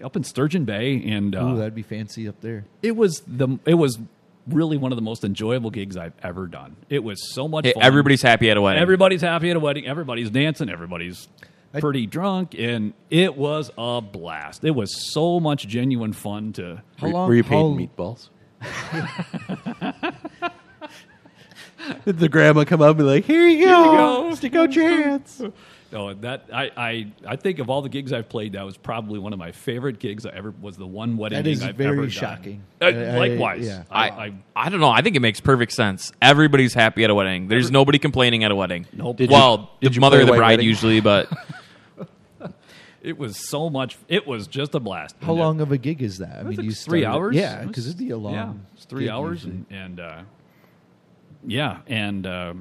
up 0.03 0.15
in 0.17 0.23
Sturgeon 0.25 0.65
Bay, 0.65 1.03
and 1.11 1.35
uh, 1.35 1.45
Ooh, 1.45 1.57
that'd 1.57 1.75
be 1.75 1.83
fancy 1.83 2.29
up 2.29 2.41
there. 2.41 2.65
it 2.83 2.95
was 2.95 3.23
the 3.27 3.59
it 3.67 3.75
was 3.75 3.99
really 4.47 4.77
one 4.77 4.93
of 4.93 4.97
the 4.97 5.03
most 5.03 5.25
enjoyable 5.25 5.71
gigs 5.71 5.97
I've 5.97 6.13
ever 6.23 6.47
done. 6.47 6.77
It 6.91 7.03
was 7.03 7.33
so 7.35 7.49
much 7.49 7.65
Hey, 7.65 7.73
fun. 7.73 7.83
everybody's 7.83 8.23
happy 8.23 8.51
at 8.51 8.57
a 8.57 8.61
wedding. 8.61 8.83
Everybody's 8.83 9.23
happy 9.23 9.51
at 9.51 9.57
a 9.57 9.61
wedding. 9.61 9.87
Everybody's 9.87 10.31
dancing. 10.31 10.69
Everybody's 10.69 11.29
I- 11.43 11.47
pretty 11.81 12.07
drunk, 12.07 12.54
and 12.59 12.93
it 13.11 13.37
was 13.37 13.71
a 13.76 14.00
blast. 14.00 14.64
It 14.64 14.73
was 14.73 15.12
so 15.12 15.40
much 15.40 15.66
genuine 15.66 16.12
fun 16.12 16.52
to. 16.54 16.83
How 16.99 17.09
long? 17.09 17.28
Were 17.28 17.35
you 17.35 17.43
paid 17.45 17.50
how- 17.57 17.76
meatballs? 17.76 18.28
Did 22.07 22.19
the 22.19 22.28
grandma 22.31 22.64
come 22.64 22.81
up 22.81 22.90
and 22.90 22.99
be 22.99 23.04
like, 23.04 23.25
"Here 23.26 23.47
you 23.47 23.66
go, 23.66 24.28
go. 24.31 24.35
stick 24.35 24.54
out 24.57 24.75
your 24.75 24.88
hands"? 24.88 25.43
No, 25.93 26.14
that 26.23 26.47
I, 26.52 26.71
I 26.76 27.07
I 27.26 27.37
think 27.37 27.59
of 27.59 27.69
all 27.69 27.83
the 27.83 27.90
gigs 27.90 28.11
I've 28.11 28.28
played, 28.28 28.52
that 28.54 28.64
was 28.64 28.76
probably 28.78 29.19
one 29.19 29.35
of 29.35 29.38
my 29.38 29.52
favorite 29.52 29.99
gigs 29.99 30.25
I 30.25 30.31
ever 30.31 30.54
was 30.62 30.76
the 30.78 30.87
one 30.87 31.19
wedding 31.19 31.37
That 31.37 31.45
gig 31.45 31.52
is 31.59 31.62
I've 31.62 31.76
very 31.76 31.90
ever 31.93 32.02
done. 32.02 32.11
shocking. 32.11 32.62
Uh, 32.81 32.87
I- 32.87 32.88
I- 32.88 33.19
likewise, 33.19 33.66
yeah. 33.66 33.83
I, 33.90 34.09
I, 34.09 34.25
I, 34.25 34.33
I 34.57 34.69
don't 34.71 34.81
know. 34.81 34.88
I 34.88 35.02
think 35.02 35.14
it 35.16 35.21
makes 35.21 35.40
perfect 35.40 35.73
sense. 35.73 36.11
Everybody's 36.23 36.73
happy 36.73 37.04
at 37.04 37.11
a 37.11 37.14
wedding. 37.14 37.49
There's 37.49 37.71
nobody 37.71 37.99
complaining 37.99 38.45
at 38.45 38.50
a 38.50 38.57
wedding. 38.57 38.87
Nope. 38.95 39.19
Did 39.19 39.28
you- 39.31 39.35
well, 39.37 39.71
did 39.83 39.90
the 39.93 39.95
you 39.97 40.00
mother 40.00 40.16
play 40.16 40.23
of 40.23 40.26
the 40.28 40.33
White 40.33 40.38
bride 40.38 40.50
Wedding? 40.52 40.66
usually, 40.66 41.00
but 41.00 41.28
it 43.05 43.19
was 43.19 43.37
so 43.37 43.69
much. 43.71 43.97
It 44.09 44.27
was 44.27 44.47
just 44.47 44.75
a 44.75 44.81
blast. 44.81 45.15
How 45.21 45.33
And, 45.33 45.41
uh, 45.41 45.45
long 45.45 45.61
of 45.61 45.71
a 45.73 45.79
gig 45.79 46.03
is 46.03 46.19
that? 46.19 46.39
I 46.39 46.43
mean, 46.43 46.57
like 46.57 46.65
you 46.65 46.73
three 46.73 47.03
started- 47.03 47.07
hours. 47.07 47.37
Yeah, 47.37 47.65
because 47.65 47.87
it'd 47.87 47.99
be 47.99 48.11
a 48.11 48.17
long. 48.17 48.33
Yeah, 48.35 48.53
it's 48.75 48.85
three 48.87 49.09
hours, 49.09 49.45
usually. 49.45 49.65
and, 49.71 49.99
and 49.99 50.01
uh, 50.01 50.23
yeah, 51.47 51.81
and 51.87 52.27
uh, 52.27 52.55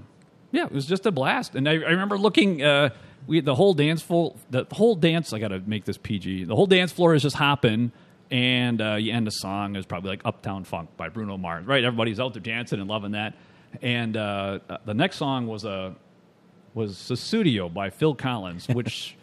yeah, 0.51 0.65
it 0.65 0.71
was 0.71 0.85
just 0.85 1.05
a 1.05 1.11
blast. 1.11 1.55
And 1.55 1.67
I, 1.67 1.73
I 1.73 1.75
remember 1.91 2.17
looking. 2.17 2.61
Uh, 2.61 2.89
we 3.25 3.39
the 3.39 3.55
whole 3.55 3.73
dance 3.73 4.01
floor. 4.01 4.35
The 4.49 4.65
whole 4.71 4.95
dance. 4.95 5.31
I 5.33 5.39
got 5.39 5.49
to 5.49 5.59
make 5.59 5.85
this 5.85 5.97
PG. 5.97 6.43
The 6.45 6.55
whole 6.55 6.67
dance 6.67 6.91
floor 6.91 7.13
is 7.15 7.21
just 7.21 7.35
hopping. 7.37 7.91
And 8.31 8.81
uh, 8.81 8.95
you 8.95 9.13
end 9.13 9.27
a 9.27 9.31
song 9.31 9.75
It 9.75 9.79
was 9.79 9.85
probably 9.85 10.09
like 10.09 10.21
"Uptown 10.25 10.63
Funk" 10.63 10.89
by 10.97 11.09
Bruno 11.09 11.37
Mars, 11.37 11.65
right? 11.65 11.83
Everybody's 11.83 12.19
out 12.19 12.33
there 12.33 12.41
dancing 12.41 12.79
and 12.79 12.89
loving 12.89 13.11
that. 13.11 13.35
And 13.81 14.17
uh, 14.17 14.59
uh, 14.69 14.77
the 14.85 14.93
next 14.93 15.17
song 15.17 15.47
was 15.47 15.63
a 15.65 15.95
was 16.73 16.95
"Sussudio" 16.95 17.71
by 17.73 17.89
Phil 17.91 18.15
Collins, 18.15 18.67
which 18.67 19.15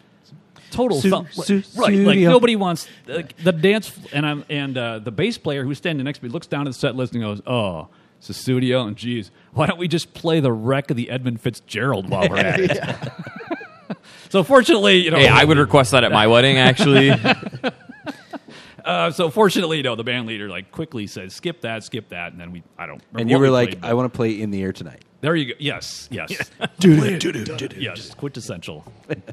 total 0.71 0.99
Su- 1.01 1.09
thump- 1.09 1.31
su- 1.33 1.63
right. 1.75 1.93
Like 1.95 2.19
nobody 2.19 2.55
wants 2.55 2.87
like, 3.07 3.37
the 3.37 3.51
dance, 3.51 3.91
and 4.11 4.25
I'm 4.25 4.45
and 4.49 4.77
uh, 4.77 4.99
the 4.99 5.11
bass 5.11 5.37
player 5.37 5.63
who's 5.63 5.77
standing 5.77 6.03
next 6.05 6.19
to 6.19 6.25
me 6.25 6.31
looks 6.31 6.47
down 6.47 6.61
at 6.67 6.73
the 6.73 6.79
set 6.79 6.95
list 6.95 7.13
and 7.13 7.21
goes, 7.21 7.41
"Oh, 7.45 7.89
it's 8.17 8.29
a 8.29 8.33
studio, 8.33 8.83
and 8.85 8.95
geez, 8.95 9.31
why 9.53 9.67
don't 9.67 9.77
we 9.79 9.87
just 9.87 10.13
play 10.13 10.39
the 10.39 10.51
wreck 10.51 10.89
of 10.89 10.97
the 10.97 11.09
Edmund 11.09 11.41
Fitzgerald 11.41 12.09
while 12.09 12.27
we're 12.29 12.37
at 12.37 12.59
it?" 13.89 13.97
so 14.29 14.43
fortunately, 14.43 14.97
you 14.97 15.11
know, 15.11 15.17
hey, 15.17 15.27
I 15.27 15.43
would 15.43 15.57
request 15.57 15.91
that 15.91 16.03
at 16.03 16.11
my 16.11 16.27
wedding. 16.27 16.57
Actually, 16.57 17.11
uh, 18.85 19.11
so 19.11 19.29
fortunately, 19.29 19.77
you 19.77 19.83
know, 19.83 19.95
the 19.95 20.03
band 20.03 20.27
leader 20.27 20.49
like 20.49 20.71
quickly 20.71 21.07
says, 21.07 21.33
"Skip 21.33 21.61
that, 21.61 21.83
skip 21.83 22.09
that," 22.09 22.31
and 22.31 22.41
then 22.41 22.51
we, 22.51 22.63
I 22.77 22.85
don't. 22.85 23.01
remember 23.11 23.19
And 23.21 23.29
you 23.29 23.35
what 23.35 23.39
were 23.41 23.45
we 23.47 23.51
like, 23.51 23.69
played, 23.79 23.85
"I 23.85 23.93
want 23.93 24.11
to 24.11 24.15
play 24.15 24.39
in 24.41 24.51
the 24.51 24.61
air 24.63 24.73
tonight." 24.73 25.03
There 25.21 25.35
you 25.35 25.53
go. 25.53 25.59
Yes, 25.59 26.07
yes, 26.11 26.49
yes. 26.79 28.13
Quintessential. 28.15 28.83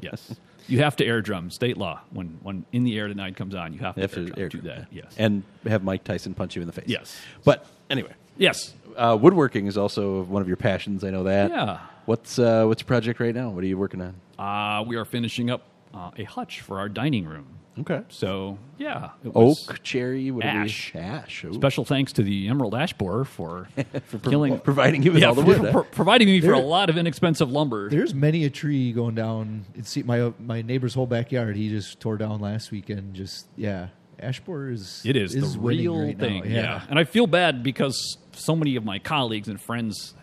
Yes, 0.03 0.35
you 0.69 0.79
have 0.79 0.95
to 0.97 1.05
air 1.05 1.21
drum. 1.21 1.49
State 1.51 1.77
law. 1.77 1.99
When 2.11 2.39
when 2.43 2.65
in 2.71 2.83
the 2.83 2.97
air 2.97 3.07
tonight 3.07 3.35
comes 3.35 3.55
on, 3.55 3.73
you 3.73 3.79
have 3.79 3.95
to, 3.95 4.01
You 4.01 4.07
have 4.07 4.17
air 4.17 4.23
to 4.25 4.25
drum. 4.31 4.39
air 4.39 4.49
do 4.49 4.57
drum, 4.61 4.67
that. 4.77 4.87
yeah. 4.91 5.01
Yes. 5.03 5.15
and 5.17 5.43
have 5.67 5.83
Mike 5.83 6.03
Tyson 6.03 6.33
punch 6.33 6.55
you 6.55 6.61
in 6.61 6.67
the 6.67 6.73
face. 6.73 6.85
Yes. 6.87 7.17
but 7.43 7.65
anyway, 7.89 8.13
yes. 8.37 8.73
uh, 8.95 9.17
woodworking 9.19 9.67
is 9.67 9.77
also 9.77 10.23
one 10.23 10.41
of 10.41 10.47
your 10.47 10.57
passions. 10.57 11.03
I 11.03 11.09
know 11.09 11.23
that. 11.23 11.51
Yeah. 11.51 11.79
What's 12.05 12.39
uh, 12.39 12.65
what's 12.65 12.81
your 12.81 12.87
project 12.87 13.19
right 13.19 13.35
now? 13.35 13.49
What 13.49 13.63
are 13.63 13.67
you 13.67 13.77
working 13.77 14.01
on? 14.01 14.15
Uh, 14.39 14.83
we 14.83 14.95
are 14.95 15.05
finishing 15.05 15.49
up 15.51 15.63
uh, 15.93 16.11
a 16.17 16.23
hutch 16.23 16.61
for 16.61 16.79
our 16.79 16.89
dining 16.89 17.25
room. 17.25 17.58
Okay. 17.79 18.01
So 18.09 18.57
yeah, 18.77 19.11
it 19.23 19.33
was- 19.33 19.69
Oak, 19.69 19.81
cherry, 19.83 20.31
what 20.31 20.43
Ash. 20.43 20.93
ash. 20.95 21.45
Ooh. 21.45 21.53
Special 21.53 21.85
thanks 21.85 22.13
to 22.13 22.23
the 22.23 22.47
Emerald 22.47 22.75
Ash 22.75 22.93
Borer 22.93 23.25
for, 23.25 23.67
killing, 24.23 24.59
providing 24.59 25.03
you 25.03 25.13
with 25.13 25.21
yeah, 25.21 25.29
all 25.29 25.35
the 25.35 25.43
wood. 25.43 25.71
for 25.71 25.83
providing 25.83 26.27
me 26.27 26.41
for 26.41 26.53
a 26.53 26.59
lot 26.59 26.89
of 26.89 26.97
inexpensive 26.97 27.51
lumber. 27.51 27.89
There's 27.89 28.13
many 28.13 28.45
a 28.45 28.49
tree 28.49 28.91
going 28.91 29.15
down. 29.15 29.65
See 29.83 30.03
my 30.03 30.21
uh, 30.21 30.31
my 30.39 30.61
neighbor's 30.61 30.93
whole 30.93 31.07
backyard. 31.07 31.55
He 31.55 31.69
just 31.69 31.99
tore 31.99 32.17
down 32.17 32.39
last 32.39 32.71
weekend. 32.71 33.13
Just 33.13 33.47
yeah, 33.55 33.89
ash 34.19 34.39
borer 34.41 34.71
is 34.71 35.01
It 35.05 35.15
is, 35.15 35.33
the 35.33 35.59
real 35.59 35.97
right 35.97 36.17
thing. 36.17 36.45
Yeah. 36.45 36.61
Yeah. 36.61 36.81
And 36.89 36.99
I 36.99 37.03
feel 37.05 37.27
bad 37.27 37.63
because 37.63 38.17
so 38.33 38.55
many 38.55 38.75
of 38.75 38.83
my 38.83 38.99
colleagues 38.99 39.47
and 39.47 39.59
friends 39.59 40.13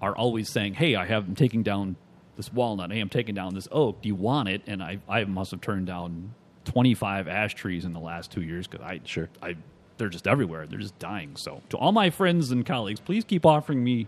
are 0.00 0.16
always 0.16 0.50
saying, 0.50 0.74
"Hey, 0.74 0.96
I 0.96 1.06
have 1.06 1.28
I'm 1.28 1.34
taking 1.34 1.62
down 1.62 1.96
this 2.36 2.52
walnut. 2.52 2.90
Hey, 2.90 3.00
I'm 3.00 3.08
taking 3.08 3.34
down 3.34 3.54
this 3.54 3.68
oak. 3.70 4.02
Do 4.02 4.08
you 4.08 4.14
want 4.14 4.48
it?" 4.48 4.62
And 4.66 4.82
I 4.82 4.98
I 5.08 5.24
must 5.24 5.52
have 5.52 5.60
turned 5.60 5.86
down 5.86 6.34
25 6.66 7.26
ash 7.28 7.54
trees 7.54 7.84
in 7.84 7.92
the 7.94 8.00
last 8.00 8.30
2 8.32 8.42
years 8.42 8.66
cuz 8.66 8.80
I 8.80 9.00
Sure. 9.04 9.28
I 9.42 9.56
they're 9.98 10.10
just 10.10 10.26
everywhere. 10.28 10.66
They're 10.66 10.78
just 10.78 10.98
dying. 10.98 11.36
So, 11.36 11.62
to 11.70 11.78
all 11.78 11.90
my 11.90 12.10
friends 12.10 12.50
and 12.50 12.66
colleagues, 12.66 13.00
please 13.00 13.24
keep 13.24 13.46
offering 13.46 13.82
me 13.82 14.06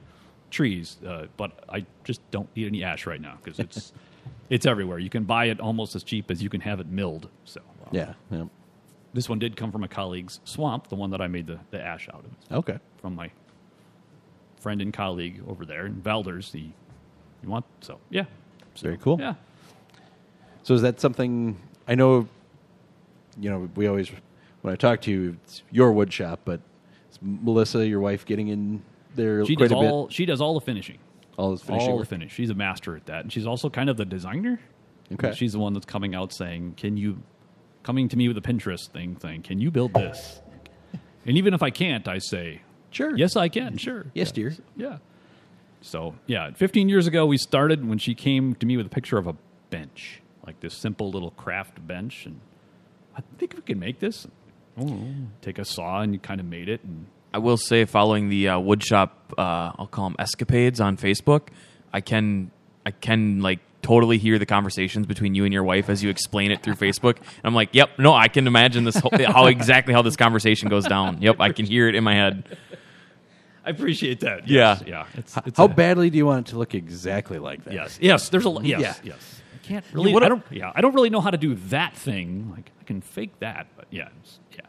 trees, 0.51 0.99
uh, 1.07 1.29
but 1.39 1.65
I 1.69 1.87
just 2.05 2.21
don't 2.31 2.55
need 2.55 2.67
any 2.67 2.85
ash 2.85 3.07
right 3.07 3.21
now 3.21 3.39
because 3.43 3.59
it's 3.59 3.93
it's 4.51 4.67
everywhere. 4.67 4.99
You 4.99 5.09
can 5.09 5.25
buy 5.25 5.47
it 5.47 5.61
almost 5.61 5.97
as 5.97 6.03
cheap 6.05 6.31
as 6.31 6.43
you 6.43 6.51
can 6.51 6.61
have 6.61 6.79
it 6.81 6.89
milled. 6.89 7.31
So, 7.45 7.61
uh, 7.61 7.89
Yeah. 7.93 8.15
yeah. 8.31 8.45
this 9.15 9.29
one 9.31 9.39
did 9.39 9.57
come 9.57 9.73
from 9.73 9.83
a 9.83 9.89
colleague's 9.89 10.41
swamp, 10.45 10.89
the 10.89 10.95
one 10.95 11.09
that 11.11 11.23
I 11.23 11.27
made 11.29 11.47
the, 11.47 11.59
the 11.71 11.81
ash 11.83 12.07
out 12.13 12.25
of, 12.27 12.57
Okay. 12.59 12.79
from 12.99 13.15
my 13.15 13.31
friend 14.61 14.83
and 14.83 14.93
colleague 14.93 15.43
over 15.49 15.65
there 15.65 15.87
in 15.87 16.03
Valders. 16.03 16.51
The 16.51 16.61
you 17.43 17.49
want 17.49 17.65
so 17.81 17.99
yeah, 18.11 18.25
Very 18.83 18.99
cool. 18.99 19.19
yeah. 19.19 19.35
So 20.65 20.75
is 20.75 20.83
that 20.83 21.01
something 21.01 21.57
I 21.87 21.95
know? 21.95 22.29
You 23.41 23.51
know, 23.51 23.69
we 23.75 23.87
always 23.87 24.11
when 24.63 24.73
I 24.73 24.77
talk 24.77 25.01
to 25.03 25.11
you, 25.11 25.37
it's 25.45 25.63
your 25.71 25.93
wood 25.93 26.13
shop, 26.13 26.41
but 26.45 26.61
is 27.11 27.19
Melissa, 27.23 27.87
your 27.87 28.01
wife, 28.01 28.25
getting 28.27 28.49
in 28.49 28.83
there 29.15 29.45
She 29.47 29.57
does 29.57 29.71
a 29.73 29.75
bit. 29.75 29.91
all 29.91 30.09
she 30.09 30.27
does 30.27 30.41
all 30.41 30.55
the 30.55 30.61
finishing, 30.61 30.99
all 31.37 31.53
his 31.53 31.63
finishing 31.63 31.91
all 31.91 31.99
the 31.99 32.05
finish. 32.05 32.33
She's 32.33 32.51
a 32.51 32.55
master 32.55 32.97
at 32.97 33.07
that, 33.07 33.23
and 33.23 33.33
she's 33.33 33.47
also 33.47 33.71
kind 33.71 33.89
of 33.91 33.97
the 33.97 34.05
designer. 34.05 34.61
Okay. 35.13 35.33
she's 35.35 35.53
the 35.53 35.59
one 35.59 35.73
that's 35.73 35.87
coming 35.87 36.15
out 36.15 36.33
saying, 36.35 36.75
"Can 36.77 36.97
you 36.99 37.23
coming 37.83 38.09
to 38.11 38.17
me 38.17 38.29
with 38.29 38.37
a 38.37 38.43
Pinterest 38.43 38.89
thing? 38.89 39.15
Thing, 39.15 39.43
can 39.43 39.59
you 39.61 39.71
build 39.71 39.95
this?" 39.95 40.43
and 41.25 41.37
even 41.39 41.55
if 41.55 41.63
I 41.63 41.71
can't, 41.71 42.07
I 42.09 42.19
say, 42.19 42.63
Sure. 42.91 43.17
"Yes, 43.17 43.37
I 43.37 43.49
can. 43.49 43.77
Sure. 43.79 44.07
Yes, 44.15 44.29
Yeah. 44.29 44.35
dear. 44.35 44.57
Yeah. 44.77 44.99
So 45.81 46.15
yeah, 46.27 46.51
15 46.53 46.89
years 46.89 47.07
ago 47.07 47.25
we 47.25 47.37
started 47.39 47.87
when 47.89 47.99
she 47.99 48.15
came 48.15 48.55
to 48.57 48.67
me 48.67 48.77
with 48.77 48.87
a 48.87 48.91
picture 48.91 49.17
of 49.19 49.27
a 49.27 49.37
bench, 49.71 50.21
like 50.47 50.61
this 50.61 50.75
simple 50.75 51.11
little 51.11 51.31
craft 51.33 51.87
bench, 51.87 52.27
and 52.27 52.41
I 53.19 53.23
think 53.39 53.55
we 53.57 53.63
can 53.63 53.79
make 53.79 53.99
this. 54.01 54.27
Oh, 54.81 55.05
take 55.43 55.59
a 55.59 55.65
saw 55.65 56.01
and 56.03 56.13
you 56.15 56.21
kind 56.21 56.41
of 56.41 56.47
made 56.47 56.69
it, 56.69 56.83
and 56.85 57.07
I 57.35 57.39
will 57.39 57.57
say, 57.57 57.85
following 57.85 58.29
the 58.29 58.49
uh, 58.49 58.59
woodshop, 58.59 59.11
uh, 59.37 59.73
I'll 59.77 59.89
call 59.91 60.09
them 60.09 60.17
escapades 60.21 60.81
on 60.81 60.97
Facebook, 60.97 61.49
I 61.93 62.01
can, 62.01 62.51
I 62.87 62.93
can 62.93 63.41
like 63.41 63.59
totally 63.83 64.19
hear 64.19 64.39
the 64.39 64.47
conversations 64.47 65.07
between 65.07 65.35
you 65.35 65.45
and 65.45 65.53
your 65.53 65.65
wife 65.65 65.89
as 65.91 66.03
you 66.03 66.11
explain 66.11 66.51
it 66.53 66.63
through 66.63 66.75
Facebook. 66.75 67.17
And 67.17 67.45
I'm 67.45 67.55
like, 67.55 67.71
yep, 67.73 67.91
no, 67.99 68.13
I 68.15 68.29
can 68.29 68.47
imagine 68.47 68.85
this 68.85 68.97
whole, 68.97 69.11
how 69.27 69.47
exactly 69.47 69.93
how 69.95 70.03
this 70.03 70.17
conversation 70.17 70.69
goes 70.69 70.85
down. 70.87 71.21
Yep, 71.23 71.37
I 71.41 71.51
can 71.53 71.67
hear 71.67 71.89
it 71.89 71.95
in 71.97 72.05
my 72.05 72.15
head. 72.15 72.45
I 73.65 73.71
appreciate 73.71 74.21
that. 74.21 74.49
Yeah. 74.49 74.79
Yes, 74.79 74.83
yeah. 74.87 75.07
It's, 75.15 75.37
it's 75.45 75.59
How 75.59 75.65
a- 75.65 75.69
badly 75.69 76.09
do 76.09 76.17
you 76.19 76.25
want 76.27 76.49
it 76.49 76.51
to 76.53 76.59
look 76.59 76.75
exactly 76.75 77.39
like 77.39 77.65
that? 77.65 77.75
Yes, 77.75 77.99
yes. 78.01 78.29
There's 78.31 78.45
a 78.47 78.49
lo- 78.51 78.63
yes, 78.63 78.81
Yeah. 78.81 78.95
yes. 79.03 79.43
I 79.69 79.73
can't 79.73 79.85
really. 79.93 80.13
what 80.13 80.23
I 80.23 80.29
don't. 80.29 80.43
Yeah, 80.51 80.73
I 80.75 80.81
don't 80.81 80.95
really 80.95 81.11
know 81.11 81.21
how 81.21 81.31
to 81.31 81.37
do 81.39 81.55
that 81.69 81.97
thing. 81.97 82.51
Like 82.55 82.71
I 82.81 82.85
can 82.85 83.01
fake 83.01 83.39
that, 83.41 83.67
but 83.77 83.87
yeah, 83.91 84.09
yeah. 84.53 84.61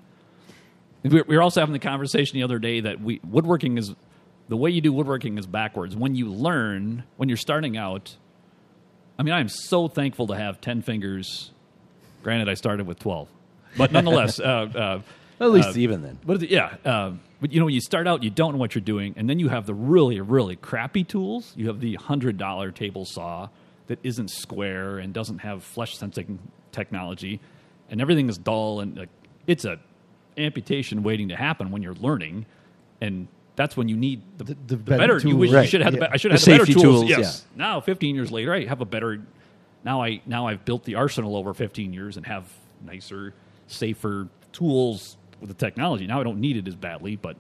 We 1.03 1.09
were- 1.11 1.25
we 1.27 1.35
were 1.37 1.41
also 1.41 1.61
having 1.61 1.73
the 1.73 1.79
conversation 1.79 2.35
the 2.35 2.43
other 2.43 2.59
day 2.59 2.81
that 2.81 3.01
we 3.01 3.21
woodworking 3.23 3.77
is 3.77 3.93
the 4.49 4.57
way 4.57 4.69
you 4.71 4.81
do 4.81 4.91
woodworking 4.91 5.37
is 5.37 5.45
backwards. 5.47 5.95
When 5.95 6.15
you 6.15 6.27
learn, 6.29 7.03
when 7.17 7.29
you're 7.29 7.37
starting 7.37 7.77
out, 7.77 8.15
I 9.17 9.23
mean, 9.23 9.33
I 9.33 9.39
am 9.39 9.49
so 9.49 9.87
thankful 9.87 10.27
to 10.27 10.35
have 10.35 10.59
ten 10.61 10.81
fingers. 10.81 11.51
Granted, 12.23 12.49
I 12.49 12.55
started 12.55 12.85
with 12.87 12.99
twelve, 12.99 13.29
but 13.77 13.91
nonetheless, 13.91 14.39
uh, 14.39 14.43
uh, 14.43 15.01
At 15.39 15.51
least 15.51 15.69
uh, 15.69 15.79
even 15.79 16.01
then. 16.01 16.19
it? 16.27 16.49
Yeah. 16.49 16.75
Um, 16.83 17.21
but 17.39 17.53
you 17.53 17.59
know, 17.59 17.65
when 17.65 17.73
you 17.73 17.79
start 17.79 18.05
out, 18.05 18.21
you 18.23 18.29
don't 18.29 18.51
know 18.53 18.57
what 18.57 18.75
you're 18.75 18.81
doing, 18.81 19.13
and 19.15 19.29
then 19.29 19.39
you 19.39 19.47
have 19.47 19.65
the 19.65 19.73
really, 19.73 20.19
really 20.19 20.57
crappy 20.57 21.05
tools. 21.05 21.53
You 21.55 21.67
have 21.67 21.79
the 21.79 21.95
hundred 21.95 22.37
dollar 22.37 22.71
table 22.71 23.05
saw 23.05 23.47
that 23.89 23.99
isn't 24.03 24.29
square 24.29 24.97
and 24.99 25.13
doesn't 25.13 25.39
have 25.39 25.63
flesh 25.63 25.97
sensing 25.97 26.39
technology, 26.71 27.39
and 27.89 27.99
everything 28.01 28.29
is 28.29 28.37
dull 28.37 28.79
and 28.79 28.97
like, 28.97 29.09
it's 29.45 29.65
a 29.65 29.77
amputation 30.37 31.03
waiting 31.03 31.27
to 31.29 31.35
happen 31.35 31.69
when 31.71 31.81
you're 31.83 31.95
learning. 31.95 32.45
and 33.01 33.27
that's 33.55 33.75
when 33.75 33.89
you 33.89 33.97
need 33.97 34.21
the, 34.37 34.43
The- 34.45 34.53
the, 34.53 34.57
the 34.67 34.77
better 34.77 35.15
better. 35.19 35.27
You 35.27 35.35
wish 35.35 35.49
tools. 35.51 35.63
you 35.65 35.69
should 35.69 35.81
have. 35.81 35.91
The, 35.93 35.99
Yeah. 35.99 36.07
be- 36.07 36.13
I 36.13 36.17
should 36.17 36.31
have 36.31 36.39
the 36.41 36.51
better 36.51 36.65
tools. 36.65 36.81
tools, 36.83 37.09
Yes. 37.09 37.45
Now, 37.57 37.81
15 37.81 38.15
years 38.15 38.31
later, 38.31 38.53
I 38.53 38.63
have 38.65 38.79
a 38.79 38.85
better. 38.85 39.21
Now 39.83 40.01
I 40.01 40.21
now 40.25 40.47
I've 40.47 40.63
built 40.63 40.85
the 40.85 40.95
arsenal 40.95 41.35
over 41.35 41.53
15 41.53 41.91
years 41.91 42.15
and 42.15 42.25
have 42.25 42.45
nicer, 42.85 43.33
safer 43.67 44.29
tools 44.53 45.17
with 45.41 45.49
the 45.49 45.55
technology. 45.55 46.07
Now 46.07 46.21
I 46.21 46.23
don't 46.23 46.39
need 46.39 46.55
it 46.55 46.67
as 46.69 46.75
badly, 46.75 47.17
but 47.17 47.35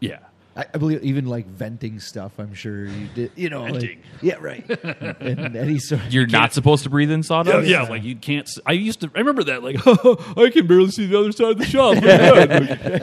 yeah. 0.00 0.20
I, 0.56 0.66
I 0.74 0.78
believe 0.78 1.02
even 1.02 1.26
like 1.26 1.46
venting 1.46 1.98
stuff. 2.00 2.32
I'm 2.38 2.54
sure 2.54 2.86
you 2.86 3.08
did. 3.14 3.32
You 3.34 3.50
know, 3.50 3.62
like- 3.62 3.72
Venting. 3.72 4.02
yeah, 4.22 4.36
right. 4.40 4.64
and 5.20 5.56
any 5.56 5.78
sort. 5.78 6.00
You're 6.10 6.26
not 6.28 6.52
supposed 6.52 6.84
to 6.84 6.90
breathe 6.90 7.10
in 7.10 7.20
Yeah, 7.20 7.22
sawdust. 7.22 7.68
yeah, 7.68 7.82
like 7.82 8.04
you 8.04 8.14
can't. 8.16 8.48
I 8.64 8.72
used 8.72 9.00
to. 9.00 9.10
I 9.14 9.18
remember 9.18 9.44
that. 9.44 9.62
Like, 9.62 9.76
I 10.38 10.50
can 10.50 10.66
barely 10.66 10.90
see 10.90 11.06
the 11.06 11.18
other 11.18 11.32
side 11.32 11.50
of 11.52 11.58
the 11.58 11.64
shop. 11.64 11.96
Look. 12.02 12.50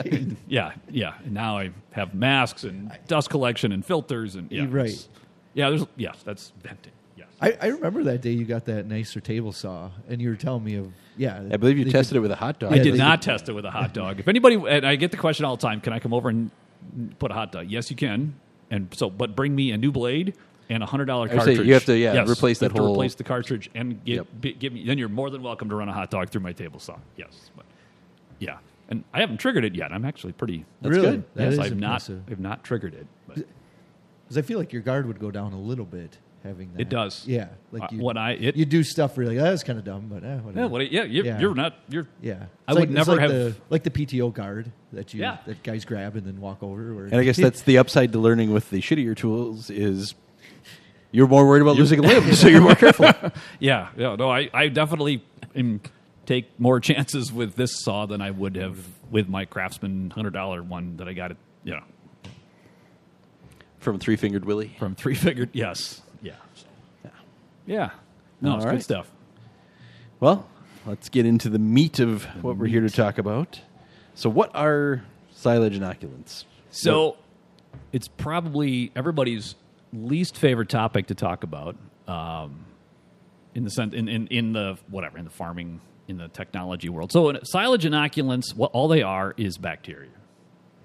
Like, 0.04 0.36
yeah, 0.48 0.72
yeah. 0.90 1.14
And 1.24 1.32
now 1.34 1.58
I 1.58 1.70
have 1.92 2.14
masks 2.14 2.64
and 2.64 2.90
dust 3.06 3.28
collection 3.30 3.72
and 3.72 3.84
filters 3.84 4.34
and 4.34 4.50
yeah, 4.50 4.66
Right. 4.68 5.06
Yeah, 5.54 5.68
there's 5.70 5.84
yes, 5.96 6.22
that's 6.24 6.52
venting. 6.62 6.92
Yes. 7.16 7.26
I, 7.38 7.58
I 7.60 7.66
remember 7.66 8.04
that 8.04 8.22
day 8.22 8.30
you 8.32 8.46
got 8.46 8.64
that 8.64 8.86
nicer 8.86 9.20
table 9.20 9.52
saw, 9.52 9.90
and 10.08 10.22
you 10.22 10.30
were 10.30 10.36
telling 10.36 10.64
me 10.64 10.76
of 10.76 10.90
yeah. 11.18 11.42
I 11.52 11.58
believe 11.58 11.76
you 11.76 11.84
tested 11.84 12.12
could- 12.12 12.16
it 12.16 12.20
with 12.20 12.30
a 12.30 12.36
hot 12.36 12.58
dog. 12.58 12.72
I 12.72 12.78
did 12.78 12.94
not 12.94 13.20
test 13.20 13.50
it 13.50 13.52
with 13.52 13.66
a 13.66 13.70
hot 13.70 13.92
dog. 13.92 14.18
If 14.20 14.28
anybody, 14.28 14.54
and 14.66 14.86
I 14.86 14.96
get 14.96 15.10
the 15.10 15.18
question 15.18 15.44
all 15.44 15.56
the 15.56 15.62
time, 15.62 15.82
can 15.82 15.92
I 15.92 15.98
come 15.98 16.14
over 16.14 16.30
and 16.30 16.50
put 17.18 17.30
a 17.30 17.34
hot 17.34 17.52
dog? 17.52 17.70
Yes, 17.70 17.90
you 17.90 17.96
can. 17.96 18.34
And 18.70 18.88
so, 18.94 19.10
but 19.10 19.34
bring 19.36 19.54
me 19.54 19.70
a 19.72 19.76
new 19.78 19.92
blade 19.92 20.34
and 20.70 20.82
a 20.82 20.86
hundred 20.86 21.04
dollar 21.06 21.26
I 21.26 21.30
say 21.30 21.36
cartridge. 21.36 21.66
you 21.66 21.74
have 21.74 21.84
to, 21.86 21.96
yeah, 21.98 22.14
Yes, 22.14 22.28
replace 22.30 22.58
that 22.60 22.72
whole- 22.72 22.92
replace 22.92 23.14
the 23.14 23.24
cartridge 23.24 23.68
and 23.74 24.02
get, 24.04 24.14
Yep. 24.16 24.26
bi- 24.40 24.50
give 24.52 24.72
me. 24.72 24.84
Then 24.86 24.96
you're 24.98 25.08
more 25.10 25.28
than 25.30 25.42
welcome 25.42 25.68
to 25.68 25.74
run 25.74 25.88
a 25.88 25.92
hot 25.92 26.10
dog 26.10 26.30
through 26.30 26.40
my 26.42 26.52
table 26.52 26.78
saw. 26.80 26.96
Yes, 27.16 27.50
but 27.56 27.66
yeah, 28.38 28.58
and 28.88 29.04
I 29.12 29.20
haven't 29.20 29.38
triggered 29.38 29.64
it 29.64 29.74
yet. 29.74 29.92
I'm 29.92 30.04
actually 30.06 30.32
pretty. 30.32 30.64
That's 30.80 30.96
really? 30.96 31.10
good. 31.18 31.24
That 31.34 31.50
yes, 31.50 31.58
I've 31.58 31.76
not. 31.76 31.86
impressive. 31.88 32.22
I've 32.30 32.40
not 32.40 32.64
triggered 32.64 32.94
it. 32.94 33.06
Because 33.28 34.38
I 34.38 34.42
feel 34.42 34.58
like 34.58 34.72
your 34.72 34.82
guard 34.82 35.06
would 35.06 35.18
go 35.18 35.30
down 35.30 35.52
a 35.52 35.60
little 35.60 35.84
bit 35.84 36.16
having 36.44 36.72
that. 36.72 36.80
It 36.82 36.88
does. 36.88 37.26
Yeah, 37.26 37.48
like 37.70 37.84
Uh, 37.84 37.88
you, 37.92 37.98
what 38.02 38.16
I- 38.16 38.32
it- 38.32 38.56
you 38.56 38.64
do 38.64 38.82
stuff 38.82 39.16
where 39.16 39.24
you're 39.26 39.34
like 39.34 39.42
that's 39.50 39.62
kind 39.62 39.78
of 39.78 39.84
dumb, 39.84 40.08
but 40.08 40.24
eh, 40.24 40.36
whatever. 40.36 40.60
yeah, 40.60 40.66
what, 40.66 40.90
yeah, 40.92 41.04
you, 41.04 41.22
Yeah. 41.24 41.40
you're 41.40 41.54
not. 41.54 41.74
You're 41.88 42.06
Yeah, 42.20 42.34
I 42.34 42.72
It's 42.72 42.80
would 42.80 42.80
like, 42.80 42.90
never 42.90 43.12
like 43.12 43.20
have- 43.20 43.30
the, 43.30 43.56
like 43.70 43.82
the 43.84 43.90
PTO 43.90 44.32
guard 44.34 44.72
that 44.92 45.14
you 45.14 45.20
Yeah. 45.20 45.38
that 45.46 45.62
guys 45.62 45.84
grab 45.84 46.16
and 46.16 46.26
then 46.26 46.40
walk 46.40 46.62
over. 46.62 46.92
Or, 46.92 47.04
And 47.06 47.14
I 47.16 47.24
guess 47.24 47.36
that's 47.36 47.62
the 47.62 47.78
upside 47.78 48.12
to 48.12 48.18
learning 48.18 48.52
with 48.52 48.70
the 48.70 48.80
shittier 48.80 49.16
tools 49.16 49.70
is 49.70 50.14
you're 51.12 51.28
more 51.28 51.46
worried 51.46 51.62
about 51.62 51.76
losing 51.76 51.98
a 51.98 52.02
limb, 52.02 52.32
so 52.34 52.48
you're 52.48 52.60
more 52.62 52.74
careful. 52.74 53.06
Yeah, 53.60 53.88
yeah. 53.96 54.16
No, 54.16 54.30
I, 54.30 54.48
I 54.54 54.68
definitely 54.68 55.22
am, 55.54 55.80
take 56.26 56.58
more 56.58 56.80
chances 56.88 57.32
with 57.32 57.54
this 57.56 57.70
saw 57.84 58.06
than 58.06 58.20
I 58.20 58.30
would 58.30 58.56
have 58.56 58.78
with 59.10 59.28
my 59.28 59.44
Craftsman 59.44 60.10
hundred 60.10 60.32
dollar 60.32 60.62
one 60.62 60.96
that 60.96 61.06
I 61.08 61.12
got 61.12 61.30
it. 61.30 61.36
You 61.64 61.72
know, 61.74 61.82
From 63.78 63.98
Three 63.98 64.16
Fingered 64.16 64.44
Willie. 64.44 64.74
from 64.78 64.94
three 64.94 65.14
fingered, 65.14 65.50
Yes, 65.52 65.58
yeah, 65.60 65.74
so, 65.74 66.02
yeah, 66.04 66.11
yeah. 67.66 67.90
No, 68.40 68.52
All 68.52 68.56
it's 68.56 68.66
right. 68.66 68.72
good 68.72 68.82
stuff. 68.82 69.10
Well, 70.20 70.48
let's 70.86 71.08
get 71.08 71.26
into 71.26 71.48
the 71.48 71.58
meat 71.58 72.00
of 72.00 72.24
what 72.42 72.56
we're 72.56 72.66
here 72.66 72.80
to 72.80 72.90
talk 72.90 73.18
about. 73.18 73.60
So, 74.14 74.28
what 74.28 74.54
are 74.54 75.02
silage 75.32 75.78
inoculants? 75.78 76.44
So 76.70 77.16
it's 77.92 78.08
probably 78.08 78.90
everybody's 78.96 79.54
least 79.92 80.36
favorite 80.36 80.68
topic 80.68 81.08
to 81.08 81.14
talk 81.14 81.44
about. 81.44 81.76
Um, 82.08 82.64
in 83.54 83.64
the 83.64 83.70
sense, 83.70 83.94
in, 83.94 84.08
in, 84.08 84.26
in 84.28 84.52
the 84.52 84.78
whatever, 84.88 85.18
in 85.18 85.24
the 85.24 85.30
farming, 85.30 85.80
in 86.08 86.16
the 86.16 86.28
technology 86.28 86.88
world. 86.88 87.12
So 87.12 87.28
in 87.28 87.44
silage 87.44 87.84
inoculants, 87.84 88.54
what 88.54 88.70
all 88.72 88.88
they 88.88 89.02
are 89.02 89.34
is 89.36 89.58
bacteria. 89.58 90.10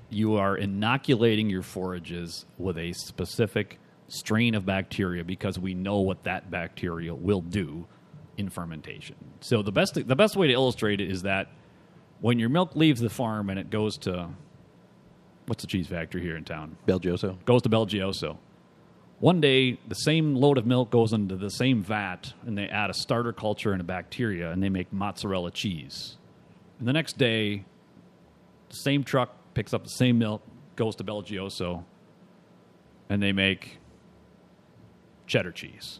You 0.09 0.35
are 0.35 0.55
inoculating 0.55 1.49
your 1.49 1.63
forages 1.63 2.45
with 2.57 2.77
a 2.77 2.93
specific 2.93 3.79
strain 4.07 4.55
of 4.55 4.65
bacteria 4.65 5.23
because 5.23 5.59
we 5.59 5.73
know 5.73 5.99
what 5.99 6.23
that 6.23 6.49
bacteria 6.49 7.13
will 7.13 7.41
do 7.41 7.85
in 8.37 8.49
fermentation. 8.49 9.15
So 9.41 9.61
the 9.61 9.71
best 9.71 9.95
the 9.95 10.15
best 10.15 10.35
way 10.35 10.47
to 10.47 10.53
illustrate 10.53 11.01
it 11.01 11.11
is 11.11 11.23
that 11.23 11.49
when 12.21 12.39
your 12.39 12.49
milk 12.49 12.75
leaves 12.75 13.01
the 13.01 13.09
farm 13.09 13.49
and 13.49 13.59
it 13.59 13.69
goes 13.69 13.97
to 13.99 14.29
what's 15.47 15.63
the 15.63 15.67
cheese 15.67 15.87
factory 15.87 16.21
here 16.21 16.35
in 16.35 16.43
town? 16.43 16.77
BelGioioso. 16.87 17.43
Goes 17.45 17.61
to 17.63 17.69
BelGioioso. 17.69 18.37
One 19.19 19.41
day, 19.41 19.79
the 19.87 19.95
same 19.95 20.35
load 20.35 20.59
of 20.59 20.67
milk 20.67 20.91
goes 20.91 21.11
into 21.11 21.35
the 21.35 21.49
same 21.49 21.81
vat, 21.81 22.33
and 22.45 22.55
they 22.55 22.67
add 22.67 22.91
a 22.91 22.93
starter 22.93 23.33
culture 23.33 23.71
and 23.71 23.81
a 23.81 23.83
bacteria, 23.83 24.51
and 24.51 24.61
they 24.61 24.69
make 24.69 24.93
mozzarella 24.93 25.49
cheese. 25.49 26.17
And 26.77 26.87
the 26.87 26.93
next 26.93 27.17
day, 27.17 27.65
the 28.69 28.75
same 28.75 29.03
truck 29.03 29.35
picks 29.55 29.73
up 29.73 29.83
the 29.83 29.89
same 29.89 30.19
milk, 30.19 30.43
goes 30.75 30.95
to 30.97 31.03
BelGioioso, 31.03 31.83
and 33.09 33.23
they 33.23 33.31
make 33.31 33.79
cheddar 35.27 35.51
cheese 35.51 35.99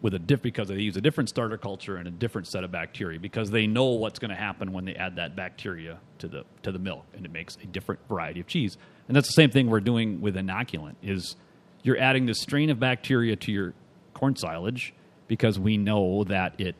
with 0.00 0.14
a 0.14 0.18
diff 0.18 0.42
because 0.42 0.68
they 0.68 0.76
use 0.76 0.96
a 0.96 1.00
different 1.00 1.28
starter 1.28 1.58
culture 1.58 1.96
and 1.96 2.06
a 2.06 2.10
different 2.10 2.46
set 2.46 2.62
of 2.62 2.70
bacteria 2.70 3.18
because 3.18 3.50
they 3.50 3.66
know 3.66 3.86
what's 3.86 4.18
going 4.18 4.28
to 4.28 4.36
happen 4.36 4.72
when 4.72 4.84
they 4.84 4.94
add 4.94 5.16
that 5.16 5.34
bacteria 5.34 5.98
to 6.18 6.28
the 6.28 6.44
to 6.62 6.70
the 6.70 6.78
milk 6.78 7.04
and 7.16 7.24
it 7.24 7.32
makes 7.32 7.56
a 7.62 7.66
different 7.66 8.00
variety 8.08 8.40
of 8.40 8.46
cheese. 8.46 8.76
And 9.08 9.16
that's 9.16 9.28
the 9.28 9.32
same 9.32 9.50
thing 9.50 9.68
we're 9.68 9.80
doing 9.80 10.20
with 10.20 10.36
inoculant 10.36 10.94
is 11.02 11.36
you're 11.82 11.98
adding 11.98 12.26
this 12.26 12.40
strain 12.40 12.70
of 12.70 12.78
bacteria 12.78 13.34
to 13.36 13.52
your 13.52 13.74
corn 14.14 14.36
silage 14.36 14.94
because 15.26 15.58
we 15.58 15.76
know 15.76 16.24
that 16.24 16.58
it 16.60 16.76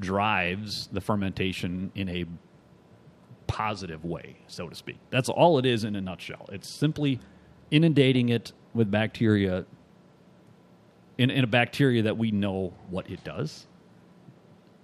drives 0.00 0.88
the 0.92 1.00
fermentation 1.00 1.92
in 1.94 2.08
a 2.08 2.24
positive 3.46 4.04
way, 4.04 4.36
so 4.46 4.68
to 4.68 4.74
speak. 4.74 4.96
That's 5.10 5.28
all 5.28 5.58
it 5.58 5.66
is 5.66 5.84
in 5.84 5.96
a 5.96 6.00
nutshell. 6.00 6.48
It's 6.50 6.68
simply 6.68 7.20
inundating 7.70 8.28
it 8.28 8.52
with 8.72 8.90
bacteria 8.90 9.64
in, 11.18 11.30
in 11.30 11.44
a 11.44 11.46
bacteria 11.46 12.02
that 12.02 12.16
we 12.18 12.30
know 12.30 12.72
what 12.90 13.08
it 13.10 13.22
does 13.24 13.66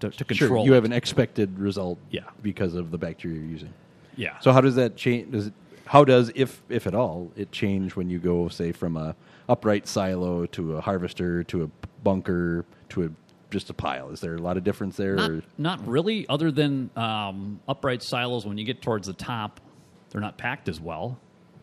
to, 0.00 0.10
to 0.10 0.24
control. 0.24 0.48
Sure, 0.48 0.66
you 0.66 0.72
it. 0.72 0.76
have 0.76 0.84
an 0.84 0.92
expected 0.92 1.58
result 1.58 1.98
Yeah. 2.10 2.22
because 2.42 2.74
of 2.74 2.90
the 2.90 2.98
bacteria 2.98 3.38
you're 3.38 3.46
using. 3.50 3.72
yeah. 4.16 4.38
So, 4.40 4.52
how 4.52 4.60
does 4.60 4.74
that 4.76 4.96
change? 4.96 5.30
Does 5.32 5.48
it, 5.48 5.54
how 5.86 6.04
does, 6.04 6.30
if 6.34 6.62
if 6.68 6.86
at 6.86 6.94
all, 6.94 7.32
it 7.36 7.50
change 7.52 7.96
when 7.96 8.08
you 8.08 8.18
go, 8.20 8.48
say, 8.48 8.70
from 8.72 8.96
a 8.96 9.14
upright 9.48 9.88
silo 9.88 10.46
to 10.46 10.76
a 10.76 10.80
Harvestore 10.80 11.42
to 11.44 11.64
a 11.64 11.70
bunker 12.04 12.64
to 12.90 13.04
a 13.04 13.08
just 13.50 13.68
a 13.70 13.74
pile? 13.74 14.10
Is 14.10 14.20
there 14.20 14.36
a 14.36 14.40
lot 14.40 14.56
of 14.56 14.62
difference 14.62 14.96
there? 14.96 15.16
not, 15.16 15.30
or? 15.30 15.42
not 15.58 15.86
really, 15.86 16.26
other 16.28 16.52
than 16.52 16.90
um, 16.96 17.60
upright 17.66 18.02
silos. 18.04 18.46
When 18.46 18.56
you 18.56 18.64
get 18.64 18.80
towards 18.82 19.08
the 19.08 19.12
top, 19.12 19.60
they're 20.10 20.20
not 20.20 20.38
packed 20.38 20.68
as 20.68 20.80
well. 20.80 21.18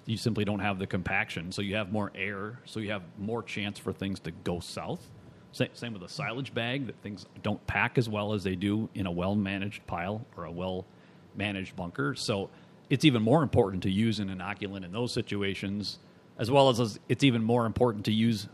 You 0.08 0.16
simply 0.16 0.46
don't 0.46 0.60
have 0.60 0.80
the 0.80 0.88
compaction, 0.88 1.52
so 1.52 1.62
you 1.62 1.76
have 1.76 1.92
more 1.92 2.14
air, 2.16 2.60
so 2.64 2.80
you 2.80 2.92
have 2.92 3.04
more 3.20 3.44
chance 3.44 3.78
for 3.78 3.92
things 3.92 4.22
to 4.22 4.32
go 4.32 4.62
south. 4.62 5.06
Same, 5.52 5.92
with 5.92 6.02
a 6.02 6.10
silage 6.10 6.54
bag; 6.54 6.88
that 6.88 6.96
things 7.02 7.26
don't 7.44 7.66
pack 7.68 7.98
as 7.98 8.08
well 8.08 8.34
as 8.34 8.44
they 8.44 8.56
do 8.56 8.90
in 8.96 9.06
a 9.06 9.12
well-managed 9.12 9.86
pile 9.86 10.26
or 10.38 10.46
a 10.46 10.52
well-managed 10.52 11.76
bunker. 11.76 12.16
So 12.16 12.50
it's 12.90 13.04
even 13.04 13.22
more 13.22 13.44
important 13.44 13.84
to 13.84 13.92
use 13.92 14.20
an 14.20 14.30
inoculant 14.30 14.86
in 14.86 14.94
those 14.94 15.12
situations, 15.12 16.00
as 16.38 16.50
well 16.50 16.70
as 16.70 16.80
as 16.80 17.00
it's 17.10 17.26
even 17.26 17.44
more 17.44 17.66
important 17.66 18.06
to 18.06 18.14
use 18.14 18.48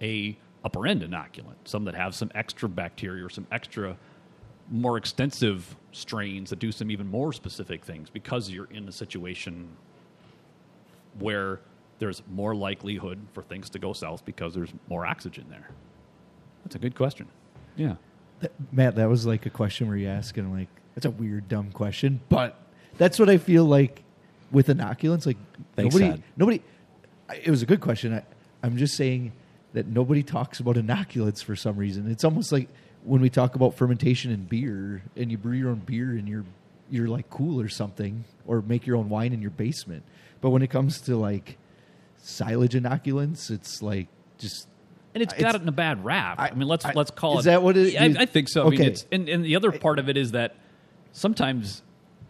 a 0.00 0.38
upper 0.64 0.86
end 0.86 1.02
inoculant, 1.02 1.56
some 1.64 1.84
that 1.84 1.94
have 1.94 2.14
some 2.14 2.30
extra 2.34 2.70
bacteria 2.70 3.24
or 3.24 3.28
some 3.28 3.46
extra 3.52 3.98
more 4.70 4.96
extensive 4.96 5.76
strains 5.92 6.48
that 6.48 6.58
do 6.58 6.72
some 6.72 6.90
even 6.90 7.06
more 7.06 7.34
specific 7.34 7.84
things 7.84 8.08
because 8.08 8.48
you're 8.48 8.70
in 8.70 8.88
a 8.88 8.92
situation 8.92 9.68
where 11.18 11.60
there's 11.98 12.22
more 12.30 12.54
likelihood 12.54 13.18
for 13.32 13.42
things 13.42 13.70
to 13.70 13.78
go 13.78 13.92
south 13.92 14.24
because 14.24 14.54
there's 14.54 14.72
more 14.88 15.06
oxygen 15.06 15.46
there. 15.50 15.68
That's 16.64 16.74
a 16.74 16.78
good 16.78 16.94
question. 16.94 17.28
Yeah. 17.76 17.96
That- 18.40 18.52
Matt, 18.72 18.96
that 18.96 19.08
was 19.08 19.26
like 19.26 19.46
a 19.46 19.50
question 19.50 19.88
where 19.88 19.96
you 19.96 20.08
ask, 20.08 20.36
and 20.36 20.46
I'm 20.46 20.58
like, 20.58 20.68
that's 20.94 21.06
a 21.06 21.10
weird, 21.10 21.48
dumb 21.48 21.70
question, 21.72 22.20
but 22.28 22.56
that's 22.98 23.18
what 23.18 23.28
I 23.28 23.38
feel 23.38 23.64
like 23.64 24.02
with 24.50 24.66
inoculants. 24.68 25.26
Like 25.26 25.36
Thanks, 25.76 25.94
nobody, 25.94 26.10
Sad. 26.12 26.22
nobody. 26.36 26.62
It 27.44 27.50
was 27.50 27.62
a 27.62 27.66
good 27.66 27.80
question. 27.80 28.14
I, 28.14 28.22
I'm 28.62 28.76
just 28.76 28.96
saying 28.96 29.32
that 29.72 29.86
nobody 29.86 30.22
talks 30.22 30.58
about 30.58 30.76
inoculants 30.76 31.44
for 31.44 31.54
some 31.54 31.76
reason. 31.76 32.10
It's 32.10 32.24
almost 32.24 32.50
like 32.50 32.68
when 33.04 33.20
we 33.20 33.30
talk 33.30 33.54
about 33.54 33.74
fermentation 33.74 34.30
in 34.32 34.44
beer, 34.44 35.02
and 35.16 35.30
you 35.30 35.38
brew 35.38 35.52
your 35.52 35.70
own 35.70 35.80
beer, 35.80 36.10
and 36.10 36.28
you're 36.28 36.44
you're 36.90 37.08
like 37.08 37.30
cool 37.30 37.60
or 37.60 37.68
something, 37.68 38.24
or 38.46 38.62
make 38.62 38.84
your 38.86 38.96
own 38.96 39.08
wine 39.08 39.32
in 39.32 39.40
your 39.40 39.52
basement. 39.52 40.02
But 40.40 40.50
when 40.50 40.62
it 40.62 40.68
comes 40.70 41.00
to 41.02 41.16
like 41.16 41.58
silage 42.16 42.72
inoculants, 42.74 43.50
it's 43.50 43.82
like 43.82 44.08
just 44.38 44.68
And 45.14 45.22
it's 45.22 45.34
got 45.34 45.54
it 45.54 45.62
in 45.62 45.68
a 45.68 45.72
bad 45.72 46.04
rap. 46.04 46.38
I, 46.38 46.48
I- 46.48 46.54
mean, 46.54 46.68
let's 46.68 46.84
I- 46.84 46.92
let's 46.94 47.10
call 47.10 47.38
is 47.38 47.46
it. 47.46 47.50
that 47.50 47.62
what 47.62 47.76
it- 47.76 47.96
I, 48.00 48.22
I 48.22 48.26
think 48.26 48.48
so. 48.48 48.66
I 48.66 48.70
mean, 48.70 48.80
Okay. 48.80 48.90
it's 48.90 49.06
and, 49.12 49.28
and 49.28 49.44
the 49.44 49.56
other 49.56 49.72
part 49.72 49.98
of 49.98 50.08
it 50.08 50.16
is 50.16 50.32
that 50.32 50.56
sometimes 51.12 51.82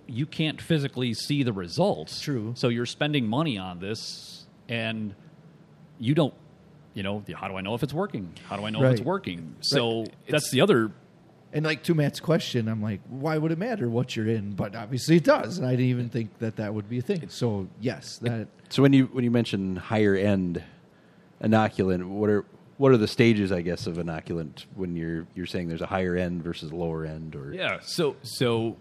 you 0.06 0.26
can't 0.26 0.60
physically 0.60 1.14
see 1.14 1.42
the 1.44 1.52
results. 1.52 2.20
True. 2.20 2.52
So 2.56 2.68
you're 2.68 2.86
spending 2.86 3.28
money 3.28 3.58
on 3.58 3.78
this, 3.78 4.46
and 4.68 5.14
you 5.98 6.14
don't. 6.14 6.34
You 6.94 7.04
know, 7.04 7.22
how 7.36 7.46
do 7.46 7.54
I 7.54 7.60
know 7.60 7.74
if 7.74 7.84
it's 7.84 7.94
working? 7.94 8.32
How 8.48 8.56
do 8.56 8.64
I 8.64 8.70
know 8.70 8.82
if 8.82 8.92
it's 8.94 9.00
working? 9.00 9.54
So 9.60 10.00
Right. 10.00 10.12
that's 10.28 10.50
the 10.50 10.60
other 10.60 10.90
And 11.52 11.64
like 11.64 11.82
to 11.84 11.94
Matt's 11.94 12.20
question, 12.20 12.68
I'm 12.68 12.82
like, 12.82 13.00
why 13.08 13.36
would 13.36 13.50
it 13.50 13.58
matter 13.58 13.88
what 13.88 14.14
you're 14.14 14.28
in? 14.28 14.52
But 14.52 14.76
obviously 14.76 15.16
it 15.16 15.24
does, 15.24 15.58
and 15.58 15.66
I 15.66 15.70
didn't 15.70 15.86
even 15.86 16.08
think 16.08 16.38
that 16.38 16.56
that 16.56 16.72
would 16.72 16.88
be 16.88 16.98
a 16.98 17.02
thing. 17.02 17.28
So 17.28 17.68
yes, 17.80 18.18
that 18.18 18.48
So 18.68 18.82
when 18.82 18.92
you 18.92 19.06
when 19.06 19.24
you 19.24 19.30
mention 19.30 19.76
higher 19.76 20.14
end 20.14 20.62
inoculant, 21.42 22.04
what 22.04 22.30
are 22.30 22.44
what 22.76 22.92
are 22.92 22.96
the 22.96 23.08
stages, 23.08 23.52
I 23.52 23.62
guess, 23.62 23.86
of 23.86 23.96
inoculant 23.96 24.64
when 24.74 24.96
you're 24.96 25.26
you're 25.34 25.46
saying 25.46 25.68
there's 25.68 25.82
a 25.82 25.86
higher 25.86 26.16
end 26.16 26.42
versus 26.42 26.72
lower 26.72 27.04
end, 27.04 27.34
or 27.34 27.52
Yeah. 27.52 27.80
So 27.82 28.16
so, 28.22 28.76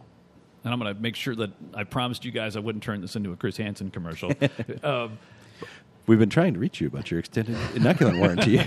and 0.64 0.74
I'm 0.74 0.80
going 0.80 0.96
to 0.96 1.02
make 1.02 1.16
sure 1.16 1.36
that 1.36 1.52
I 1.74 1.84
promised 1.84 2.24
you 2.24 2.32
guys 2.32 2.56
I 2.56 2.60
wouldn't 2.60 2.84
turn 2.84 3.02
this 3.02 3.16
into 3.16 3.32
a 3.32 3.36
Chris 3.36 3.58
Hansen 3.58 3.90
commercial. 3.90 4.32
um, 4.84 5.18
we've 6.06 6.20
been 6.20 6.30
trying 6.30 6.54
to 6.54 6.60
reach 6.60 6.80
you 6.80 6.88
about 6.88 7.10
your 7.10 7.20
extended 7.20 7.56
inoculant 7.74 8.20
warranty. 8.20 8.62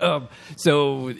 um, 0.00 0.28
so 0.56 1.12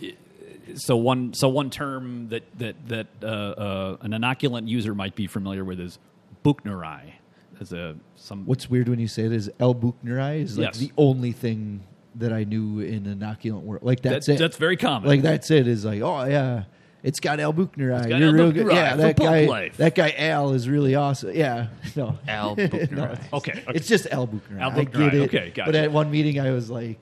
so 0.75 0.96
one 0.96 1.35
so 1.35 1.48
one 1.48 1.70
term 1.70 2.29
that 2.29 2.42
that 2.59 2.77
that 2.88 3.07
uh, 3.22 3.27
uh, 3.27 3.96
an 4.03 4.12
inoculant 4.12 4.68
user 4.68 4.94
might 4.94 5.14
be 5.14 5.27
familiar 5.27 5.64
with 5.64 5.81
is 5.81 5.98
Buchneri. 6.44 7.12
As 7.61 7.72
a 7.72 7.96
some 8.16 8.44
what's 8.46 8.68
weird 8.68 8.88
when 8.88 8.98
you 8.98 9.09
say 9.09 9.25
it 9.25 9.33
is 9.33 9.51
L. 9.61 9.75
Buchneri 9.75 10.42
is 10.42 10.59
like 10.59 10.68
Yes. 10.68 10.79
the 10.79 10.92
only 10.96 11.33
thing 11.33 11.83
that 12.16 12.33
I 12.33 12.44
knew 12.44 12.81
in 12.81 13.05
inoculant 13.05 13.62
world. 13.62 13.83
Like 13.85 14.03
that's 14.03 14.27
That- 14.27 14.35
it. 14.35 14.38
that's 14.38 14.57
very 14.57 14.77
common. 14.77 15.09
Like 15.09 15.22
that's 15.22 15.51
it. 15.51 15.66
Is 15.68 15.85
like 15.85 16.03
oh 16.03 16.25
yeah. 16.25 16.64
It's 17.05 17.18
got 17.18 17.40
Al 17.40 17.53
Buchneri. 17.53 18.09
got 18.09 18.18
You're 18.20 18.29
Al 18.29 18.35
real 18.35 18.53
good. 18.53 18.66
Buchneri 18.66 18.75
Yeah, 18.75 18.90
for 18.92 18.96
that 18.98 19.16
Book 19.16 19.27
guy. 19.27 19.44
Life. 19.46 19.77
That 19.79 19.94
guy 19.96 20.14
Al 20.18 20.53
is 20.53 20.68
really 20.68 20.94
awesome. 20.94 21.35
Yeah, 21.35 21.66
no, 21.96 22.16
Al 22.29 22.55
No, 22.57 22.62
it's- 22.62 23.18
Okay, 23.33 23.53
okay. 23.53 23.62
It's 23.75 23.88
just 23.88 24.07
Al 24.12 24.27
Buchneri. 24.29 24.61
Al 24.61 24.70
I 24.70 24.85
Buchneri, 24.85 24.92
get 25.11 25.14
it. 25.14 25.20
okay, 25.35 25.53
But 25.66 25.75
at 25.75 25.90
one 25.90 26.11
meeting, 26.12 26.38
I 26.38 26.51
was 26.53 26.70
like, 26.70 27.01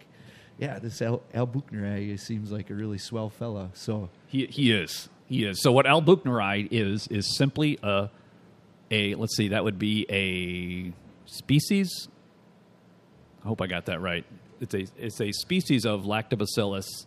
"Yeah, 0.60 0.78
this 0.78 1.02
Al, 1.02 1.22
Al 1.34 1.48
Buchneri 1.48 2.20
seems 2.20 2.52
like 2.52 2.70
a 2.70 2.74
really 2.74 2.98
swell 2.98 3.30
fella." 3.30 3.70
So 3.74 4.10
He 4.28 4.46
he 4.46 4.70
is. 4.70 5.08
He 5.30 5.44
is. 5.44 5.62
So 5.62 5.70
what 5.70 5.86
L. 5.86 6.02
buchneri 6.02 6.68
is 6.70 7.06
is 7.06 7.36
simply 7.36 7.78
a 7.82 8.10
a 8.90 9.14
let's 9.14 9.36
see 9.36 9.48
that 9.48 9.62
would 9.62 9.78
be 9.78 10.04
a 10.10 10.92
species. 11.30 12.08
I 13.44 13.48
hope 13.48 13.62
I 13.62 13.68
got 13.68 13.86
that 13.86 14.00
right. 14.00 14.24
It's 14.60 14.74
a 14.74 14.86
it's 14.98 15.20
a 15.20 15.30
species 15.30 15.86
of 15.86 16.02
lactobacillus 16.02 17.06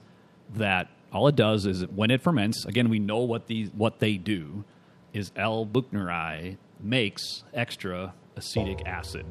that 0.55 0.87
all 1.11 1.27
it 1.27 1.35
does 1.35 1.65
is 1.65 1.85
when 1.87 2.11
it 2.11 2.21
ferments. 2.21 2.65
Again, 2.65 2.89
we 2.89 2.99
know 2.99 3.19
what 3.19 3.47
these 3.47 3.69
what 3.73 3.99
they 3.99 4.15
do 4.15 4.63
is 5.11 5.31
L. 5.35 5.65
buchneri 5.65 6.57
makes 6.79 7.43
extra 7.53 8.13
acetic 8.37 8.85
acid, 8.85 9.25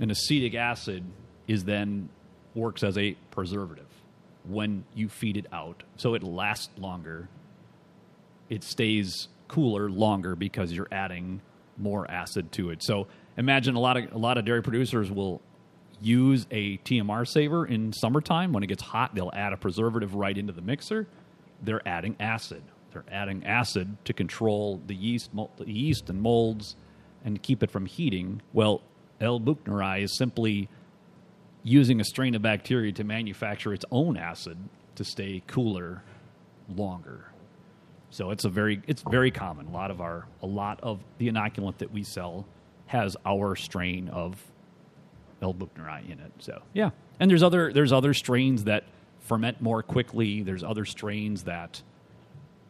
and 0.00 0.10
acetic 0.10 0.54
acid 0.54 1.04
is 1.46 1.64
then 1.64 2.08
works 2.56 2.82
as 2.82 2.98
a 2.98 3.12
preservative 3.30 3.86
when 4.44 4.84
you 4.94 5.08
feed 5.08 5.36
it 5.36 5.46
out, 5.52 5.82
so 5.96 6.14
it 6.14 6.22
lasts 6.22 6.70
longer 6.78 7.28
it 8.48 8.62
stays 8.62 9.28
cooler 9.48 9.90
longer 9.90 10.36
because 10.36 10.72
you're 10.72 10.88
adding 10.90 11.40
more 11.76 12.10
acid 12.10 12.52
to 12.52 12.70
it. 12.70 12.82
So 12.82 13.06
imagine 13.36 13.74
a 13.74 13.80
lot 13.80 13.96
of 13.96 14.12
a 14.12 14.18
lot 14.18 14.38
of 14.38 14.44
dairy 14.44 14.62
producers 14.62 15.10
will 15.10 15.40
use 16.00 16.46
a 16.50 16.78
TMR 16.78 17.26
saver 17.26 17.66
in 17.66 17.92
summertime 17.92 18.52
when 18.52 18.62
it 18.62 18.66
gets 18.66 18.82
hot. 18.82 19.14
They'll 19.14 19.32
add 19.34 19.52
a 19.52 19.56
preservative 19.56 20.14
right 20.14 20.36
into 20.36 20.52
the 20.52 20.62
mixer. 20.62 21.06
They're 21.62 21.86
adding 21.86 22.16
acid. 22.20 22.62
They're 22.92 23.04
adding 23.10 23.44
acid 23.44 23.96
to 24.04 24.12
control 24.12 24.80
the 24.86 24.94
yeast, 24.94 25.30
the 25.34 25.70
yeast 25.70 26.08
and 26.08 26.20
molds, 26.20 26.76
and 27.24 27.42
keep 27.42 27.62
it 27.62 27.70
from 27.70 27.86
heating. 27.86 28.42
Well, 28.52 28.82
L. 29.20 29.40
buchneri 29.40 30.02
is 30.02 30.16
simply 30.16 30.68
using 31.66 32.00
a 32.00 32.04
strain 32.04 32.36
of 32.36 32.42
bacteria 32.42 32.92
to 32.92 33.02
manufacture 33.02 33.74
its 33.74 33.84
own 33.90 34.16
acid 34.16 34.56
to 34.94 35.04
stay 35.04 35.42
cooler 35.48 36.00
longer. 36.76 37.32
So 38.10 38.30
it's 38.30 38.44
a 38.44 38.48
very 38.48 38.80
it's 38.86 39.02
very 39.02 39.32
common. 39.32 39.66
A 39.66 39.70
lot 39.70 39.90
of 39.90 40.00
our 40.00 40.28
a 40.42 40.46
lot 40.46 40.78
of 40.82 41.00
the 41.18 41.28
inoculant 41.28 41.78
that 41.78 41.90
we 41.90 42.04
sell 42.04 42.46
has 42.86 43.16
our 43.26 43.56
strain 43.56 44.08
of 44.08 44.40
L. 45.42 45.52
buchneri 45.52 46.08
in 46.08 46.20
it. 46.20 46.32
So 46.38 46.62
yeah, 46.72 46.90
and 47.18 47.28
there's 47.28 47.42
other 47.42 47.72
there's 47.72 47.92
other 47.92 48.14
strains 48.14 48.64
that 48.64 48.84
ferment 49.18 49.60
more 49.60 49.82
quickly. 49.82 50.42
There's 50.42 50.62
other 50.62 50.84
strains 50.84 51.42
that 51.42 51.82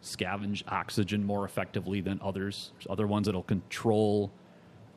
scavenge 0.02 0.62
oxygen 0.68 1.22
more 1.22 1.44
effectively 1.44 2.00
than 2.00 2.18
others. 2.22 2.72
There's 2.74 2.86
other 2.88 3.06
ones 3.06 3.26
that'll 3.26 3.42
control 3.42 4.32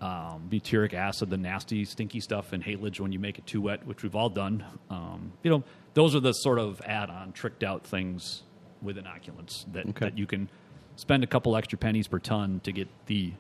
um, 0.02 0.48
butyric 0.50 0.94
acid, 0.94 1.30
the 1.30 1.38
nasty, 1.38 1.84
stinky 1.86 2.20
stuff 2.20 2.54
in 2.54 2.62
haylage 2.62 3.00
when 3.00 3.12
you 3.12 3.20
make 3.20 3.38
it 3.38 3.46
too 3.46 3.62
wet, 3.62 3.86
which 3.86 4.04
we've 4.04 4.16
all 4.16 4.30
done. 4.30 4.64
Um, 4.90 5.34
you 5.44 5.52
know, 5.52 5.64
those 5.94 6.16
are 6.16 6.20
the 6.22 6.34
sort 6.34 6.60
of 6.60 6.82
add-on, 6.86 7.34
tricked 7.34 7.64
out 7.64 7.86
things 7.86 8.44
with 8.82 8.98
inoculants 8.98 9.66
that, 9.74 9.86
Okay. 9.88 10.06
that 10.06 10.18
you 10.18 10.26
can 10.26 10.50
spend 10.96 11.24
a 11.24 11.28
couple 11.28 11.56
extra 11.56 11.78
pennies 11.78 12.08
per 12.08 12.20
ton 12.20 12.62
to 12.64 12.72
get 12.72 12.88
the 13.08 13.34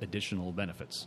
additional 0.00 0.52
benefits. 0.52 1.06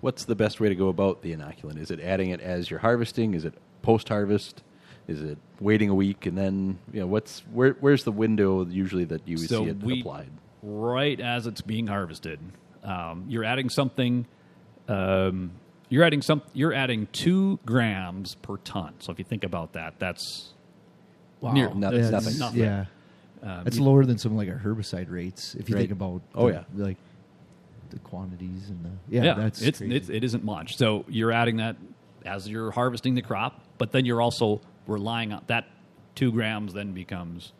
What's 0.00 0.24
the 0.24 0.36
best 0.36 0.60
way 0.60 0.68
to 0.68 0.74
go 0.74 0.88
about 0.88 1.22
the 1.22 1.34
inoculant? 1.34 1.78
Is 1.78 1.90
it 1.90 2.00
adding 2.00 2.30
it 2.30 2.40
as 2.40 2.70
you're 2.70 2.80
harvesting? 2.80 3.34
Is 3.34 3.44
it 3.44 3.54
post 3.82 4.08
harvest? 4.08 4.62
Is 5.08 5.22
it 5.22 5.38
waiting 5.60 5.88
a 5.88 5.94
week 5.94 6.26
and 6.26 6.36
then 6.36 6.78
you 6.92 7.00
know 7.00 7.06
what's 7.06 7.40
where? 7.52 7.72
Where's 7.80 8.04
the 8.04 8.12
window 8.12 8.66
usually 8.66 9.04
that 9.04 9.26
you 9.26 9.38
so 9.38 9.64
see 9.64 9.70
it 9.70 9.82
we, 9.82 10.00
applied? 10.00 10.30
right 10.62 11.18
as 11.20 11.46
it's 11.46 11.60
being 11.62 11.86
harvested. 11.86 12.38
Um, 12.86 13.24
you're 13.28 13.44
adding 13.44 13.68
something. 13.68 14.26
Um, 14.88 15.50
you're 15.88 16.04
adding 16.04 16.22
some. 16.22 16.40
You're 16.54 16.72
adding 16.72 17.08
two 17.12 17.58
grams 17.66 18.36
per 18.36 18.56
ton. 18.58 18.94
So 19.00 19.12
if 19.12 19.18
you 19.18 19.24
think 19.24 19.44
about 19.44 19.72
that, 19.74 19.98
that's 19.98 20.52
wow, 21.40 21.52
Near- 21.52 21.74
no- 21.74 21.90
that's- 21.90 22.10
nothing. 22.10 22.38
Nothing. 22.38 22.60
Yeah, 22.60 22.84
um, 23.42 23.64
that's 23.64 23.76
you- 23.76 23.84
lower 23.84 24.04
than 24.04 24.18
some 24.18 24.36
like 24.36 24.48
our 24.48 24.58
herbicide 24.58 25.10
rates. 25.10 25.54
If 25.56 25.68
you 25.68 25.74
Right. 25.74 25.82
think 25.82 25.92
about 25.92 26.22
Oh, 26.34 26.46
the- 26.48 26.52
yeah. 26.54 26.64
like 26.76 26.96
the 27.90 27.98
quantities 28.00 28.68
and 28.70 28.84
the 28.84 28.90
yeah, 29.08 29.22
yeah, 29.24 29.34
that's 29.34 29.62
it's, 29.62 29.78
crazy. 29.78 29.94
it's 29.96 30.08
it 30.08 30.22
isn't 30.24 30.44
much. 30.44 30.76
So 30.76 31.04
you're 31.08 31.32
adding 31.32 31.56
that 31.58 31.76
as 32.24 32.48
you're 32.48 32.70
harvesting 32.72 33.14
the 33.14 33.22
crop, 33.22 33.60
but 33.78 33.92
then 33.92 34.04
you're 34.06 34.20
also 34.20 34.60
relying 34.86 35.32
on 35.32 35.42
that 35.48 35.66
two 36.14 36.30
grams. 36.32 36.72
Then 36.72 36.92
becomes 36.92 37.52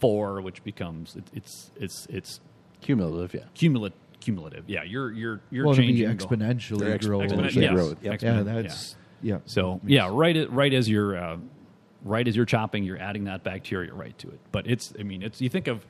four, 0.00 0.40
which 0.40 0.62
becomes 0.64 1.16
it, 1.16 1.24
it's 1.34 1.70
it's 1.78 2.06
it's 2.10 2.40
Cumulative, 2.82 3.32
yeah. 3.32 3.46
cumulative. 3.54 3.98
Cumulative, 4.24 4.64
yeah. 4.68 4.82
You're 4.82 5.12
you're 5.12 5.40
you're 5.50 5.64
well, 5.66 5.74
it'll 5.74 5.82
be 5.82 5.98
changing. 5.98 6.16
exponentially 6.16 6.78
They're 6.78 6.98
exp- 6.98 7.06
grow. 7.06 7.18
exponentially 7.20 7.62
yes. 7.62 7.72
growth, 7.72 7.98
yep. 8.02 8.22
Yeah, 8.22 8.42
that's 8.42 8.96
yeah. 9.22 9.38
So 9.46 9.80
yeah, 9.84 10.08
right 10.10 10.36
a- 10.36 10.48
right 10.48 10.72
as 10.72 10.88
you're 10.88 11.16
uh, 11.16 11.36
right 12.02 12.26
as 12.26 12.34
you're 12.34 12.46
chopping, 12.46 12.84
you're 12.84 12.98
adding 12.98 13.24
that 13.24 13.44
bacteria 13.44 13.92
right 13.92 14.16
to 14.18 14.28
it. 14.28 14.40
But 14.50 14.66
it's 14.66 14.92
I 14.98 15.02
mean 15.02 15.22
it's 15.22 15.40
you 15.40 15.48
think 15.48 15.68
of 15.68 15.84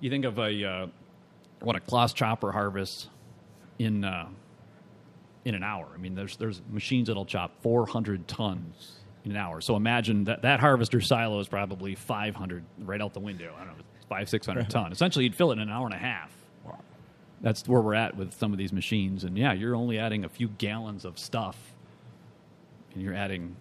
you 0.00 0.10
think 0.10 0.24
of 0.24 0.38
a 0.38 0.64
uh, 0.64 0.86
what 1.60 1.76
a 1.76 1.80
Claas 1.80 2.12
chopper 2.12 2.50
harvests 2.50 3.08
in 3.78 4.04
uh, 4.04 4.28
in 5.44 5.54
an 5.54 5.62
hour. 5.62 5.86
I 5.94 5.98
mean 5.98 6.14
there's 6.14 6.36
there's 6.36 6.60
machines 6.70 7.06
that'll 7.06 7.26
chop 7.26 7.62
400 7.62 8.26
tons 8.26 8.98
in 9.24 9.30
an 9.30 9.36
hour. 9.36 9.60
So 9.60 9.76
imagine 9.76 10.24
that 10.24 10.42
that 10.42 10.58
Harvestore 10.60 11.00
silo 11.00 11.38
is 11.38 11.48
probably 11.48 11.94
500 11.94 12.64
right 12.80 13.00
out 13.00 13.14
the 13.14 13.20
window. 13.20 13.54
I 13.56 13.64
don't 13.64 13.78
know 13.78 13.84
five 14.08 14.28
six 14.28 14.46
hundred 14.46 14.70
ton. 14.70 14.92
Essentially, 14.92 15.24
you'd 15.24 15.34
fill 15.34 15.50
it 15.50 15.54
in 15.54 15.60
an 15.60 15.70
hour 15.70 15.86
and 15.86 15.94
a 15.94 15.98
half. 15.98 16.32
That's 17.40 17.66
where 17.68 17.80
we're 17.80 17.94
at 17.94 18.16
with 18.16 18.34
some 18.34 18.52
of 18.52 18.58
these 18.58 18.72
machines. 18.72 19.24
And 19.24 19.38
yeah, 19.38 19.52
you're 19.52 19.76
only 19.76 19.98
adding 19.98 20.24
a 20.24 20.28
few 20.28 20.48
gallons 20.48 21.04
of 21.04 21.18
stuff 21.18 21.74
and 22.94 23.02
you're 23.02 23.14
adding 23.14 23.56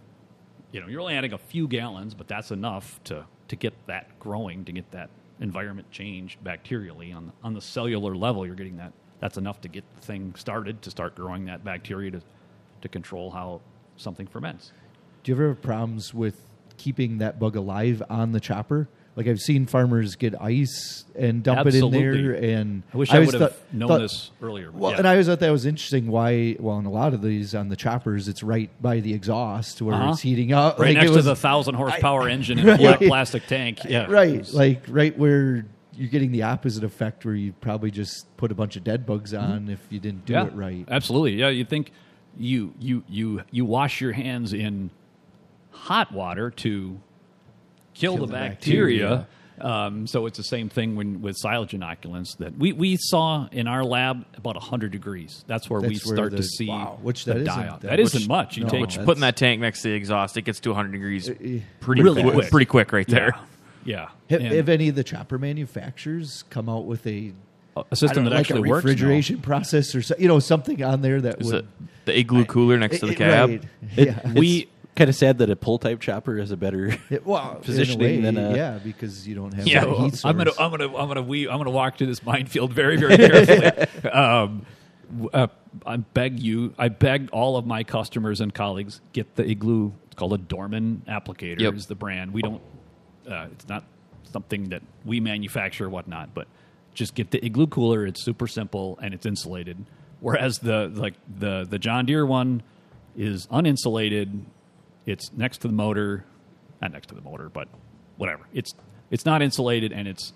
you 0.72 0.82
know 0.82 0.88
you're 0.88 1.02
only 1.02 1.16
adding 1.16 1.34
a 1.34 1.38
few 1.38 1.68
gallons 1.68 2.14
but 2.14 2.28
that's 2.28 2.52
enough 2.52 3.00
to 3.04 3.26
to 3.48 3.56
get 3.56 3.74
that 3.88 4.18
growing 4.20 4.66
to 4.66 4.72
get 4.72 4.90
that 4.92 5.10
environment 5.40 5.90
changed 5.92 6.44
bacterially 6.44 7.16
on 7.16 7.32
on 7.44 7.54
the 7.54 7.62
cellular 7.62 8.16
level 8.16 8.46
you're 8.46 8.56
getting 8.56 8.78
that 8.78 8.92
that's 9.20 9.38
enough 9.38 9.62
to 9.62 9.68
get 9.68 9.84
the 9.96 10.02
thing 10.06 10.34
started 10.36 10.82
to 10.82 10.90
start 10.90 11.16
growing 11.16 11.46
that 11.46 11.64
bacteria 11.64 12.12
to 12.12 12.22
to 12.82 12.88
control 12.90 13.32
how 13.32 13.62
something 13.96 14.28
ferments 14.28 14.72
Do 15.24 15.32
you 15.32 15.36
ever 15.36 15.50
have 15.50 15.62
problems 15.62 16.14
with 16.14 16.42
keeping 16.78 17.18
that 17.20 17.40
bug 17.40 17.56
alive 17.56 18.04
on 18.10 18.32
the 18.32 18.40
chopper? 18.40 18.88
Like 19.18 19.28
I've 19.28 19.40
seen 19.40 19.66
farmers 19.66 20.16
get 20.16 20.40
ice 20.40 21.04
and 21.18 21.42
dump 21.44 21.66
it 21.68 21.74
in 21.74 21.90
there, 21.90 22.34
and 22.36 22.84
i 22.94 22.98
wish 22.98 23.10
i, 23.12 23.16
always 23.16 23.32
would 23.34 23.42
have 23.42 23.52
thought- 23.56 23.74
known 23.74 23.88
thought- 23.90 23.98
this 24.02 24.30
earlier 24.44 24.70
Well, 24.72 24.92
yeah. 24.92 24.98
and 25.00 25.08
I 25.08 25.12
always 25.14 25.26
thought 25.26 25.40
that 25.40 25.50
was 25.52 25.66
interesting. 25.66 26.08
Why? 26.08 26.56
Well, 26.60 26.78
in 26.78 26.86
a 26.86 26.92
lot 26.92 27.16
of 27.16 27.24
these 27.24 27.56
on 27.56 27.70
the 27.70 27.76
choppers, 27.76 28.28
it's 28.28 28.44
right 28.44 28.70
by 28.80 29.00
the 29.00 29.14
exhaust 29.16 29.82
where 29.82 29.96
Uh-huh. 29.96 30.12
it's 30.12 30.22
heating 30.22 30.54
up. 30.54 30.78
right 30.80 30.90
Like, 30.90 30.98
next 30.98 31.08
it 31.08 31.16
was- 31.16 31.26
to 31.26 31.30
the 31.32 31.36
thousand 31.36 31.74
horsepower 31.76 32.30
engine 32.36 32.60
in 32.60 32.70
a 32.70 32.78
black 32.78 33.00
Right. 33.02 33.10
plastic 33.10 33.48
tank 33.48 33.80
yeah 33.86 34.06
right, 34.08 34.38
was- 34.38 34.54
like 34.54 34.84
right 34.88 35.18
where 35.18 35.66
you're 35.96 36.10
getting 36.10 36.32
the 36.32 36.44
opposite 36.44 36.84
effect, 36.84 37.26
where 37.26 37.34
you 37.34 37.54
probably 37.54 37.90
just 37.90 38.28
put 38.38 38.52
a 38.52 38.56
bunch 38.56 38.76
of 38.76 38.84
dead 38.84 39.04
bugs 39.08 39.34
on 39.34 39.68
if 39.68 39.80
you 39.90 40.00
didn't 40.00 40.28
do 40.28 40.34
yeah, 40.34 40.46
it 40.46 40.54
right. 40.54 40.86
Absolutely. 40.90 41.34
Yeah, 41.34 41.50
you 41.50 41.66
think 41.66 41.92
you 42.38 42.72
you 42.80 43.04
you 43.10 43.42
you 43.50 43.66
wash 43.66 44.00
your 44.00 44.12
hands 44.12 44.54
in 44.54 44.92
hot 45.72 46.12
water 46.12 46.52
to 46.52 47.00
kill, 48.00 48.16
Kill 48.18 48.26
the, 48.26 48.32
the 48.32 48.34
bacteria. 48.34 49.28
Um, 49.60 50.06
so 50.06 50.28
it's 50.28 50.38
the 50.38 50.44
same 50.44 50.70
thing 50.70 50.96
when 50.96 51.22
with 51.24 51.36
silage 51.36 51.72
inoculants 51.72 52.38
that 52.38 52.56
we, 52.60 52.74
we 52.74 52.96
saw 52.96 53.48
in 53.52 53.68
our 53.68 53.84
lab 53.84 54.24
about 54.36 54.54
100 54.56 54.92
degrees. 54.92 55.44
That's 55.48 55.68
where 55.68 55.82
we 55.82 55.88
where 55.88 55.96
start 56.16 56.30
the- 56.32 56.38
to 56.38 56.44
see 56.44 56.68
wow, 56.70 57.00
which 57.02 57.26
the 57.26 57.34
that 57.34 57.42
isn't 57.42 57.56
die 57.56 57.68
off. 57.68 57.80
that 57.82 57.88
That 57.88 58.00
isn't 58.00 58.28
much. 58.28 58.50
much. 58.50 58.58
You 58.58 58.64
No, 58.66 58.70
take 58.70 58.82
Which 58.82 58.90
that's- 58.92 59.06
putting 59.06 59.22
that 59.22 59.36
tank 59.36 59.60
next 59.60 59.82
to 59.82 59.90
the 59.90 59.96
exhaust, 59.96 60.38
it 60.38 60.44
gets 60.44 60.60
to 60.60 60.70
100 60.70 60.92
degrees 60.92 61.28
eh. 61.28 61.62
pretty 61.80 62.04
Really 62.04 62.22
quick, 62.22 62.36
quick. 62.36 62.52
pretty 62.52 62.66
quick 62.68 62.92
right 62.92 63.08
there. 63.08 63.32
Yeah. 63.84 64.10
Yeah. 64.30 64.38
Have, 64.40 64.42
have 64.52 64.70
any 64.70 64.90
of 64.90 64.96
the 64.96 65.04
chopper 65.04 65.40
manufacturers 65.40 66.44
come 66.52 66.70
out 66.70 66.86
with 66.86 67.08
a 67.08 67.34
a 67.92 67.96
system 67.96 68.24
that 68.26 68.32
know, 68.32 68.36
actually 68.38 68.60
like 68.62 68.68
a 68.68 68.70
works? 68.72 68.86
Refrigeration 68.86 69.40
process 69.40 69.94
or 69.96 70.02
so, 70.02 70.14
you 70.20 70.28
know 70.28 70.40
something 70.40 70.84
on 70.84 71.02
there 71.02 71.22
that 71.22 71.42
Is 71.42 71.52
would 71.54 71.68
the 72.06 72.20
igloo 72.20 72.44
cooler 72.46 72.78
next 72.78 73.00
to 73.00 73.06
the 73.08 73.16
cab? 73.16 73.50
right. 73.50 73.64
It- 73.96 74.08
yeah. 74.26 74.34
we 74.34 74.68
kind 74.98 75.10
of 75.10 75.16
sad 75.16 75.38
that 75.38 75.50
a 75.50 75.56
pull 75.56 75.78
type 75.80 76.02
chopper 76.02 76.38
is 76.38 76.52
a 76.52 76.58
better. 76.58 76.98
It- 77.10 77.26
well, 77.26 77.52
in 77.52 77.58
a 77.58 77.60
positioning 77.62 78.00
way, 78.00 78.20
than 78.22 78.38
a- 78.38 78.56
yeah, 78.56 78.80
because 78.84 79.26
you 79.28 79.36
don't 79.36 79.54
have 79.54 79.66
Yeah, 79.68 79.82
that 79.82 79.90
well, 79.90 80.02
heat 80.10 80.22
I'm 80.26 80.38
gonna. 80.38 80.52
I'm 80.60 80.72
gonna, 80.72 80.96
I'm 80.98 81.08
gonna, 81.08 81.22
we, 81.22 81.48
I'm 81.48 81.58
gonna 81.58 81.70
walk 81.72 81.98
through 81.98 82.08
this 82.08 82.24
minefield 82.24 82.74
very, 82.74 82.98
very 83.02 83.16
carefully. 83.18 84.10
um, 84.12 84.66
uh, 85.34 85.48
I 85.86 85.98
beg 85.98 86.40
you, 86.42 86.74
I 86.78 86.90
beg 86.90 87.30
all 87.32 87.56
of 87.56 87.66
my 87.66 87.84
customers 87.84 88.42
and 88.42 88.54
colleagues 88.54 89.00
get 89.14 89.36
the 89.36 89.50
Igloo. 89.50 89.94
It's 90.08 90.16
called 90.16 90.34
a 90.34 90.38
Dorman 90.38 91.04
applicator. 91.08 91.62
Yep. 91.62 91.74
Is 91.76 91.86
the 91.86 91.96
brand. 91.96 92.34
We 92.34 92.42
don't. 92.42 92.62
Uh, 93.30 93.48
it's 93.54 93.68
not 93.70 93.86
something 94.32 94.70
that 94.70 94.82
we 95.06 95.20
manufacture 95.22 95.86
or 95.86 95.90
whatnot, 95.90 96.34
but 96.34 96.48
just 96.94 97.16
get 97.16 97.32
the 97.32 97.46
Igloo 97.46 97.68
cooler. 97.68 98.06
It's 98.06 98.22
super 98.24 98.48
simple 98.48 99.00
and 99.02 99.14
it's 99.14 99.26
insulated. 99.26 99.86
Whereas 100.20 100.58
the 100.60 100.92
like 100.94 101.14
the 101.38 101.66
the 101.70 101.78
John 101.80 102.06
Deere 102.06 102.26
one 102.26 102.64
is 103.16 103.48
uninsulated. 103.48 104.42
It's 105.08 105.32
next 105.34 105.60
to 105.62 105.68
the 105.68 105.74
motor, 105.74 106.24
not 106.82 106.92
next 106.92 107.08
to 107.08 107.16
the 107.16 107.22
motor, 107.22 107.50
but 107.50 107.68
whatever. 108.18 108.44
It's 108.54 108.74
it's 109.10 109.26
not 109.26 109.42
insulated 109.42 109.92
and 109.92 110.08
it's 110.08 110.34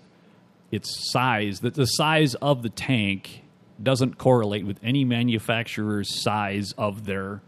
its 0.72 1.10
size 1.12 1.60
the, 1.60 1.70
the 1.70 1.84
size 1.86 2.34
of 2.36 2.62
the 2.62 2.70
tank 2.70 3.42
doesn't 3.82 4.16
correlate 4.16 4.64
with 4.66 4.78
any 4.82 5.04
manufacturer's 5.04 6.22
size 6.22 6.72
of 6.78 7.04
their 7.04 7.42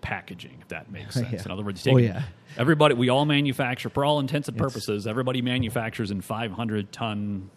packaging 0.00 0.56
if 0.60 0.68
that 0.68 0.92
makes 0.92 1.14
sense 1.16 1.32
Yeah. 1.32 1.42
in 1.44 1.50
other 1.50 1.64
words 1.64 1.84
Oh, 1.88 1.96
yeah. 1.96 2.22
everybody 2.56 2.94
we 2.94 3.08
all 3.08 3.24
manufacture 3.24 3.88
for 3.88 4.04
all 4.04 4.20
intents 4.20 4.46
and 4.46 4.56
purposes 4.56 5.08
everybody 5.08 5.42
manufactures 5.42 6.12
in 6.12 6.20
500 6.20 6.92
ton 6.92 7.50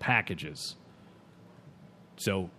packages 0.00 0.74
so 2.16 2.50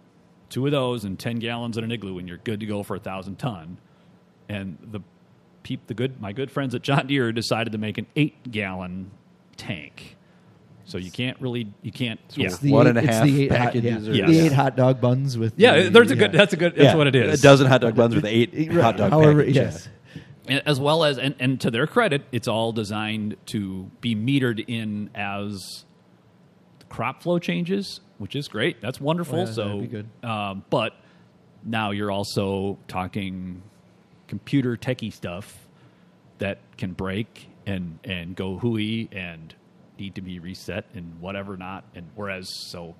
two 0.50 0.66
of 0.66 0.72
those 0.72 1.04
and 1.04 1.20
10 1.20 1.40
gallons 1.40 1.78
in 1.78 1.84
an 1.84 1.92
igloo 1.92 2.18
and 2.18 2.30
you're 2.30 2.38
good 2.38 2.62
to 2.62 2.66
go 2.66 2.82
for 2.84 2.96
a 2.96 3.00
thousand 3.00 3.38
ton 3.38 3.78
and 4.48 4.78
the 4.82 5.02
peep 5.66 5.88
the 5.88 5.96
good 5.96 6.22
my 6.22 6.32
good 6.32 6.52
friends 6.52 6.76
at 6.76 6.84
John 6.84 7.08
Deere 7.08 7.32
decided 7.32 7.72
to 7.72 7.80
make 7.80 7.98
an 7.98 8.06
eight 8.16 8.52
gallon 8.52 9.10
tank. 9.58 10.16
So 10.86 11.00
you 11.00 11.10
can't 11.10 11.42
really 11.42 11.74
you 11.82 11.92
can't 11.92 12.20
yeah. 12.36 12.46
It's 12.46 12.60
the 12.60 12.72
One 12.72 12.86
eight, 12.86 12.90
and 12.92 13.00
a 13.00 13.04
it's 13.04 13.20
the 13.22 13.44
eight 13.46 13.52
hot, 13.52 13.74
yeah, 13.76 13.96
or- 13.98 14.00
the 14.28 14.40
eight 14.40 14.52
hot 14.52 14.78
dog 14.78 15.02
buns 15.02 15.36
with 15.36 15.54
yeah, 15.58 15.82
the- 15.82 15.90
there's 15.90 16.12
a 16.12 16.16
good 16.16 16.32
yeah. 16.32 16.38
that's 16.38 16.54
a 16.54 16.58
good 16.58 16.76
that's 16.76 16.96
what 16.96 17.08
it 17.08 17.16
is. 17.16 17.40
A 17.40 17.44
dozen 17.44 17.66
hot 17.66 17.82
dog 17.82 17.96
buns 17.96 18.14
with 18.14 18.26
eight 18.26 18.54
Right. 18.54 18.72
hot 18.80 18.96
dog 18.98 19.10
However, 19.12 19.40
packages. 19.40 19.90
yes. 20.48 20.62
As 20.68 20.80
well 20.80 21.04
as 21.04 21.18
and, 21.18 21.34
and 21.40 21.60
to 21.62 21.72
their 21.72 21.88
credit, 21.88 22.22
it's 22.32 22.48
all 22.48 22.72
designed 22.72 23.36
to 23.48 23.90
be 24.02 24.16
metered 24.16 24.64
in 24.68 25.10
as 25.16 25.86
crop 26.88 27.24
flow 27.24 27.40
changes, 27.40 28.00
which 28.20 28.36
is 28.36 28.48
great. 28.48 28.80
That's 28.80 29.02
wonderful. 29.02 29.40
Oh, 29.40 29.46
yeah, 29.46 29.52
so 29.52 29.64
that'd 29.66 29.82
be 29.82 29.88
good. 29.88 30.08
Um, 30.24 30.64
but 30.70 30.94
now 31.64 31.90
you're 31.90 32.12
also 32.12 32.78
talking 32.88 33.64
computer 34.28 34.76
techie 34.78 35.12
stuff 35.14 35.68
that 36.40 36.60
can 36.78 36.94
break 36.94 37.48
and 37.66 38.00
and 38.04 38.36
go 38.36 38.58
hooey 38.58 39.10
and 39.12 39.54
need 39.98 40.16
to 40.16 40.22
be 40.22 40.40
reset 40.40 40.86
and 40.94 41.20
whatever 41.22 41.56
not. 41.58 41.84
And 41.96 42.10
whereas 42.16 42.48
so 42.70 42.96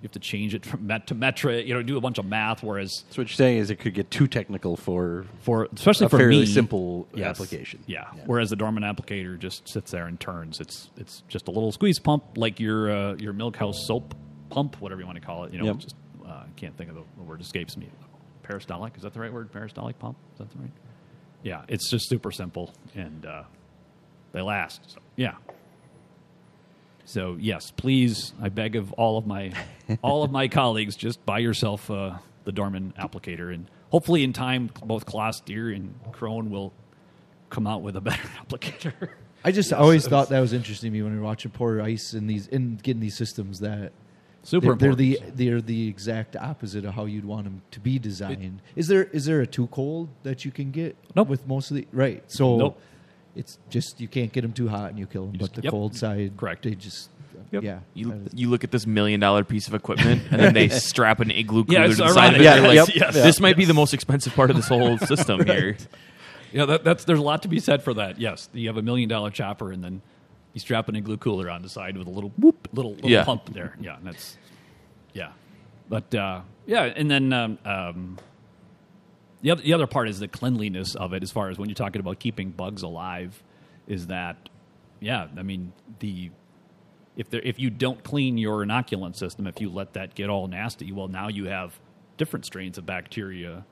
you 0.00 0.06
have 0.06 0.12
to 0.12 0.18
change 0.18 0.52
it 0.54 0.66
from 0.66 0.84
met 0.86 1.06
to 1.08 1.14
metra, 1.14 1.64
you 1.64 1.74
know, 1.74 1.82
do 1.82 1.96
a 1.96 2.00
bunch 2.00 2.18
of 2.18 2.24
math. 2.24 2.62
Whereas 2.62 2.90
So 3.10 3.22
what 3.22 3.28
you're 3.28 3.36
saying 3.36 3.58
is 3.58 3.70
it 3.70 3.76
could 3.76 3.94
get 3.94 4.10
too 4.10 4.26
technical 4.26 4.76
for 4.76 5.26
for 5.42 5.68
especially 5.74 6.06
a 6.06 6.08
for 6.08 6.18
fairly 6.18 6.40
me, 6.40 6.46
simple 6.46 7.06
yes. 7.14 7.28
application. 7.28 7.84
Yeah. 7.86 8.06
Whereas 8.26 8.50
the 8.50 8.56
Dohrmann 8.56 8.80
applicator 8.90 9.38
just 9.38 9.68
sits 9.68 9.90
there 9.92 10.06
and 10.06 10.18
turns. 10.18 10.60
It's 10.60 10.90
it's 10.96 11.22
just 11.28 11.46
a 11.46 11.50
little 11.52 11.70
squeeze 11.70 11.98
pump 12.00 12.24
like 12.36 12.58
your 12.58 12.90
uh, 12.90 13.14
your 13.16 13.32
milk 13.32 13.56
house 13.56 13.86
soap 13.86 14.14
pump, 14.50 14.80
whatever 14.80 15.00
you 15.00 15.06
want 15.06 15.20
to 15.20 15.24
call 15.24 15.44
it. 15.44 15.52
You 15.52 15.58
know, 15.60 15.66
Yep. 15.66 15.76
just 15.78 15.94
uh, 16.26 16.44
can't 16.56 16.76
think 16.76 16.88
of 16.90 16.96
the, 16.96 17.02
the 17.18 17.22
word 17.22 17.40
escapes 17.40 17.76
me. 17.76 17.88
Peristolic 18.42 18.96
is 18.96 19.02
that 19.02 19.14
the 19.14 19.20
right 19.20 19.32
word? 19.32 19.52
Peristolic 19.52 19.98
pump 19.98 20.16
is 20.32 20.38
that 20.38 20.50
the 20.50 20.58
right? 20.58 20.70
Yeah, 21.42 21.62
it's 21.68 21.90
just 21.90 22.08
super 22.08 22.30
simple 22.30 22.72
and 22.94 23.26
uh, 23.26 23.42
they 24.32 24.40
last. 24.40 24.80
So, 24.90 24.98
yeah. 25.16 25.34
So 27.04 27.36
yes, 27.38 27.70
please, 27.70 28.32
I 28.40 28.48
beg 28.48 28.76
of 28.76 28.92
all 28.92 29.18
of 29.18 29.26
my 29.26 29.52
all 30.02 30.22
of 30.22 30.30
my 30.30 30.48
colleagues, 30.60 30.96
just 30.96 31.24
buy 31.26 31.38
yourself 31.38 31.90
uh, 31.90 32.18
the 32.44 32.52
Dohrmann 32.52 32.94
applicator, 32.94 33.52
and 33.52 33.66
hopefully 33.90 34.22
in 34.22 34.32
time, 34.32 34.70
both 34.84 35.04
Claas 35.04 35.40
Deere 35.40 35.70
and 35.70 35.94
Krone 36.12 36.50
will 36.50 36.72
come 37.50 37.66
out 37.66 37.82
with 37.82 37.96
a 37.96 38.00
better 38.00 38.28
applicator. 38.48 39.10
I 39.44 39.50
just 39.50 39.72
always 39.72 40.06
thought 40.06 40.28
that 40.28 40.40
was 40.40 40.52
interesting 40.52 40.92
to 40.92 40.96
me 40.96 41.02
when 41.02 41.14
we 41.14 41.20
watching 41.20 41.50
pour 41.50 41.80
ice 41.80 42.14
in 42.14 42.28
these 42.28 42.46
in 42.46 42.76
getting 42.76 43.00
these 43.00 43.16
systems 43.16 43.60
that 43.60 43.92
Super 44.44 44.74
they're, 44.74 44.94
they're 44.94 44.94
the 44.94 45.20
they're 45.34 45.60
the 45.60 45.88
exact 45.88 46.34
opposite 46.36 46.84
of 46.84 46.94
how 46.94 47.04
you'd 47.04 47.24
want 47.24 47.44
them 47.44 47.62
to 47.70 47.80
be 47.80 47.98
designed. 47.98 48.60
is 48.74 48.88
there 48.88 49.04
is 49.04 49.24
there 49.24 49.40
a 49.40 49.46
too 49.46 49.68
cold 49.68 50.08
that 50.24 50.44
you 50.44 50.50
can 50.50 50.70
get 50.72 50.96
Nope. 51.14 51.28
with 51.28 51.46
most 51.46 51.70
of 51.70 51.76
the 51.76 51.86
right? 51.92 52.22
So 52.26 52.56
Nope. 52.56 52.80
it's 53.36 53.58
just 53.70 54.00
you 54.00 54.08
can't 54.08 54.32
get 54.32 54.40
them 54.42 54.52
too 54.52 54.68
hot 54.68 54.90
and 54.90 54.98
you 54.98 55.06
kill 55.06 55.26
them, 55.26 55.32
but 55.32 55.40
just- 55.40 55.54
the 55.54 55.62
yep. 55.62 55.70
cold 55.70 55.94
side, 55.94 56.32
Correct. 56.36 56.64
They 56.64 56.74
just 56.74 57.08
Yep. 57.50 57.62
yeah. 57.64 57.78
You, 57.92 58.24
you 58.34 58.48
look 58.48 58.64
at 58.64 58.70
this 58.70 58.86
million 58.86 59.20
dollar 59.20 59.44
piece 59.44 59.68
of 59.68 59.74
equipment, 59.74 60.22
and 60.30 60.40
then 60.40 60.54
they 60.54 60.68
strap 60.70 61.20
an 61.20 61.30
igloo 61.30 61.64
cooler 61.64 61.82
it's 61.84 61.96
to 61.98 62.04
the 62.04 62.12
side 62.12 62.34
of 62.34 62.40
it. 62.40 62.46
ironic. 62.46 62.62
Yeah, 62.74 62.82
like, 62.82 62.94
yep, 62.96 63.12
this 63.12 63.38
yeah. 63.38 63.42
might 63.42 63.56
be 63.58 63.66
the 63.66 63.74
most 63.74 63.92
expensive 63.92 64.34
part 64.34 64.48
of 64.50 64.56
this 64.56 64.68
whole 64.68 64.96
system 65.12 65.44
here. 65.44 65.76
Yeah, 66.52 66.64
that, 66.66 66.84
that's 66.84 67.04
there's 67.04 67.18
a 67.18 67.22
lot 67.22 67.42
to 67.42 67.48
be 67.48 67.60
said 67.60 67.82
for 67.82 67.94
that. 67.94 68.18
Yes, 68.18 68.48
you 68.54 68.68
have 68.68 68.76
a 68.78 68.82
million 68.82 69.08
dollar 69.08 69.30
chopper, 69.30 69.70
and 69.70 69.84
then 69.84 70.00
you 70.52 70.60
strap 70.60 70.88
an 70.88 70.96
igloo 70.96 71.16
cooler 71.16 71.48
on 71.50 71.62
the 71.62 71.68
side 71.68 71.96
with 71.96 72.06
a 72.06 72.10
little 72.10 72.30
whoop, 72.38 72.68
little, 72.72 72.92
little 72.94 73.10
Yeah. 73.10 73.24
pump 73.24 73.52
there. 73.52 73.76
Yeah, 73.80 73.96
and 73.96 74.06
that's 74.06 74.36
yeah, 75.14 75.32
but 75.88 76.14
uh, 76.14 76.40
yeah, 76.66 76.84
and 76.84 77.10
then 77.10 77.32
um, 77.32 77.58
um, 77.64 78.18
the 79.42 79.50
other 79.50 79.62
the 79.62 79.72
other 79.72 79.86
part 79.86 80.08
is 80.08 80.18
the 80.20 80.28
cleanliness 80.28 80.94
of 80.94 81.12
it. 81.12 81.22
As 81.22 81.30
far 81.30 81.48
as 81.50 81.58
when 81.58 81.68
you're 81.68 81.74
talking 81.74 82.00
about 82.00 82.18
keeping 82.18 82.50
bugs 82.50 82.82
alive, 82.82 83.42
is 83.86 84.06
that 84.08 84.48
yeah? 85.00 85.26
I 85.36 85.42
mean 85.42 85.72
the 85.98 86.30
if 87.16 87.28
there 87.30 87.42
if 87.42 87.58
you 87.58 87.68
don't 87.70 88.02
clean 88.04 88.38
your 88.38 88.64
inoculant 88.64 89.16
system, 89.16 89.46
if 89.46 89.60
you 89.60 89.68
let 89.70 89.92
that 89.94 90.14
get 90.14 90.30
all 90.30 90.46
nasty, 90.48 90.92
well, 90.92 91.08
now 91.08 91.28
you 91.28 91.46
have 91.46 91.78
different 92.16 92.44
strains 92.46 92.78
of 92.78 92.86
bacteria 92.86 93.64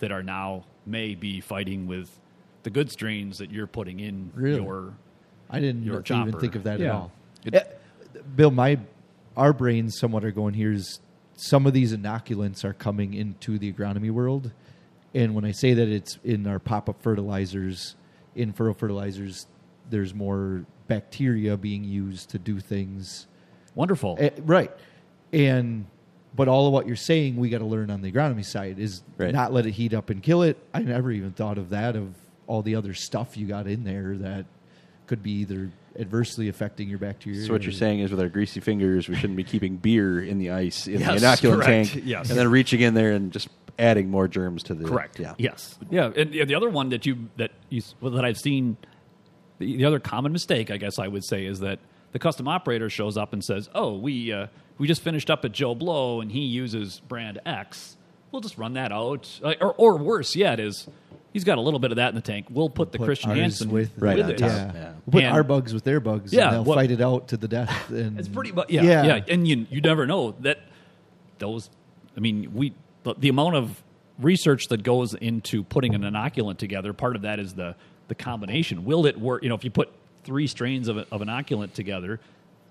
that 0.00 0.10
are 0.10 0.22
now 0.22 0.64
may 0.86 1.14
be 1.14 1.40
fighting 1.40 1.86
with 1.86 2.18
the 2.62 2.70
good 2.70 2.90
strains 2.90 3.38
that 3.38 3.50
you're 3.52 3.66
putting 3.66 4.00
in 4.00 4.30
Really? 4.34 4.62
your 4.62 4.94
I 5.50 5.60
didn't 5.60 5.84
Your 5.84 6.02
even 6.02 6.38
think 6.38 6.54
of 6.54 6.64
that 6.64 6.80
at 6.80 6.90
all. 6.90 7.12
It- 7.44 7.74
Bill, 8.36 8.50
my 8.50 8.78
our 9.36 9.52
brains 9.52 9.98
somewhat 9.98 10.24
are 10.24 10.30
going 10.32 10.54
here 10.54 10.72
is 10.72 11.00
some 11.36 11.66
of 11.66 11.72
these 11.72 11.96
inoculants 11.96 12.64
are 12.64 12.72
coming 12.72 13.14
into 13.14 13.58
the 13.58 13.72
agronomy 13.72 14.10
world, 14.10 14.50
and 15.14 15.34
when 15.34 15.44
I 15.44 15.52
say 15.52 15.74
that 15.74 15.88
it's 15.88 16.18
in 16.24 16.46
our 16.46 16.58
pop 16.58 16.88
up 16.88 17.00
fertilizers, 17.00 17.94
in 18.34 18.52
fertile 18.52 18.74
fertilizers, 18.74 19.46
there's 19.88 20.12
more 20.14 20.64
bacteria 20.88 21.56
being 21.56 21.84
used 21.84 22.30
to 22.30 22.38
do 22.38 22.58
things. 22.60 23.26
wonderful. 23.74 24.16
Eh, 24.18 24.30
right, 24.42 24.72
and 25.32 25.86
but 26.34 26.48
all 26.48 26.66
of 26.66 26.72
what 26.72 26.86
you're 26.86 26.96
saying, 26.96 27.36
we 27.36 27.48
got 27.48 27.58
to 27.58 27.64
learn 27.64 27.90
on 27.90 28.02
the 28.02 28.10
agronomy 28.12 28.44
side 28.44 28.78
is 28.78 29.02
Right. 29.16 29.32
not 29.32 29.52
let 29.52 29.66
it 29.66 29.72
heat 29.72 29.94
up 29.94 30.10
and 30.10 30.22
kill 30.22 30.42
it. 30.42 30.56
I 30.74 30.80
never 30.82 31.10
even 31.12 31.32
thought 31.32 31.58
of 31.58 31.70
that 31.70 31.94
of 31.96 32.14
all 32.46 32.62
the 32.62 32.74
other 32.74 32.92
stuff 32.94 33.36
you 33.36 33.46
got 33.46 33.66
in 33.66 33.84
there 33.84 34.16
that 34.18 34.46
could 35.08 35.22
be 35.22 35.32
either 35.32 35.70
adversely 35.98 36.48
affecting 36.48 36.88
your 36.88 36.98
bacteria. 36.98 37.44
So 37.44 37.52
what 37.52 37.62
you're 37.64 37.72
saying 37.72 38.00
is, 38.00 38.10
with 38.12 38.20
our 38.20 38.28
greasy 38.28 38.60
fingers, 38.60 39.08
we 39.08 39.16
shouldn't 39.16 39.36
be 39.36 39.42
keeping 39.44 39.76
beer 39.76 40.20
in 40.22 40.38
the 40.38 40.50
ice 40.52 40.86
in 40.86 41.00
Yes, 41.00 41.20
the 41.20 41.26
inoculant 41.26 41.54
correct. 41.64 41.90
tank, 41.92 42.02
Yes. 42.06 42.30
and 42.30 42.38
then 42.38 42.48
reaching 42.50 42.80
in 42.80 42.94
there 42.94 43.12
and 43.12 43.32
just 43.32 43.48
adding 43.80 44.08
more 44.10 44.28
germs 44.28 44.62
to 44.64 44.74
the 44.74 44.84
Correct. 44.84 45.18
Yeah, 45.18 45.34
Yes. 45.38 45.76
Yeah. 45.90 46.10
And 46.16 46.32
yeah, 46.34 46.44
the 46.44 46.54
other 46.54 46.70
one 46.70 46.90
that 46.90 47.04
you 47.06 47.28
that 47.36 47.50
you 47.68 47.82
well, 48.00 48.12
that 48.12 48.24
I've 48.24 48.38
seen, 48.38 48.76
the, 49.58 49.76
the 49.76 49.84
other 49.84 49.98
common 49.98 50.32
mistake, 50.32 50.70
I 50.70 50.76
guess 50.76 50.98
I 50.98 51.08
would 51.08 51.24
say, 51.24 51.46
is 51.46 51.60
that 51.60 51.80
the 52.12 52.18
custom 52.18 52.46
operator 52.48 52.88
shows 52.90 53.16
up 53.16 53.32
and 53.32 53.42
says, 53.44 53.68
"Oh, 53.74 53.96
we 53.96 54.32
uh, 54.32 54.46
we 54.78 54.86
just 54.86 55.02
finished 55.02 55.30
up 55.30 55.44
at 55.44 55.52
Joe 55.52 55.74
Blow, 55.74 56.20
and 56.20 56.30
he 56.32 56.40
uses 56.40 57.00
brand 57.00 57.40
X. 57.44 57.96
We'll 58.30 58.40
just 58.42 58.56
run 58.58 58.74
that 58.74 58.92
out." 58.92 59.40
Uh, 59.42 59.54
or, 59.60 59.74
or 59.74 59.96
worse 59.96 60.34
yet, 60.36 60.58
is 60.60 60.88
he's 61.32 61.44
got 61.44 61.58
a 61.58 61.60
little 61.60 61.80
bit 61.80 61.90
of 61.92 61.96
that 61.96 62.08
in 62.10 62.14
the 62.14 62.20
tank. 62.20 62.46
We'll 62.50 62.68
put 62.70 62.92
the 62.92 62.98
put 62.98 63.04
Christian 63.06 63.30
Hansen 63.30 63.70
with, 63.70 63.90
Right 63.98 64.16
with 64.16 64.30
it. 64.30 64.40
Yeah. 64.40 64.46
Yeah. 64.74 64.92
We'll 65.06 65.12
put 65.12 65.24
And- 65.24 65.34
our 65.34 65.42
bugs 65.44 65.72
with 65.74 65.84
their 65.84 66.00
bugs. 66.00 66.32
Yeah, 66.32 66.46
and 66.46 66.54
they'll 66.56 66.64
what- 66.64 66.76
fight 66.76 66.90
it 66.90 67.00
out 67.00 67.28
to 67.28 67.36
the 67.36 67.48
death. 67.48 67.90
And 67.90 68.18
It's 68.18 68.28
pretty 68.28 68.52
much 68.52 68.70
yeah, 68.70 68.82
Yeah. 68.82 69.04
yeah, 69.04 69.24
and 69.28 69.46
you 69.46 69.66
you 69.70 69.80
never 69.80 70.06
know 70.06 70.32
that 70.40 70.58
those. 71.38 71.70
I 72.16 72.20
mean, 72.20 72.52
we 72.54 72.72
the, 73.04 73.14
the 73.14 73.28
amount 73.28 73.54
of 73.56 73.82
research 74.18 74.66
that 74.68 74.82
goes 74.82 75.14
into 75.14 75.62
putting 75.64 75.94
an 75.94 76.02
inoculant 76.02 76.58
together. 76.58 76.92
Part 76.92 77.16
of 77.16 77.22
that 77.22 77.38
is 77.38 77.54
the 77.54 77.76
the 78.08 78.14
combination. 78.14 78.84
Will 78.84 79.06
it 79.06 79.18
work? 79.20 79.42
You 79.42 79.48
know, 79.48 79.54
if 79.54 79.64
you 79.64 79.70
put 79.70 79.90
three 80.24 80.46
strains 80.46 80.88
of, 80.88 80.96
a, 80.98 81.06
of 81.12 81.20
inoculant 81.20 81.72
together, 81.74 82.18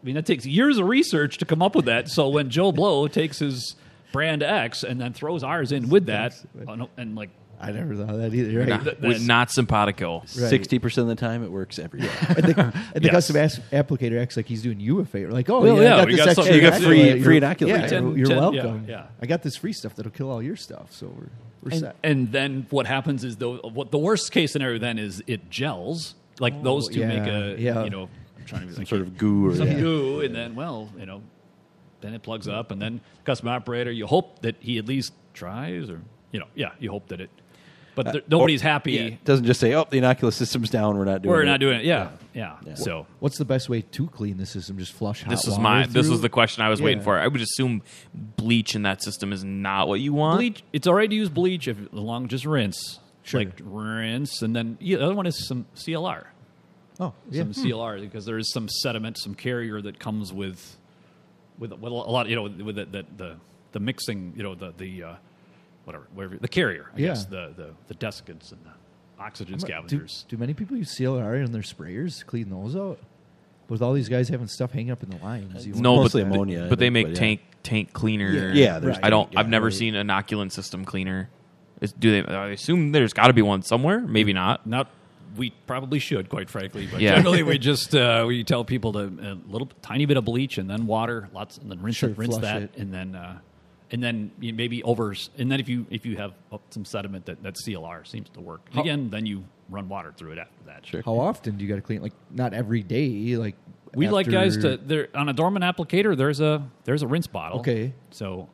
I 0.01 0.05
mean, 0.05 0.15
that 0.15 0.25
takes 0.25 0.45
years 0.45 0.77
of 0.77 0.87
research 0.87 1.37
to 1.39 1.45
come 1.45 1.61
up 1.61 1.75
with 1.75 1.85
that. 1.85 2.09
So 2.09 2.27
when 2.29 2.49
Joe 2.49 2.71
Blow 2.71 3.07
takes 3.07 3.39
his 3.39 3.75
brand 4.11 4.43
X 4.43 4.83
and 4.83 4.99
then 4.99 5.13
throws 5.13 5.43
ours 5.43 5.71
in 5.71 5.89
with 5.89 6.07
that, 6.07 6.33
and, 6.67 6.87
and 6.97 7.15
like 7.15 7.29
I 7.59 7.71
never 7.71 7.95
thought 7.95 8.09
of 8.11 8.17
that 8.19 8.33
either. 8.33 8.59
Right? 8.59 8.67
Not, 8.67 8.83
That- 8.83 9.01
with 9.01 9.25
not 9.25 9.49
simpatico. 9.51 10.21
Sixty 10.25 10.77
percent 10.79 11.09
of 11.09 11.17
the 11.17 11.19
time, 11.19 11.43
it 11.43 11.51
works 11.51 11.79
every 11.79 12.01
day. 12.01 12.09
and 12.29 12.37
the, 12.37 12.61
and 12.93 13.03
the 13.03 13.07
Yes. 13.07 13.11
custom 13.11 13.35
as- 13.37 13.59
applicator 13.71 14.21
acts 14.21 14.37
like 14.37 14.45
he's 14.45 14.61
doing 14.61 14.79
you 14.79 14.99
a 14.99 15.05
favor. 15.05 15.31
Like, 15.31 15.49
oh 15.49 15.61
Well, 15.61 15.77
yeah, 15.77 15.81
yeah, 15.81 15.93
I 15.93 15.97
got 15.97 16.07
we 16.07 16.11
this 16.15 16.19
got 16.19 16.27
extra. 16.29 16.45
some- 16.45 16.53
you 16.55 16.61
got 16.61 16.81
free- 16.81 17.03
You're- 17.03 17.21
free 17.23 17.39
inoculant. 17.39 17.67
Yeah, 17.67 17.87
Ten- 17.87 18.15
you're 18.17 18.27
ten- 18.27 18.37
yeah, 18.37 18.41
welcome. 18.63 18.85
yeah. 18.87 19.05
I 19.21 19.25
got 19.25 19.41
this 19.41 19.55
free 19.55 19.73
stuff 19.73 19.95
that'll 19.95 20.11
kill 20.11 20.29
all 20.29 20.41
your 20.43 20.55
stuff. 20.55 20.91
So 20.91 21.07
we're 21.07 21.29
we're 21.63 21.71
and, 21.71 21.79
set. 21.79 21.95
and 22.03 22.31
then 22.31 22.67
what 22.69 22.85
happens 22.85 23.23
is 23.23 23.37
though 23.37 23.57
what 23.57 23.89
the 23.91 23.97
worst 23.97 24.31
case 24.31 24.51
scenario 24.51 24.77
then 24.77 24.99
is 24.99 25.23
it 25.25 25.49
gels 25.49 26.13
like 26.39 26.53
oh, 26.59 26.63
those 26.63 26.87
two 26.87 26.99
yeah, 26.99 27.07
make 27.07 27.27
a 27.27 27.55
yeah. 27.59 27.83
you 27.83 27.89
know 27.89 28.07
I'm 28.37 28.45
trying 28.45 28.61
to 28.61 28.67
be 28.67 28.73
Some 28.73 28.81
like, 28.81 28.87
sort 28.87 29.01
of 29.01 29.17
goo 29.17 29.47
or 29.47 29.55
some 29.55 29.67
yeah. 29.67 29.79
goo 29.79 30.21
and 30.21 30.35
then 30.35 30.53
well 30.53 30.89
you 30.99 31.07
know 31.07 31.23
then 32.01 32.13
it 32.13 32.21
plugs 32.21 32.47
up 32.47 32.69
and 32.69 32.79
then 32.79 33.01
custom 33.25 33.47
operator 33.47 33.91
you 33.91 34.05
hope 34.05 34.39
that 34.43 34.55
he 34.59 34.77
at 34.77 34.85
least 34.85 35.13
tries 35.33 35.89
or 35.89 35.99
you 36.31 36.39
know 36.39 36.45
yeah 36.53 36.71
you 36.79 36.91
hope 36.91 37.07
that 37.07 37.19
it 37.19 37.31
but 37.97 38.13
there, 38.13 38.21
nobody's 38.29 38.61
happy 38.61 38.93
Yeah, 38.93 39.01
it 39.01 39.25
doesn't 39.25 39.45
just 39.45 39.59
say, 39.59 39.73
"Oh, 39.73 39.85
the 39.89 39.97
inoculus 39.97 40.33
system's 40.35 40.69
down. 40.69 40.97
We're 40.97 41.03
not 41.03 41.21
doing 41.21 41.33
we're 41.35 41.41
it." 41.41 41.45
not 41.47 41.59
doing 41.59 41.79
it 41.79 41.85
yeah 41.85 42.11
yeah, 42.33 42.55
so 42.75 43.05
What's 43.19 43.37
the 43.37 43.45
best 43.45 43.67
way 43.67 43.81
to 43.81 44.07
clean 44.07 44.37
the 44.37 44.45
system? 44.45 44.77
Just 44.77 44.93
flush 44.93 45.23
hot 45.23 45.31
This 45.31 45.43
is 45.45 45.51
water 45.51 45.61
my. 45.63 45.85
This 45.87 46.05
through? 46.05 46.11
was 46.11 46.21
the 46.21 46.29
question 46.29 46.63
I 46.63 46.69
was 46.69 46.81
waiting 46.81 47.03
for. 47.03 47.17
I 47.19 47.27
would 47.27 47.41
assume 47.41 47.81
bleach 48.13 48.75
in 48.75 48.83
that 48.83 49.01
system 49.03 49.33
is 49.33 49.43
not 49.43 49.87
what 49.89 49.99
you 49.99 50.13
want. 50.13 50.37
bleach 50.39 50.63
it's 50.71 50.85
all 50.87 50.93
right 50.93 51.09
to 51.09 51.15
use 51.15 51.29
bleach 51.29 51.67
if 51.67 51.77
as 51.81 51.91
long 51.91 52.27
just 52.29 52.45
rinse 52.45 52.99
Sure. 53.23 53.41
like 53.41 53.59
rinse 53.61 54.41
and 54.41 54.55
then 54.55 54.77
yeah, 54.79 54.97
the 54.97 55.05
other 55.05 55.15
one 55.15 55.25
is 55.25 55.45
some 55.47 55.65
CLR 55.75 56.25
Oh, 56.99 57.13
yeah. 57.29 57.41
some 57.43 57.53
CLR 57.53 57.99
because 58.01 58.25
there 58.25 58.37
is 58.37 58.51
some 58.51 58.67
sediment, 58.69 59.17
some 59.19 59.35
carrier 59.35 59.81
that 59.81 59.99
comes 59.99 60.31
with 60.31 60.77
with, 61.59 61.73
with 61.73 61.91
a 61.91 61.95
lot, 61.95 62.27
you 62.29 62.35
know, 62.35 62.43
with 62.43 62.75
the 62.75 62.85
the, 62.85 63.05
the, 63.17 63.35
the 63.73 63.79
mixing, 63.79 64.33
you 64.37 64.43
know, 64.43 64.53
the 64.55 64.73
the 64.77 65.03
uh, 65.03 65.13
whatever, 65.87 66.07
whatever 66.13 66.37
the 66.37 66.47
carrier, 66.49 66.91
I 66.93 66.99
Yeah. 66.99 67.07
guess, 67.07 67.25
the 67.25 67.53
the 67.55 67.69
the 67.87 67.95
desiccants 67.95 68.51
and 68.51 68.59
the 68.65 68.71
oxygen 69.23 69.57
scavengers. 69.59 70.25
do 70.29 70.37
many 70.37 70.53
people 70.53 70.75
use 70.77 70.91
CLR 70.91 71.43
in 71.43 71.51
their 71.53 71.61
sprayers 71.63 72.19
to 72.19 72.25
clean 72.25 72.49
those 72.49 72.75
out? 72.75 72.99
With 73.69 73.81
all 73.81 73.93
these 73.93 74.07
guys 74.07 74.29
having 74.29 74.47
stuff 74.47 74.71
hanging 74.71 74.91
up 74.91 75.03
in 75.03 75.09
the 75.09 75.17
lines, 75.17 75.65
you 75.65 75.73
no, 75.73 75.95
Mostly 75.97 76.23
but, 76.23 76.31
ammonia, 76.33 76.65
I 76.65 76.69
But 76.69 76.79
they 76.79 76.89
make 76.89 77.07
but 77.07 77.13
yeah. 77.13 77.19
tank 77.19 77.41
tank 77.63 77.93
cleaner. 77.93 78.29
Yeah. 78.31 78.53
Yeah, 78.53 78.79
there's 78.79 78.97
I 79.01 79.09
don't. 79.09 79.31
yeah, 79.33 79.39
I've 79.39 79.49
never 79.49 79.65
right. 79.67 79.73
seen 79.73 79.95
an 79.95 80.07
inoculant 80.07 80.51
system 80.51 80.85
cleaner. 80.85 81.29
Is, 81.81 81.91
do 81.93 82.21
they? 82.21 82.33
I 82.33 82.49
assume 82.49 82.91
there's 82.91 83.13
got 83.13 83.27
to 83.27 83.33
be 83.33 83.41
one 83.41 83.61
somewhere. 83.61 83.99
Maybe 83.99 84.31
not. 84.33 84.65
Not 84.67 84.89
we 85.35 85.51
probably 85.67 85.99
should, 85.99 86.29
quite 86.29 86.49
frankly, 86.49 86.87
but 86.91 87.01
Yeah. 87.01 87.15
generally 87.15 87.43
we 87.43 87.57
just 87.71 87.93
uh, 87.93 88.23
we 88.27 88.43
tell 88.43 88.63
people 88.65 88.93
to 88.93 88.99
a 89.01 89.37
little 89.51 89.69
tiny 89.81 90.05
bit 90.05 90.15
of 90.17 90.23
bleach 90.25 90.57
and 90.57 90.69
then 90.69 90.87
water, 90.87 91.29
lots, 91.33 91.57
and 91.57 91.69
then 91.69 91.81
rinse 91.81 91.97
Sure, 91.97 92.09
it, 92.09 92.17
rinse 92.17 92.37
that, 92.37 92.61
it. 92.63 92.71
and 92.77 92.93
then 92.93 93.15
uh, 93.15 93.39
and 93.91 94.03
then 94.03 94.31
you 94.39 94.53
maybe 94.53 94.83
over, 94.83 95.15
and 95.37 95.51
then 95.51 95.59
if 95.59 95.69
you 95.69 95.85
if 95.89 96.05
you 96.05 96.17
have 96.17 96.33
some 96.71 96.85
sediment 96.85 97.25
that 97.25 97.41
that 97.43 97.55
CLR 97.55 98.05
seems 98.07 98.29
to 98.31 98.41
work 98.41 98.61
How- 98.73 98.81
again, 98.81 99.09
then 99.09 99.25
you 99.25 99.43
run 99.69 99.89
water 99.89 100.13
through 100.15 100.31
it 100.33 100.37
after 100.39 100.63
that. 100.65 100.85
Sure. 100.85 101.01
How 101.05 101.17
often 101.19 101.57
do 101.57 101.63
you 101.63 101.69
got 101.69 101.75
to 101.75 101.81
clean? 101.81 102.01
Like 102.01 102.13
not 102.31 102.53
every 102.53 102.83
day. 102.83 103.35
Like 103.37 103.55
We 103.95 104.07
like 104.09 104.29
guys 104.29 104.55
after- 104.57 104.77
to 104.77 104.83
there 104.83 105.07
on 105.15 105.29
a 105.29 105.33
Dohrmann 105.33 105.61
applicator. 105.63 106.15
There's 106.15 106.39
a 106.41 106.67
there's 106.85 107.01
a 107.03 107.07
rinse 107.07 107.27
bottle. 107.27 107.59
Okay. 107.59 107.93
so 108.11 108.47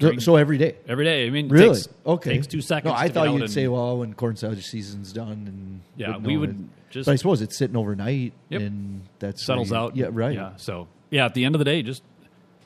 So, 0.00 0.16
so 0.18 0.36
every 0.36 0.58
day. 0.58 0.76
every 0.88 1.04
day. 1.04 1.26
I 1.26 1.30
mean, 1.30 1.46
it 1.46 1.52
Really? 1.52 1.74
takes, 1.74 1.88
okay. 2.06 2.32
takes 2.34 2.46
two 2.46 2.60
seconds. 2.62 2.92
No, 2.92 2.98
I 2.98 3.08
to 3.08 3.12
thought 3.14 3.30
you'd 3.32 3.42
and- 3.42 3.50
say, 3.50 3.68
well, 3.68 3.98
when 3.98 4.14
corn 4.14 4.34
silage 4.36 4.64
season's 4.64 5.12
done, 5.12 5.44
and 5.46 5.80
Yeah, 5.96 6.16
we 6.16 6.36
would 6.38 6.50
it- 6.50 6.56
just- 6.90 7.06
But 7.06 7.12
I 7.12 7.16
suppose 7.16 7.42
it's 7.42 7.56
sitting 7.58 7.76
overnight, 7.76 8.32
Yep. 8.48 8.60
and 8.62 9.02
that 9.20 9.38
settles 9.38 9.72
out. 9.72 9.96
Yeah, 9.96 10.08
right. 10.10 10.34
Yeah. 10.34 10.56
So 10.56 10.88
yeah, 11.10 11.26
at 11.26 11.34
the 11.34 11.44
end 11.44 11.54
of 11.54 11.58
the 11.58 11.64
day, 11.66 11.82
just 11.82 12.02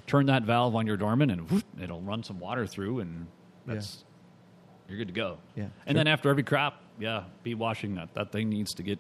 turn 0.07 0.27
that 0.27 0.43
valve 0.43 0.75
on 0.77 0.87
your 0.87 0.97
Dohrmann, 0.97 1.33
and 1.33 1.51
whoop, 1.51 1.65
it'll 1.81 2.01
run 2.01 2.23
some 2.23 2.39
water 2.39 2.67
through, 2.67 3.01
and 3.01 3.27
that's 3.67 4.05
you're 4.89 4.99
good 4.99 5.09
to 5.09 5.15
go. 5.15 5.39
Yeah, 5.57 5.65
And 5.65 5.73
sure. 5.87 5.95
then 5.95 6.07
after 6.09 6.29
every 6.29 6.43
crop, 6.43 6.83
yeah, 6.99 7.25
be 7.43 7.55
washing 7.55 7.95
that. 7.97 8.13
That 8.15 8.31
thing 8.33 8.49
needs 8.49 8.75
to 8.75 8.83
get 8.83 8.99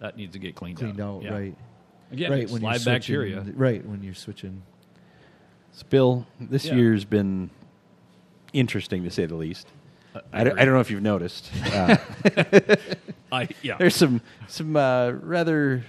that 0.00 0.16
needs 0.16 0.32
to 0.32 0.38
get 0.38 0.54
cleaned, 0.54 0.78
Cleaned 0.78 1.00
out, 1.00 1.22
Yeah. 1.22 1.32
right? 1.34 1.56
Again, 2.10 2.30
right 2.30 2.40
it's 2.42 2.52
when 2.52 2.62
you're 2.62 2.70
live 2.72 2.80
switching, 2.82 2.94
bacteria. 2.94 3.44
Right 3.54 3.86
when 3.86 4.02
you're 4.02 4.14
switching. 4.14 4.62
So, 5.72 5.84
Bill, 5.88 6.26
this 6.40 6.64
Yeah. 6.66 6.74
year's 6.74 7.04
been 7.04 7.50
interesting 8.52 9.02
to 9.04 9.10
say 9.10 9.26
the 9.26 9.34
least. 9.34 9.66
I 10.14 10.20
I, 10.40 10.44
don't. 10.44 10.58
I 10.60 10.64
don't 10.64 10.74
know 10.74 10.80
if 10.80 10.90
you've 10.90 11.02
noticed. 11.02 11.50
Uh, 11.72 11.96
I 13.32 13.48
yeah. 13.62 13.76
there's 13.78 13.96
some 13.96 14.20
some 14.46 14.76
uh, 14.76 15.10
rather 15.10 15.82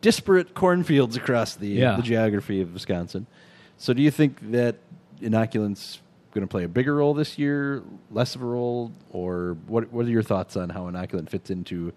disparate 0.00 0.52
cornfields 0.54 1.16
across 1.16 1.54
the 1.54 1.68
Yeah. 1.68 1.96
the 1.96 2.02
geography 2.02 2.60
of 2.60 2.72
Wisconsin. 2.74 3.26
So, 3.78 3.92
do 3.92 4.02
you 4.02 4.10
think 4.10 4.52
that 4.52 4.76
inoculants 5.20 5.98
going 6.32 6.46
to 6.46 6.50
play 6.50 6.64
a 6.64 6.68
bigger 6.68 6.96
role 6.96 7.14
this 7.14 7.38
year, 7.38 7.82
less 8.10 8.34
of 8.34 8.42
a 8.42 8.46
role, 8.46 8.92
or 9.10 9.56
what? 9.66 9.92
What 9.92 10.06
are 10.06 10.10
your 10.10 10.22
thoughts 10.22 10.56
on 10.56 10.70
how 10.70 10.82
inoculant 10.90 11.28
fits 11.28 11.50
into 11.50 11.92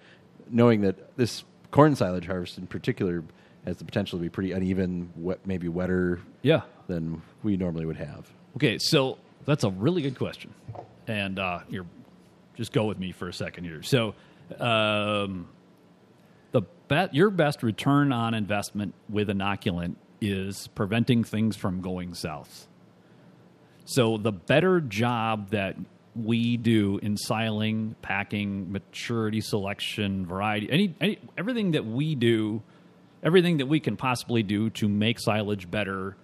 knowing 0.50 0.82
that 0.82 1.16
this 1.18 1.44
corn 1.72 1.96
silage 1.96 2.26
harvest 2.26 2.58
in 2.58 2.68
particular 2.68 3.24
has 3.66 3.78
the 3.78 3.86
potential 3.86 4.20
to 4.20 4.24
be 4.24 4.30
pretty 4.30 4.52
uneven, 4.52 5.12
wet, 5.16 5.40
maybe 5.46 5.68
wetter 5.68 6.20
yeah. 6.44 6.62
than 6.88 7.22
we 7.44 7.58
normally 7.58 7.86
would 7.86 7.98
have? 7.98 8.30
Okay, 8.56 8.78
so 8.80 9.18
that's 9.46 9.64
a 9.64 9.70
really 9.72 10.02
good 10.02 10.18
question, 10.18 10.54
and 11.08 11.40
uh, 11.40 11.60
you're 11.70 11.86
just 12.56 12.72
go 12.72 12.86
with 12.86 12.98
me 12.98 13.12
for 13.12 13.28
a 13.28 13.34
second 13.34 13.66
here. 13.66 13.84
So, 13.84 14.16
um, 14.60 15.48
the 16.52 16.62
bet 16.88 17.14
your 17.14 17.30
best 17.30 17.64
return 17.64 18.14
on 18.14 18.34
investment 18.34 18.94
with 19.10 19.28
inoculant 19.28 19.96
is 20.22 20.68
preventing 20.70 21.24
things 21.24 21.56
from 21.56 21.82
going 21.82 22.14
south. 22.14 22.68
So, 23.86 24.18
the 24.18 24.32
better 24.32 24.82
job 24.82 25.52
that 25.52 25.76
we 26.16 26.58
do 26.58 26.98
in 27.04 27.18
siling, 27.18 27.96
packing, 28.02 28.72
maturity 28.72 29.42
selection, 29.42 30.26
variety, 30.26 30.72
any, 30.72 30.96
any 31.02 31.20
everything 31.38 31.72
that 31.72 31.86
we 31.86 32.16
do, 32.16 32.64
everything 33.22 33.58
that 33.58 33.68
we 33.68 33.80
can 33.80 33.98
possibly 33.98 34.42
do 34.42 34.70
to 34.72 34.88
make 34.88 35.20
silage 35.20 35.70
better 35.70 36.16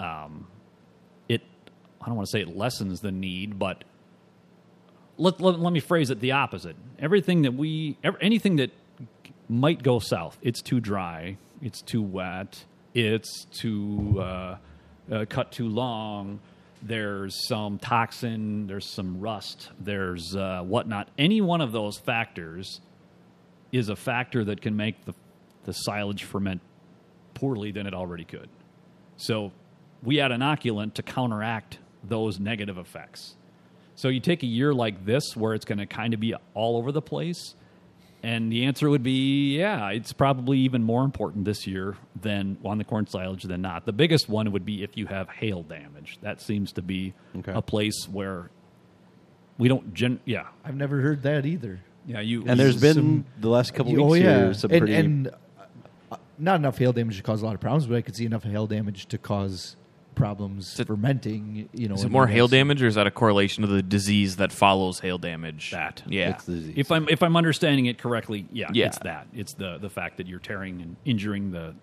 um, 0.00 0.46
it 1.28 1.42
I 2.00 2.06
don't 2.06 2.16
want 2.16 2.26
to 2.28 2.32
say 2.32 2.42
it 2.42 2.56
lessens 2.56 3.00
the 3.00 3.12
need, 3.12 3.58
but 3.58 3.84
let, 5.16 5.40
let, 5.40 5.60
let 5.60 5.72
me 5.72 5.80
phrase 5.80 6.10
it 6.10 6.20
the 6.20 6.32
opposite. 6.32 6.76
Everything 6.98 7.42
that 7.42 7.54
we, 7.54 7.96
ev- 8.02 8.16
anything 8.20 8.56
that 8.56 8.72
might 9.48 9.82
go 9.82 10.00
south, 10.00 10.36
it's 10.42 10.60
too 10.60 10.80
dry, 10.80 11.36
it's 11.60 11.80
too 11.80 12.02
wet, 12.02 12.64
it's 12.94 13.44
too 13.46 14.16
uh, 14.20 14.56
uh, 15.10 15.24
cut 15.28 15.52
too 15.52 15.68
long. 15.68 16.40
There's 16.82 17.46
some 17.46 17.78
toxin, 17.78 18.66
there's 18.66 18.86
some 18.86 19.20
rust, 19.20 19.70
there's 19.78 20.34
uh, 20.34 20.62
whatnot. 20.62 21.08
Any 21.16 21.40
one 21.40 21.60
of 21.60 21.70
those 21.72 21.98
factors 21.98 22.80
is 23.70 23.88
a 23.88 23.96
factor 23.96 24.44
that 24.44 24.60
can 24.60 24.76
make 24.76 25.04
the, 25.04 25.14
the 25.64 25.72
silage 25.72 26.24
ferment 26.24 26.60
poorly 27.34 27.70
than 27.70 27.86
it 27.86 27.94
already 27.94 28.24
could. 28.24 28.48
So 29.16 29.52
we 30.02 30.20
add 30.20 30.32
inoculant 30.32 30.94
to 30.94 31.02
counteract 31.02 31.78
those 32.02 32.40
negative 32.40 32.78
effects. 32.78 33.36
So 33.94 34.08
you 34.08 34.20
take 34.20 34.42
a 34.42 34.46
year 34.46 34.74
like 34.74 35.04
this 35.04 35.36
where 35.36 35.54
it's 35.54 35.64
going 35.64 35.78
to 35.78 35.86
kind 35.86 36.14
of 36.14 36.20
be 36.20 36.34
all 36.54 36.76
over 36.76 36.90
the 36.90 37.02
place, 37.02 37.54
and 38.22 38.52
the 38.52 38.64
answer 38.64 38.88
would 38.88 39.02
be 39.02 39.56
yeah, 39.58 39.88
it's 39.90 40.12
probably 40.12 40.58
even 40.60 40.82
more 40.82 41.04
important 41.04 41.44
this 41.44 41.66
year 41.66 41.96
than 42.20 42.56
on 42.64 42.78
the 42.78 42.84
corn 42.84 43.06
silage 43.06 43.42
than 43.42 43.62
not. 43.62 43.84
The 43.86 43.92
biggest 43.92 44.28
one 44.28 44.50
would 44.52 44.64
be 44.64 44.82
if 44.82 44.96
you 44.96 45.06
have 45.06 45.28
hail 45.28 45.62
damage. 45.62 46.18
That 46.22 46.40
seems 46.40 46.72
to 46.74 46.82
be 46.82 47.14
Okay. 47.38 47.52
a 47.52 47.62
place 47.62 48.06
where 48.10 48.50
we 49.58 49.68
don't 49.68 49.92
gen 49.94 50.20
yeah. 50.24 50.46
I've 50.64 50.76
never 50.76 51.00
heard 51.00 51.22
that 51.22 51.46
either. 51.46 51.80
Yeah, 52.06 52.20
you 52.20 52.44
And 52.46 52.58
there's 52.58 52.80
been 52.80 52.94
Some- 52.94 53.24
the 53.40 53.48
last 53.48 53.74
couple 53.74 53.92
oh 54.00 54.06
weeks 54.06 54.24
yeah, 54.24 54.38
here 54.44 54.54
some 54.54 54.70
and, 54.72 54.80
pretty 54.80 54.94
and 54.94 55.28
uh, 56.10 56.16
not 56.38 56.56
enough 56.56 56.78
hail 56.78 56.92
damage 56.92 57.16
to 57.16 57.22
cause 57.22 57.42
a 57.42 57.44
lot 57.46 57.54
of 57.54 57.60
problems, 57.60 57.86
but 57.86 57.96
I 57.96 58.02
could 58.02 58.16
see 58.16 58.24
enough 58.26 58.42
hail 58.44 58.66
damage 58.66 59.06
to 59.06 59.18
cause 59.18 59.76
problems 60.14 60.78
it- 60.78 60.86
fermenting. 60.86 61.68
You 61.72 61.88
know, 61.88 61.94
Is 61.94 62.04
it 62.04 62.10
more 62.10 62.26
hail 62.26 62.48
damage, 62.48 62.82
or 62.82 62.86
is 62.86 62.94
that 62.96 63.06
a 63.06 63.10
correlation 63.10 63.62
to 63.62 63.66
the 63.68 63.82
disease 63.82 64.36
that 64.36 64.52
follows 64.52 65.00
hail 65.00 65.18
damage? 65.18 65.70
That. 65.72 66.02
yeah. 66.06 66.30
it's 66.30 66.44
the. 66.44 66.72
If 66.76 66.90
I'm 66.92 67.08
if 67.08 67.22
I'm 67.22 67.36
understanding 67.36 67.86
it 67.86 67.98
correctly, 67.98 68.46
yeah, 68.52 68.70
Yeah. 68.72 68.86
it's 68.86 68.98
that. 69.00 69.26
It's 69.34 69.54
the 69.54 69.78
the 69.78 69.90
fact 69.90 70.16
that 70.18 70.26
you're 70.26 70.38
tearing 70.38 70.80
and 70.82 70.96
injuring 71.04 71.50
the 71.52 71.74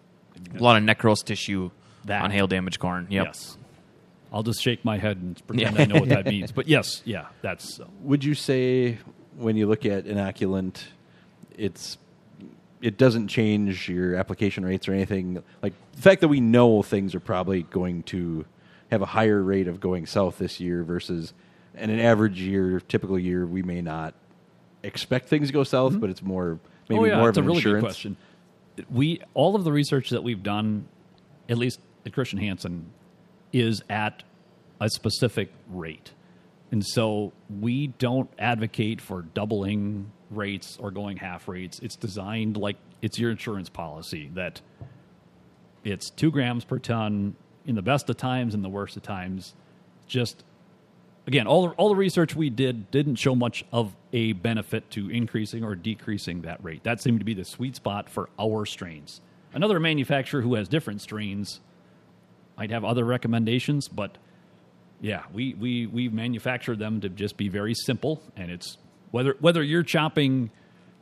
a 0.57 0.63
lot 0.63 0.77
of 0.77 0.83
necrose 0.83 1.23
tissue 1.23 1.69
That. 2.05 2.23
on 2.23 2.31
hail 2.31 2.47
damage 2.47 2.79
corn. 2.79 3.07
Yep. 3.09 3.25
Yes. 3.25 3.57
I'll 4.31 4.43
just 4.43 4.61
shake 4.61 4.85
my 4.85 4.97
head 4.99 5.17
and 5.17 5.41
pretend 5.47 5.79
I 5.79 5.85
know 5.85 5.99
what 5.99 6.09
that 6.09 6.25
means. 6.33 6.51
But 6.51 6.67
yes, 6.67 7.01
yeah, 7.03 7.25
that's 7.41 7.79
uh, 7.79 7.85
Would 8.03 8.23
you 8.23 8.35
say 8.35 8.99
when 9.37 9.57
you 9.57 9.65
look 9.67 9.85
at 9.87 10.05
inoculant, 10.05 10.83
it's 11.57 11.97
it 12.81 12.97
doesn't 12.97 13.27
change 13.27 13.89
your 13.89 14.15
application 14.15 14.65
rates 14.65 14.87
or 14.87 14.93
anything? 14.93 15.43
Like 15.61 15.73
the 15.93 16.01
fact 16.01 16.21
that 16.21 16.27
we 16.27 16.41
know 16.41 16.81
things 16.81 17.15
are 17.15 17.19
probably 17.19 17.63
going 17.63 18.03
to 18.03 18.45
have 18.91 19.01
a 19.01 19.05
higher 19.07 19.41
rate 19.41 19.67
of 19.67 19.79
going 19.79 20.05
south 20.05 20.37
this 20.37 20.59
year 20.59 20.83
versus 20.83 21.33
in 21.75 21.89
an 21.89 21.99
average 21.99 22.39
year, 22.41 22.79
typical 22.79 23.17
year, 23.17 23.45
we 23.45 23.61
may 23.61 23.81
not 23.81 24.13
expect 24.83 25.29
things 25.29 25.47
to 25.47 25.53
go 25.53 25.63
south, 25.63 25.91
mm-hmm. 25.91 26.01
but 26.01 26.09
it's 26.09 26.21
more 26.21 26.59
maybe 26.87 27.01
oh 27.01 27.05
yeah, 27.05 27.17
more 27.17 27.29
of 27.29 27.37
a 27.37 27.39
an 27.39 27.45
really 27.45 27.57
insurance. 27.57 27.81
good 27.81 27.87
question. 27.87 28.17
We 28.89 29.21
all 29.33 29.55
of 29.55 29.63
the 29.63 29.71
research 29.71 30.09
that 30.11 30.23
we've 30.23 30.41
done, 30.41 30.87
at 31.47 31.57
least 31.57 31.79
at 32.05 32.13
Christian 32.13 32.39
Hansen, 32.39 32.91
is 33.51 33.83
at 33.89 34.23
a 34.79 34.89
specific 34.89 35.51
rate. 35.69 36.11
And 36.71 36.85
so 36.85 37.33
we 37.59 37.87
don't 37.87 38.29
advocate 38.37 39.01
for 39.01 39.23
doubling 39.23 40.11
rates 40.29 40.77
or 40.79 40.91
going 40.91 41.17
half 41.17 41.47
rates. 41.47 41.79
It's 41.79 41.95
designed 41.95 42.57
like 42.57 42.77
it's 43.01 43.17
your 43.17 43.31
insurance 43.31 43.69
policy 43.69 44.29
that 44.33 44.61
it's 45.83 46.09
two 46.09 46.31
grams 46.31 46.65
per 46.65 46.79
ton 46.79 47.35
in 47.65 47.75
the 47.75 47.81
best 47.81 48.09
of 48.09 48.17
times 48.17 48.53
and 48.53 48.63
the 48.63 48.69
worst 48.69 48.97
of 48.97 49.03
times. 49.03 49.53
Just 50.07 50.43
again, 51.27 51.47
all 51.47 51.67
the, 51.67 51.73
all 51.75 51.89
the 51.89 51.95
research 51.95 52.35
we 52.35 52.49
did 52.49 52.89
didn't 52.91 53.15
show 53.15 53.35
much 53.35 53.63
of 53.71 53.95
a 54.11 54.33
benefit 54.33 54.89
to 54.91 55.09
increasing 55.09 55.63
or 55.63 55.75
decreasing 55.75 56.41
that 56.41 56.63
rate. 56.63 56.83
That 56.83 57.01
seemed 57.01 57.19
to 57.19 57.25
be 57.25 57.33
the 57.33 57.45
sweet 57.45 57.75
spot 57.75 58.09
for 58.09 58.29
our 58.39 58.65
strains. 58.65 59.21
Another 59.53 59.79
manufacturer 59.79 60.41
who 60.41 60.55
has 60.55 60.67
different 60.67 61.01
strains 61.01 61.59
might 62.57 62.71
have 62.71 62.83
other 62.83 63.05
recommendations, 63.05 63.87
but 63.87 64.17
yeah, 65.01 65.23
we, 65.33 65.53
we, 65.53 65.87
we 65.87 66.09
manufacture 66.09 66.75
them 66.75 67.01
to 67.01 67.09
just 67.09 67.37
be 67.37 67.47
very 67.47 67.73
simple, 67.73 68.21
and 68.35 68.51
it's 68.51 68.77
whether 69.11 69.35
whether 69.39 69.61
you're 69.63 69.83
chopping 69.83 70.51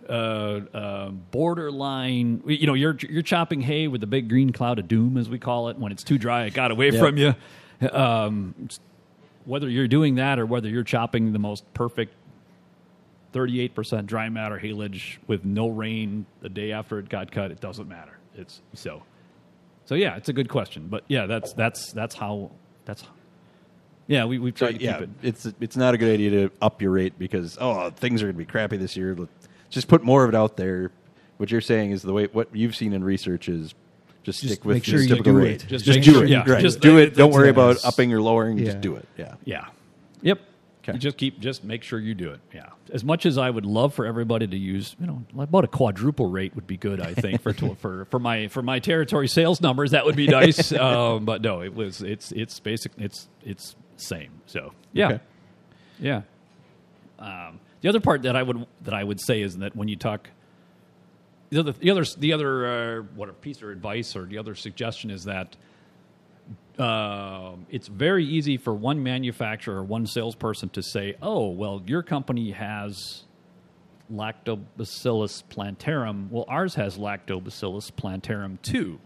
uh, 0.09 0.11
uh, 0.11 1.09
borderline, 1.09 2.41
you 2.45 2.65
know, 2.67 2.73
you're 2.73 2.95
you're 3.09 3.21
chopping 3.21 3.61
hay 3.61 3.87
with 3.87 4.01
the 4.01 4.07
big 4.07 4.29
green 4.29 4.51
cloud 4.51 4.79
of 4.79 4.87
doom, 4.87 5.17
as 5.17 5.29
we 5.29 5.37
call 5.39 5.69
it, 5.69 5.77
when 5.77 5.91
it's 5.91 6.03
too 6.03 6.17
dry, 6.17 6.45
it 6.45 6.53
got 6.53 6.71
away 6.71 6.91
Yep. 6.91 6.99
from 6.99 7.17
you. 7.17 7.35
Um, 7.91 8.69
whether 9.45 9.69
you're 9.69 9.87
doing 9.87 10.15
that 10.15 10.39
or 10.39 10.45
whether 10.45 10.67
you're 10.67 10.83
chopping 10.83 11.31
the 11.33 11.39
most 11.39 11.63
perfect 11.73 12.13
38% 13.33 14.05
dry 14.05 14.29
matter 14.29 14.57
haylage 14.59 15.17
with 15.27 15.45
no 15.45 15.67
rain 15.69 16.25
the 16.41 16.49
day 16.49 16.71
after 16.71 16.99
it 16.99 17.07
got 17.09 17.31
cut, 17.31 17.51
it 17.51 17.59
doesn't 17.61 17.87
matter. 17.87 18.17
It's 18.35 18.61
so. 18.73 19.03
So 19.85 19.95
yeah, 19.95 20.15
it's 20.17 20.27
a 20.29 20.33
good 20.33 20.49
question, 20.49 20.87
but 20.89 21.03
yeah, 21.07 21.25
that's 21.27 21.53
that's 21.53 21.91
that's 21.93 22.15
how 22.15 22.51
that's. 22.85 23.03
Yeah, 24.07 24.25
we 24.25 24.39
we 24.39 24.51
So 24.51 24.57
try 24.67 24.71
to 24.73 24.81
yeah, 24.83 24.93
keep 24.99 25.01
it. 25.03 25.09
it's 25.23 25.45
it's 25.59 25.75
not 25.77 25.93
a 25.93 25.97
good 25.97 26.13
idea 26.13 26.29
to 26.47 26.51
up 26.61 26.81
your 26.81 26.91
rate 26.91 27.19
because 27.19 27.57
oh 27.59 27.89
things 27.91 28.21
are 28.21 28.25
going 28.25 28.35
to 28.35 28.37
be 28.37 28.45
crappy 28.45 28.77
this 28.77 28.95
year. 28.95 29.15
Let- 29.15 29.29
Just 29.69 29.87
put 29.89 30.03
more 30.03 30.23
of 30.23 30.29
it 30.29 30.35
out 30.35 30.55
there. 30.57 30.91
What 31.37 31.51
you're 31.51 31.61
saying 31.61 31.91
is 31.91 32.01
the 32.01 32.13
way 32.13 32.25
what 32.31 32.55
you've 32.55 32.75
seen 32.75 32.93
in 32.93 33.03
research 33.03 33.49
is 33.49 33.73
just, 34.23 34.41
Just 34.41 34.53
stick 34.55 34.65
with 34.65 34.75
make 34.77 34.83
sure 34.85 34.95
your 34.95 35.03
you 35.03 35.09
typical 35.09 35.33
rate. 35.33 35.65
Just 35.67 35.85
Just 35.85 36.01
do 36.01 36.11
sure- 36.13 36.23
it. 36.23 36.29
yeah, 36.29 36.43
right. 36.49 36.61
just- 36.61 36.79
do 36.79 36.97
it. 36.97 37.15
Don't 37.15 37.31
worry 37.33 37.49
about 37.49 37.75
Yes. 37.75 37.85
upping 37.85 38.13
or 38.13 38.21
lowering. 38.21 38.57
Yeah. 38.57 38.65
Just 38.65 38.81
do 38.81 38.95
it. 38.95 39.05
Yeah. 39.17 39.35
Yeah. 39.45 39.65
Yep. 40.21 40.39
Okay. 40.89 40.97
Just 40.99 41.17
keep 41.17 41.37
just 41.41 41.65
make 41.65 41.83
sure 41.83 41.99
you 41.99 42.13
do 42.15 42.31
it. 42.31 42.39
Yeah. 42.55 42.67
As 42.93 43.03
much 43.03 43.25
as 43.25 43.37
I 43.37 43.49
would 43.49 43.65
love 43.65 43.93
for 43.93 44.05
everybody 44.05 44.47
to 44.47 44.55
use, 44.57 44.95
you 45.01 45.05
know, 45.05 45.21
about 45.37 45.65
a 45.65 45.67
quadruple 45.67 46.27
rate 46.29 46.55
would 46.55 46.65
be 46.65 46.77
good. 46.77 47.01
I 47.01 47.13
think 47.13 47.41
for 47.41 47.51
for 47.81 48.05
for 48.05 48.19
my 48.19 48.47
for 48.47 48.61
my 48.61 48.79
territory 48.79 49.27
sales 49.27 49.59
numbers, 49.59 49.91
that 49.91 50.05
would 50.05 50.15
be 50.15 50.27
nice. 50.27 50.71
um, 50.73 51.25
but 51.25 51.41
no, 51.41 51.61
it 51.61 51.75
was 51.75 52.01
it's 52.01 52.31
it's 52.31 52.57
basic. 52.61 52.93
It's 52.97 53.27
it's 53.43 53.75
same. 53.97 54.41
So 54.45 54.73
yeah, 54.93 55.07
Okay. 55.07 55.19
yeah. 55.99 56.21
Um, 57.19 57.59
the 57.81 57.89
other 57.89 57.99
part 57.99 58.23
that 58.23 58.35
I 58.35 58.43
would 58.43 58.65
that 58.83 58.93
I 58.93 59.03
would 59.03 59.19
say 59.19 59.41
is 59.41 59.57
that 59.57 59.75
when 59.75 59.87
you 59.87 59.95
talk, 59.95 60.29
the 61.49 61.59
other 61.59 61.71
the 61.73 61.91
other 61.91 62.03
the 62.17 62.33
other 62.33 62.65
uh, 62.67 63.01
what 63.15 63.29
a 63.29 63.33
piece 63.33 63.61
of 63.61 63.69
advice 63.69 64.15
or 64.15 64.25
the 64.25 64.37
other 64.37 64.55
suggestion 64.55 65.09
is 65.11 65.23
that 65.25 65.55
um, 66.79 67.65
it's 67.71 67.87
very 67.87 68.23
easy 68.25 68.57
for 68.57 68.73
one 68.73 69.01
manufacturer 69.01 69.77
or 69.77 69.83
one 69.83 70.05
salesperson 70.05 70.69
to 70.69 70.83
say, 70.83 71.15
"Oh, 71.21 71.49
well, 71.49 71.81
your 71.85 72.03
company 72.03 72.51
has 72.51 73.23
Lactobacillus 74.11 75.43
plantarum. 75.49 76.29
Well, 76.31 76.45
ours 76.47 76.75
has 76.75 76.97
Lactobacillus 76.97 77.91
plantarum 77.95 78.59
too, 78.61 78.99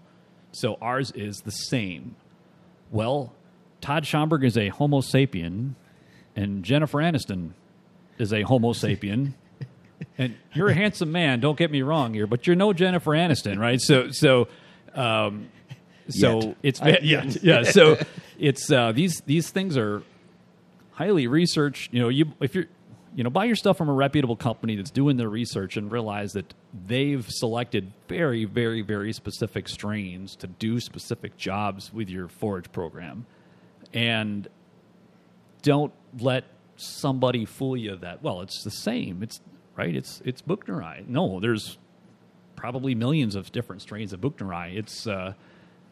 so 0.51 0.77
ours 0.81 1.11
is 1.15 1.37
the 1.37 1.51
same." 1.51 2.15
Well, 2.91 3.33
Todd 3.81 4.03
Schomburg 4.03 4.45
is 4.45 4.57
a 4.57 4.69
Homo 4.69 5.01
sapien, 5.01 5.73
and 6.35 6.63
Jennifer 6.63 6.99
Aniston 6.99 7.51
is 8.17 8.31
a 8.31 8.43
Homo 8.43 8.73
sapien. 8.73 9.33
and 10.17 10.35
you're 10.53 10.69
a 10.69 10.73
handsome 10.73 11.11
man. 11.11 11.39
Don't 11.39 11.57
get 11.57 11.71
me 11.71 11.81
wrong 11.81 12.13
here, 12.13 12.27
but 12.27 12.47
you're 12.47 12.55
no 12.55 12.73
Jennifer 12.73 13.11
Aniston, 13.11 13.59
right? 13.59 13.81
So, 13.81 14.11
so, 14.11 14.47
um, 14.93 15.49
so 16.09 16.41
Yet. 16.41 16.57
it's 16.63 16.81
yeah, 16.81 17.23
yeah. 17.41 17.63
So 17.71 17.97
it's 18.39 18.71
uh, 18.71 18.91
these 18.91 19.21
these 19.25 19.49
things 19.49 19.77
are 19.77 20.03
highly 20.91 21.27
researched. 21.27 21.93
You 21.93 22.01
know, 22.01 22.09
you 22.09 22.33
if 22.39 22.55
you're 22.55 22.65
you 23.15 23.23
know 23.23 23.29
buy 23.29 23.45
your 23.45 23.55
stuff 23.55 23.77
from 23.77 23.89
a 23.89 23.93
reputable 23.93 24.35
company 24.35 24.75
that's 24.75 24.91
doing 24.91 25.17
their 25.17 25.29
research 25.29 25.77
and 25.77 25.91
realize 25.91 26.33
that 26.33 26.53
they've 26.87 27.25
selected 27.29 27.91
very 28.07 28.45
very 28.45 28.81
very 28.81 29.13
specific 29.13 29.67
strains 29.67 30.35
to 30.37 30.47
do 30.47 30.79
specific 30.79 31.37
jobs 31.37 31.93
with 31.93 32.09
your 32.09 32.27
forage 32.27 32.71
program, 32.71 33.25
and 33.93 34.47
don't 35.61 35.93
let 36.19 36.43
somebody 36.75 37.45
fool 37.45 37.77
you 37.77 37.95
that 37.97 38.23
well 38.23 38.41
it's 38.41 38.63
the 38.63 38.71
same 38.71 39.21
it's 39.21 39.39
right 39.75 39.95
it's 39.95 40.21
it's 40.25 40.41
Buchneri. 40.41 41.07
no 41.07 41.39
there's 41.39 41.77
probably 42.55 42.95
millions 42.95 43.35
of 43.35 43.51
different 43.51 43.81
strains 43.81 44.13
of 44.13 44.19
Buchneri. 44.21 44.75
it's 44.77 45.05
uh 45.07 45.33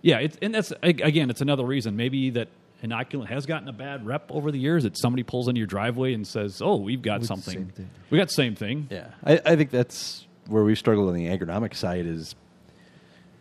yeah 0.01 0.17
it's 0.17 0.37
and 0.41 0.53
that's 0.53 0.73
again 0.81 1.29
it's 1.29 1.41
another 1.41 1.65
reason 1.65 1.95
maybe 1.95 2.29
that 2.31 2.47
inoculant 2.83 3.27
has 3.27 3.45
gotten 3.45 3.67
a 3.67 3.73
bad 3.73 4.05
rep 4.05 4.31
over 4.31 4.51
the 4.51 4.57
years 4.59 4.83
that 4.83 4.97
somebody 4.97 5.21
pulls 5.21 5.47
into 5.47 5.59
your 5.59 5.67
driveway 5.67 6.13
and 6.13 6.25
says 6.25 6.61
oh 6.61 6.77
we've 6.77 7.01
got 7.01 7.19
With 7.19 7.27
something 7.27 7.71
we 8.09 8.17
got 8.17 8.29
the 8.29 8.33
same 8.33 8.55
thing 8.55 8.87
Yeah, 8.89 9.09
I, 9.23 9.39
I 9.45 9.55
think 9.55 9.69
that's 9.69 10.25
where 10.47 10.63
we 10.63 10.75
struggled 10.75 11.09
on 11.09 11.13
the 11.15 11.27
agronomic 11.27 11.75
side. 11.75 12.05
Is 12.07 12.35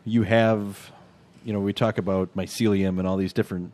you 0.04 0.22
have, 0.24 0.92
you 1.44 1.52
know, 1.52 1.60
we 1.60 1.72
talk 1.72 1.98
about 1.98 2.36
mycelium 2.36 2.98
and 2.98 3.06
all 3.08 3.16
these 3.16 3.32
different, 3.32 3.72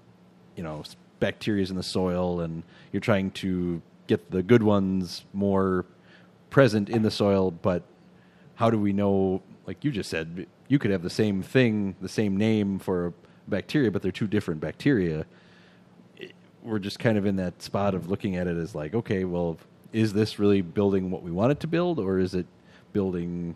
you 0.56 0.62
know, 0.62 0.82
bacteria 1.20 1.66
in 1.66 1.76
the 1.76 1.82
soil, 1.82 2.40
and 2.40 2.62
you're 2.92 3.00
trying 3.00 3.30
to 3.32 3.80
get 4.06 4.30
the 4.30 4.42
good 4.42 4.62
ones 4.62 5.24
more 5.32 5.84
present 6.50 6.88
in 6.88 7.02
the 7.02 7.10
soil. 7.10 7.50
But 7.50 7.82
how 8.56 8.70
do 8.70 8.78
we 8.78 8.92
know? 8.92 9.42
Like 9.66 9.84
you 9.84 9.90
just 9.90 10.10
said, 10.10 10.46
you 10.68 10.78
could 10.78 10.90
have 10.90 11.02
the 11.02 11.10
same 11.10 11.42
thing, 11.42 11.96
the 12.00 12.08
same 12.08 12.36
name 12.36 12.78
for 12.78 13.06
a 13.06 13.12
bacteria, 13.48 13.90
but 13.90 14.02
they're 14.02 14.12
two 14.12 14.26
different 14.26 14.60
bacteria 14.60 15.24
we're 16.64 16.78
just 16.78 16.98
kind 16.98 17.18
of 17.18 17.26
in 17.26 17.36
that 17.36 17.62
spot 17.62 17.94
of 17.94 18.10
looking 18.10 18.36
at 18.36 18.46
it 18.46 18.56
as 18.56 18.74
like, 18.74 18.94
okay, 18.94 19.24
well, 19.24 19.58
is 19.92 20.12
this 20.12 20.38
really 20.38 20.62
building 20.62 21.10
what 21.10 21.22
we 21.22 21.30
want 21.30 21.52
it 21.52 21.60
to 21.60 21.66
build, 21.66 21.98
or 21.98 22.18
is 22.18 22.34
it 22.34 22.46
building 22.92 23.54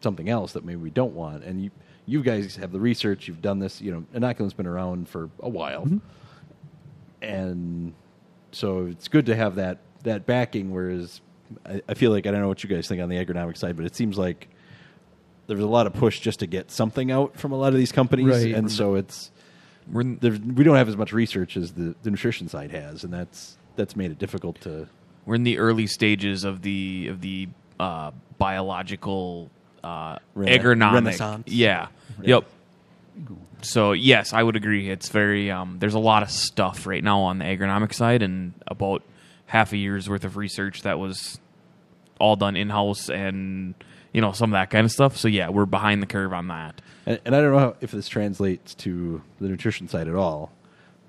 something 0.00 0.28
else 0.28 0.52
that 0.52 0.64
maybe 0.64 0.76
we 0.76 0.90
don't 0.90 1.14
want? 1.14 1.44
And 1.44 1.62
you, 1.62 1.70
you 2.06 2.22
guys 2.22 2.56
have 2.56 2.72
the 2.72 2.80
research, 2.80 3.28
you've 3.28 3.40
done 3.40 3.60
this. 3.60 3.80
You 3.80 3.92
know, 3.92 4.04
inoculum's 4.12 4.52
been 4.52 4.66
around 4.66 5.08
for 5.08 5.30
a 5.40 5.48
while, 5.48 5.82
mm-hmm. 5.82 5.98
And 7.22 7.92
so 8.52 8.86
it's 8.86 9.08
good 9.08 9.26
to 9.26 9.36
have 9.36 9.56
that 9.56 9.78
that 10.04 10.26
backing. 10.26 10.70
Whereas 10.72 11.20
I, 11.66 11.82
I 11.88 11.94
feel 11.94 12.10
like 12.10 12.26
I 12.26 12.30
don't 12.30 12.40
know 12.40 12.48
what 12.48 12.62
you 12.64 12.70
guys 12.70 12.88
think 12.88 13.00
on 13.02 13.08
the 13.08 13.16
agronomic 13.16 13.56
side, 13.56 13.76
but 13.76 13.84
it 13.86 13.94
seems 13.94 14.16
like 14.18 14.48
there's 15.46 15.60
a 15.60 15.66
lot 15.66 15.86
of 15.86 15.92
push 15.94 16.20
just 16.20 16.40
to 16.40 16.46
get 16.46 16.70
something 16.70 17.10
out 17.10 17.36
from 17.36 17.52
a 17.52 17.56
lot 17.56 17.68
of 17.68 17.74
these 17.78 17.92
companies, 17.92 18.28
Right. 18.28 18.54
and 18.54 18.70
so 18.70 18.94
it's 18.94 19.30
We're 19.90 20.04
we 20.04 20.62
don't 20.64 20.76
have 20.76 20.88
as 20.88 20.96
much 20.96 21.12
research 21.12 21.56
as 21.56 21.72
the, 21.72 21.94
the 22.02 22.10
nutrition 22.10 22.48
side 22.48 22.70
has, 22.70 23.02
and 23.04 23.12
that's 23.12 23.56
that's 23.76 23.96
made 23.96 24.10
it 24.10 24.18
difficult 24.18 24.60
to. 24.62 24.86
we're 25.26 25.34
in 25.36 25.42
the 25.44 25.58
early 25.58 25.86
stages 25.86 26.44
of 26.44 26.62
the 26.62 27.08
of 27.08 27.20
the 27.20 27.48
uh, 27.80 28.10
biological 28.38 29.50
uh, 29.82 30.18
Rena- 30.34 30.62
agronomic. 30.62 30.92
renaissance. 30.94 31.48
Yeah. 31.48 31.88
Yeah. 32.22 32.36
Yep. 32.36 32.44
So 33.62 33.92
yes, 33.92 34.32
I 34.32 34.42
would 34.42 34.56
agree. 34.56 34.90
It's 34.90 35.08
very 35.08 35.50
um, 35.50 35.78
there's 35.78 35.94
a 35.94 35.98
lot 35.98 36.22
of 36.22 36.30
stuff 36.30 36.86
right 36.86 37.02
now 37.02 37.20
on 37.20 37.38
the 37.38 37.44
agronomic 37.44 37.92
side, 37.92 38.22
and 38.22 38.54
about 38.66 39.02
half 39.46 39.72
a 39.72 39.76
year's 39.76 40.08
worth 40.08 40.24
of 40.24 40.36
research 40.36 40.82
that 40.82 40.98
was 40.98 41.38
all 42.18 42.36
done 42.36 42.56
in 42.56 42.70
house, 42.70 43.10
and 43.10 43.74
you 44.12 44.20
know 44.20 44.32
some 44.32 44.50
of 44.50 44.58
that 44.58 44.70
kind 44.70 44.84
of 44.84 44.92
stuff. 44.92 45.16
So 45.16 45.28
yeah, 45.28 45.48
we're 45.50 45.66
behind 45.66 46.02
the 46.02 46.06
curve 46.06 46.32
on 46.32 46.48
that. 46.48 46.80
And, 47.06 47.20
and 47.24 47.34
I 47.34 47.40
don't 47.40 47.52
know 47.52 47.58
how, 47.58 47.76
if 47.80 47.90
this 47.90 48.08
translates 48.08 48.74
to 48.76 49.22
the 49.40 49.48
nutrition 49.48 49.88
side 49.88 50.08
at 50.08 50.14
all, 50.14 50.52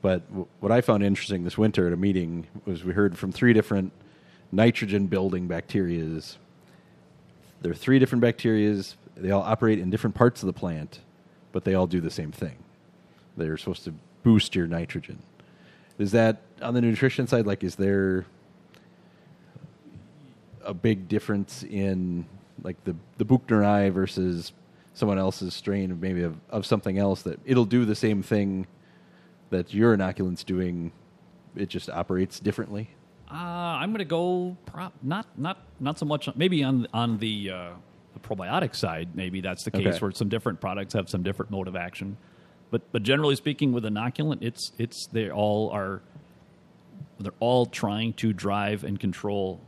but 0.02 0.28
w- 0.30 0.48
what 0.60 0.72
I 0.72 0.82
found 0.82 1.04
interesting 1.04 1.44
this 1.44 1.58
winter 1.58 1.88
at 1.88 1.94
a 1.94 1.98
meeting 1.98 2.48
was 2.66 2.84
we 2.84 2.94
heard 2.94 3.18
from 3.18 3.32
three 3.32 3.54
different 3.54 3.92
nitrogen 4.52 5.08
building 5.08 5.48
bacterias. 5.48 6.38
There 7.62 7.72
are 7.72 7.76
three 7.76 8.00
different 8.00 8.24
bacterias. 8.24 8.96
They 9.16 9.32
all 9.32 9.44
operate 9.44 9.80
in 9.80 9.90
different 9.90 10.16
parts 10.16 10.42
of 10.42 10.48
the 10.48 10.54
plant, 10.54 11.00
but 11.52 11.64
they 11.64 11.74
all 11.74 11.88
do 11.88 12.02
the 12.02 12.10
same 12.10 12.32
thing. 12.32 12.58
They're 13.38 13.58
supposed 13.58 13.84
to 13.86 13.94
boost 14.24 14.56
your 14.56 14.68
nitrogen. 14.68 15.22
Is 15.98 16.12
that 16.12 16.42
on 16.62 16.74
the 16.74 16.82
nutrition 16.82 17.28
side? 17.28 17.46
Like, 17.46 17.64
is 17.64 17.76
there 17.76 18.26
a 20.64 20.74
big 20.74 21.08
difference 21.08 21.64
in 21.64 22.26
like 22.64 22.84
the 22.84 22.96
the 23.18 23.26
Buchneri 23.26 23.92
versus 23.92 24.54
someone 24.94 25.18
else's 25.18 25.54
strain 25.54 25.92
of 25.92 26.02
maybe 26.02 26.22
of, 26.22 26.36
of 26.50 26.66
something 26.66 26.98
else 26.98 27.22
that 27.24 27.40
it'll 27.46 27.66
do 27.66 27.86
the 27.86 27.96
same 27.96 28.22
thing 28.22 28.68
that 29.50 29.74
your 29.74 29.94
inoculant's 29.94 30.44
doing. 30.44 30.92
It 31.56 31.70
just 31.70 31.90
operates 31.90 32.40
differently. 32.40 32.90
Uh, 33.30 33.36
I'm 33.36 33.90
going 33.92 34.00
to 34.00 34.06
go 34.06 34.58
prop, 34.66 34.94
not 35.02 35.28
not 35.38 35.58
not 35.80 36.00
so 36.00 36.06
much 36.06 36.30
maybe 36.36 36.64
on 36.64 36.88
on 36.94 37.18
the 37.20 37.52
uh, 37.52 37.70
probiotic 38.22 38.76
side. 38.76 39.10
Maybe 39.16 39.42
that's 39.42 39.64
the 39.64 39.72
case 39.72 39.88
Okay. 39.88 39.98
where 40.00 40.12
some 40.12 40.30
different 40.30 40.62
products 40.62 40.94
have 40.94 41.10
some 41.10 41.24
different 41.24 41.52
mode 41.52 41.68
of 41.68 41.76
action. 41.76 42.18
But 42.70 42.82
but 42.92 43.04
generally 43.04 43.36
speaking, 43.36 43.74
with 43.74 43.84
inoculant, 43.84 44.42
it's 44.42 44.72
it's 44.78 45.08
they 45.12 45.30
all 45.30 45.70
are 45.72 46.02
they're 47.20 47.34
all 47.40 47.66
trying 47.66 48.14
to 48.14 48.34
drive 48.34 48.84
and 48.84 49.00
control 49.00 49.60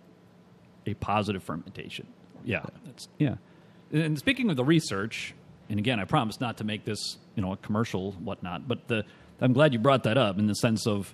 a 0.85 0.93
positive 0.95 1.43
fermentation. 1.43 2.07
Yeah, 2.45 2.63
that's 2.85 3.07
yeah. 3.17 3.35
And 3.91 4.17
speaking 4.17 4.49
of 4.49 4.55
the 4.55 4.63
research, 4.63 5.33
and 5.69 5.79
again, 5.79 5.99
I 5.99 6.05
promise 6.05 6.39
not 6.39 6.57
to 6.57 6.63
make 6.63 6.85
this 6.85 7.17
you 7.35 7.41
know 7.43 7.51
a 7.53 7.57
commercial 7.57 8.13
whatnot, 8.13 8.67
but 8.67 8.87
the 8.87 9.03
I'm 9.41 9.53
glad 9.53 9.73
you 9.73 9.79
brought 9.79 10.03
that 10.03 10.17
up 10.17 10.39
in 10.39 10.47
the 10.47 10.55
sense 10.55 10.87
of 10.87 11.13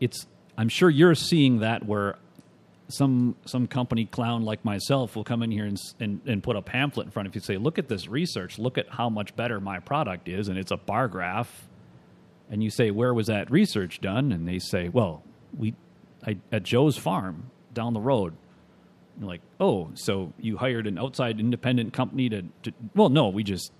it's. 0.00 0.26
I'm 0.56 0.68
sure 0.68 0.88
you're 0.88 1.16
seeing 1.16 1.60
that 1.60 1.84
where 1.86 2.16
some 2.88 3.36
some 3.46 3.66
company 3.66 4.04
clown 4.04 4.42
like 4.42 4.64
myself 4.64 5.16
will 5.16 5.24
come 5.24 5.42
in 5.42 5.50
here 5.50 5.64
and, 5.64 5.78
and 6.00 6.20
and 6.26 6.42
put 6.42 6.56
a 6.56 6.62
pamphlet 6.62 7.06
in 7.06 7.10
front 7.10 7.28
of 7.28 7.34
you, 7.34 7.38
and 7.38 7.44
say, 7.44 7.56
"Look 7.56 7.78
at 7.78 7.88
this 7.88 8.08
research. 8.08 8.58
Look 8.58 8.78
at 8.78 8.88
how 8.90 9.08
much 9.08 9.34
better 9.36 9.60
my 9.60 9.78
product 9.78 10.28
is," 10.28 10.48
and 10.48 10.58
it's 10.58 10.70
a 10.70 10.76
bar 10.76 11.08
graph 11.08 11.68
and 12.50 12.62
you 12.62 12.70
say, 12.70 12.90
"Where 12.90 13.14
was 13.14 13.26
that 13.26 13.50
research 13.50 14.00
done?" 14.00 14.32
And 14.32 14.46
they 14.46 14.58
say, 14.58 14.88
"Well, 14.88 15.22
we 15.56 15.74
I, 16.26 16.38
at 16.52 16.62
Joe's 16.62 16.96
farm 16.96 17.50
down 17.72 17.94
the 17.94 18.00
road." 18.00 18.34
You're 19.18 19.28
like, 19.28 19.42
"Oh, 19.60 19.90
so 19.94 20.32
you 20.38 20.56
hired 20.58 20.86
an 20.86 20.98
outside 20.98 21.40
independent 21.40 21.92
company 21.92 22.28
to, 22.28 22.42
to?" 22.62 22.72
Well, 22.94 23.08
no, 23.08 23.28
we 23.28 23.42
just 23.44 23.72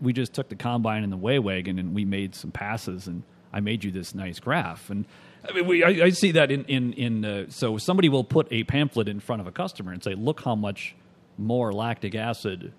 we 0.00 0.12
just 0.12 0.32
took 0.32 0.48
the 0.48 0.56
combine 0.56 1.02
and 1.02 1.12
the 1.12 1.16
weigh 1.16 1.38
wagon 1.38 1.78
and 1.78 1.94
we 1.94 2.04
made 2.04 2.34
some 2.34 2.52
passes 2.52 3.08
and 3.08 3.24
I 3.52 3.60
made 3.60 3.82
you 3.82 3.90
this 3.90 4.14
nice 4.14 4.38
graph. 4.38 4.90
And 4.90 5.06
I 5.48 5.52
mean, 5.52 5.66
we 5.66 5.84
I, 5.84 6.06
I 6.06 6.10
see 6.10 6.32
that 6.32 6.50
in 6.50 6.64
in 6.64 6.92
in 6.92 7.24
uh, 7.24 7.46
so 7.48 7.78
somebody 7.78 8.08
will 8.08 8.24
put 8.24 8.48
a 8.50 8.64
pamphlet 8.64 9.08
in 9.08 9.20
front 9.20 9.40
of 9.40 9.46
a 9.46 9.52
customer 9.52 9.92
and 9.92 10.02
say, 10.02 10.14
"Look 10.14 10.42
how 10.42 10.54
much 10.54 10.94
more 11.38 11.72
lactic 11.72 12.14
acid 12.14 12.72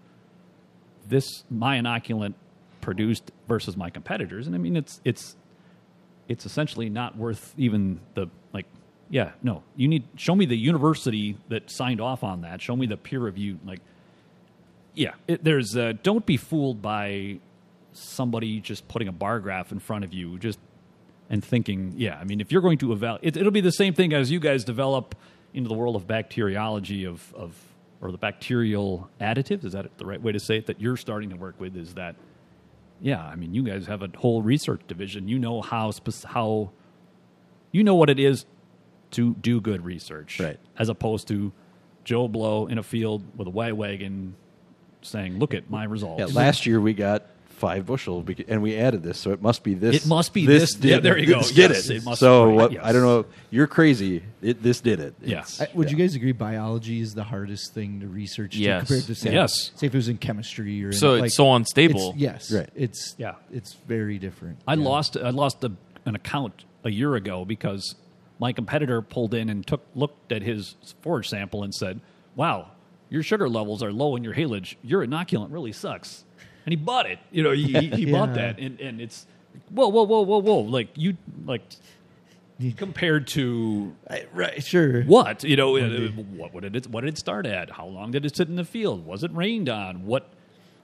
this 1.07 1.43
my 1.49 1.78
inoculant 1.78 2.36
produced 2.82 3.32
versus 3.47 3.76
my 3.76 3.89
competitors." 3.89 4.45
And 4.45 4.55
I 4.55 4.59
mean, 4.59 4.76
it's 4.76 5.01
it's 5.03 5.36
it's 6.30 6.45
essentially 6.45 6.89
not 6.89 7.17
worth 7.17 7.53
even 7.57 7.99
the 8.13 8.28
like 8.53 8.67
yeah 9.09 9.32
no 9.41 9.63
you 9.76 9.88
need 9.88 10.03
show 10.15 10.36
me 10.36 10.45
the 10.45 10.55
university 10.55 11.38
that 11.49 11.70
signed 11.70 11.99
off 11.99 12.24
on 12.24 12.41
that 12.41 12.61
show 12.61 12.76
me 12.76 12.86
the 12.86 12.95
peer 12.95 13.20
review. 13.20 13.59
like 13.65 13.82
yeah 14.93 15.15
it, 15.28 15.43
there's 15.43 15.76
uh, 15.76 15.93
don't 16.03 16.26
be 16.26 16.38
fooled 16.38 16.82
by 16.82 17.39
somebody 17.91 18.61
just 18.61 18.88
putting 18.88 19.07
a 19.07 19.11
bar 19.11 19.39
graph 19.39 19.72
in 19.72 19.80
front 19.80 20.03
of 20.03 20.13
you 20.13 20.38
just 20.38 20.59
and 21.30 21.43
thinking 21.43 21.93
yeah 21.95 22.17
i 22.19 22.23
mean 22.23 22.41
if 22.41 22.51
you're 22.51 22.61
going 22.61 22.77
to 22.77 22.91
evaluate 22.91 23.23
it, 23.23 23.38
it'll 23.38 23.51
be 23.51 23.61
the 23.61 23.71
same 23.71 23.93
thing 23.93 24.13
as 24.13 24.32
you 24.32 24.39
guys 24.39 24.63
develop 24.63 25.15
into 25.53 25.67
the 25.67 25.75
world 25.75 25.95
of 25.95 26.07
bacteriology 26.07 27.05
of 27.05 27.34
of 27.36 27.55
or 28.01 28.11
the 28.11 28.17
bacterial 28.17 29.09
additives 29.19 29.65
is 29.65 29.73
that 29.73 29.97
the 29.97 30.05
right 30.05 30.21
way 30.21 30.32
to 30.32 30.39
say 30.39 30.57
it 30.57 30.67
that 30.67 30.80
you're 30.80 30.97
starting 30.97 31.30
to 31.30 31.36
work 31.36 31.55
with 31.59 31.75
is 31.75 31.95
that 31.95 32.15
yeah, 33.01 33.23
I 33.23 33.36
mean, 33.36 33.53
you 33.53 33.63
guys 33.63 33.88
have 33.88 34.01
a 34.01 34.09
whole 34.17 34.41
research 34.41 34.82
division. 34.88 35.27
You 35.27 35.39
know 35.39 35.61
how 35.61 35.91
how 36.25 36.71
you 37.71 37.84
know 37.84 37.95
what 37.95 38.09
it 38.09 38.19
is 38.19 38.45
to 39.11 39.36
do 39.36 39.61
good 39.61 39.86
research, 39.86 40.39
Right. 40.39 40.59
As 40.77 40.89
opposed 40.89 41.27
to 41.30 41.51
Joe 42.03 42.27
Blow 42.27 42.67
in 42.67 42.77
a 42.77 42.84
field 42.84 43.23
with 43.38 43.47
a 43.47 43.51
white 43.51 43.75
wagon 43.75 44.36
saying, 45.01 45.39
"Look 45.39 45.53
at 45.53 45.69
my 45.69 45.86
results." 45.86 46.19
Yeah, 46.19 46.25
last 46.38 46.65
year 46.65 46.82
we 46.82 46.93
got 46.93 47.25
five 47.60 47.86
bushel, 47.86 48.26
and 48.47 48.62
we 48.62 48.76
added 48.78 49.03
this, 49.03 49.20
so 49.20 49.32
it 49.32 49.41
must 49.41 49.64
be 49.64 49.74
this. 49.74 50.03
It 50.03 50.07
must 50.07 50.34
be 50.34 50.45
this. 50.45 50.62
this. 50.62 50.74
Did, 50.76 50.89
Yeah, 50.89 50.99
there 50.99 51.18
you 51.18 51.28
go. 51.28 51.38
this 51.39 51.49
did 51.51 51.72
Yes, 51.72 51.89
it. 51.89 51.97
it 51.97 52.05
must- 52.05 52.20
so 52.20 52.45
right, 52.45 52.55
what? 52.55 52.72
yes. 52.72 52.82
I 52.84 52.91
don't 52.93 53.01
know. 53.03 53.26
You're 53.51 53.68
crazy. 53.68 54.24
It, 54.41 54.64
this 54.64 54.80
did 54.82 54.99
it. 54.99 55.14
Yeah. 55.22 55.39
It's- 55.39 55.62
I, 55.62 55.68
would 55.74 55.91
you 55.91 55.97
guys 55.97 56.16
agree 56.16 56.32
biology 56.32 57.01
is 57.01 57.14
the 57.14 57.24
hardest 57.24 57.74
thing 57.74 57.99
to 57.99 58.07
research 58.07 58.53
to 58.53 58.57
Yes. 58.60 58.88
compared 58.88 59.05
to 59.05 59.16
say, 59.16 59.34
Yes. 59.34 59.72
say 59.76 59.88
if 59.88 59.93
it 59.93 59.97
was 59.97 60.07
in 60.10 60.18
chemistry 60.18 60.84
or 60.84 60.88
in, 60.88 60.93
So 60.93 61.14
it's 61.16 61.22
like, 61.22 61.32
so 61.32 61.53
unstable. 61.53 62.10
it's- 62.12 62.18
yes, 62.18 62.51
Right. 62.51 62.70
It's 62.76 63.16
Yeah. 63.18 63.36
it's 63.51 63.74
very 63.88 64.18
different. 64.18 64.57
I 64.68 64.74
Yeah. 64.76 64.84
lost 64.84 65.18
I 65.18 65.30
lost 65.32 65.64
a, 65.64 65.72
an 66.05 66.16
account 66.16 66.64
a 66.84 66.89
year 66.89 67.16
ago 67.16 67.43
because 67.45 67.95
my 68.39 68.53
competitor 68.53 69.01
pulled 69.01 69.34
in 69.34 69.49
and 69.49 69.68
took 69.68 69.82
looked 69.95 70.32
at 70.32 70.41
his 70.41 70.76
forage 71.01 71.28
sample 71.28 71.62
and 71.64 71.76
said, 71.76 71.99
"Wow, 72.38 72.72
your 73.10 73.22
sugar 73.22 73.49
levels 73.49 73.84
are 73.84 73.91
low 73.91 74.16
in 74.16 74.24
your 74.24 74.34
haylage. 74.34 74.76
Your 74.82 75.05
inoculant 75.05 75.51
really 75.51 75.74
sucks." 75.74 76.24
And 76.70 76.78
he 76.80 76.86
bought 76.86 77.09
it. 77.09 77.17
You 77.32 77.41
know, 77.41 77.49
he, 77.51 77.63
he, 77.74 77.88
he 77.89 78.05
bought 78.11 78.36
that, 78.36 78.59
and 78.59 78.80
and 78.80 79.01
it's 79.01 79.26
whoa, 79.72 79.88
whoa, 79.88 80.03
whoa, 80.03 80.22
whoa, 80.22 80.38
whoa. 80.38 80.59
Like 80.59 80.89
you 80.95 81.17
like 81.45 81.63
compared 82.78 83.26
to 83.28 83.95
I- 84.07 84.26
right, 84.34 84.63
sure. 84.63 85.01
what? 85.03 85.43
You 85.43 85.55
know 85.55 85.78
uh, 85.78 86.09
what, 86.36 86.53
what 86.53 86.61
did 86.63 86.76
it 86.76 86.88
what 86.88 87.01
did 87.01 87.09
it 87.15 87.17
start 87.17 87.47
at? 87.47 87.72
How 87.72 87.88
long 87.88 88.11
did 88.11 88.24
it 88.24 88.36
sit 88.36 88.47
in 88.49 88.55
the 88.55 88.63
field? 88.65 89.03
Was 89.05 89.24
it 89.24 89.34
rained 89.34 89.67
on? 89.67 90.05
What 90.05 90.30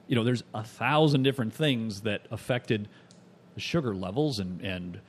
you 0.08 0.16
know 0.16 0.24
there's 0.24 0.44
a 0.56 0.64
thousand 0.64 1.22
different 1.22 1.54
things 1.54 2.02
that 2.02 2.26
affected 2.32 2.88
the 3.54 3.62
sugar 3.62 3.94
levels 3.94 4.40
and 4.40 4.60
and 4.62 5.00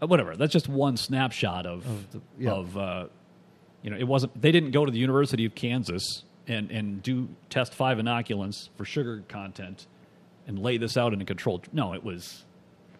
uh, 0.00 0.06
whatever. 0.06 0.36
That's 0.36 0.52
just 0.52 0.68
one 0.68 0.96
snapshot 0.96 1.66
of 1.66 1.84
Of 1.86 2.10
the- 2.12 2.20
yeah. 2.38 2.50
of 2.52 2.76
uh, 2.78 3.06
you 3.82 3.90
know 3.90 3.96
it 3.96 4.06
wasn't 4.06 4.40
they 4.40 4.52
didn't 4.52 4.70
go 4.70 4.84
to 4.84 4.92
the 4.92 4.98
University 5.00 5.44
of 5.44 5.56
Kansas 5.56 6.22
and 6.48 6.70
and 6.70 7.02
do 7.02 7.28
test 7.50 7.74
five 7.74 7.98
inoculants 7.98 8.68
for 8.76 8.84
sugar 8.84 9.22
content 9.28 9.86
and 10.46 10.58
lay 10.58 10.78
this 10.78 10.96
out 10.96 11.12
in 11.12 11.20
a 11.20 11.24
controlled 11.24 11.68
no 11.72 11.92
it 11.92 12.02
was 12.02 12.44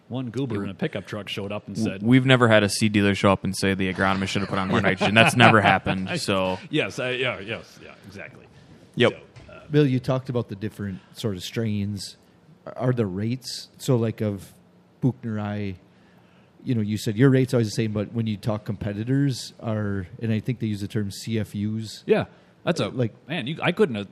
one 0.09 0.31
goober 0.31 0.65
in 0.65 0.71
a 0.71 0.75
pickup 0.75 1.07
truck 1.07 1.29
showed 1.29 1.53
up 1.53 1.67
and 1.67 1.77
said 1.77 2.03
We've 2.03 2.25
never 2.25 2.49
had 2.49 2.63
a 2.63 2.69
seed 2.69 2.93
dealer 2.93 3.15
show 3.15 3.31
up 3.31 3.45
and 3.45 3.55
say 3.57 3.75
the 3.75 3.93
agronomist 3.93 4.29
should 4.29 4.41
have 4.41 4.49
put 4.49 4.59
on 4.59 4.69
more 4.69 4.81
nitrogen. 4.81 5.15
That's 5.15 5.37
never 5.37 5.61
happened. 5.73 6.21
So, 6.21 6.59
yes 6.71 6.99
I, 6.99 7.11
yeah 7.11 7.41
yes 7.41 7.79
yeah 7.83 7.93
exactly 8.07 8.47
yep. 8.95 9.13
So, 9.47 9.53
uh, 9.53 9.61
Bill, 9.71 9.87
you 9.87 10.01
talked 10.01 10.31
about 10.31 10.49
the 10.49 10.57
different 10.57 11.01
sort 11.13 11.37
of 11.37 11.43
strains. 11.43 12.17
Are 12.77 12.93
the 12.93 13.05
rates 13.07 13.69
so 13.77 13.97
like 13.97 14.23
of 14.23 14.53
Buchneri? 15.03 15.77
You 16.65 16.75
know, 16.75 16.81
you 16.81 16.97
said 16.97 17.17
your 17.17 17.31
rate's 17.31 17.53
always 17.53 17.69
the 17.69 17.73
same, 17.73 17.93
but 17.93 18.13
when 18.13 18.27
you 18.27 18.37
talk 18.37 18.65
competitors 18.65 19.53
are, 19.61 20.07
and 20.21 20.33
I 20.33 20.41
think 20.41 20.59
they 20.59 20.67
use 20.67 20.81
the 20.81 20.89
term 20.89 21.11
CFUs. 21.11 22.03
Yeah, 22.07 22.25
that's 22.69 22.81
a 22.81 22.87
like- 22.89 22.95
like 22.95 23.29
man. 23.29 23.47
You, 23.47 23.59
I 23.63 23.73
couldn't 23.73 23.95
have. 23.97 24.09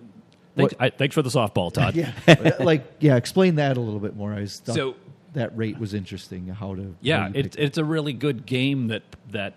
Thanks, 0.56 0.74
I, 0.80 0.88
thanks 0.90 1.14
for 1.14 1.20
the 1.22 1.28
softball, 1.28 1.70
Todd. 1.72 1.94
Yeah, 2.26 2.56
like 2.60 2.84
yeah. 2.98 3.16
Explain 3.16 3.56
that 3.56 3.76
a 3.76 3.80
little 3.80 4.00
bit 4.00 4.16
more. 4.16 4.32
I 4.32 4.40
was 4.40 4.58
thought 4.60 4.74
So- 4.74 4.96
that 5.34 5.54
rate 5.56 5.78
was 5.78 5.92
interesting. 5.92 6.46
How 6.48 6.74
to 6.74 6.94
yeah. 7.00 7.30
It's 7.34 7.56
it's 7.56 7.78
a 7.78 7.84
really 7.84 8.14
good 8.14 8.46
game 8.46 8.88
that 8.88 9.02
that 9.32 9.54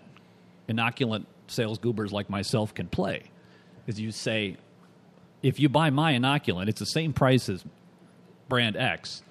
inoculant 0.68 1.24
sales 1.46 1.78
goobers 1.78 2.12
like 2.12 2.28
myself 2.28 2.74
can 2.74 2.86
play. 2.86 3.24
Is 3.86 3.98
you 3.98 4.12
say, 4.12 4.56
if 5.42 5.58
you 5.58 5.68
buy 5.70 5.88
my 5.90 6.12
inoculant, 6.12 6.68
it's 6.68 6.80
the 6.80 6.84
same 6.86 7.12
price 7.14 7.48
as 7.48 7.64
brand 8.48 8.76
X, 8.76 9.22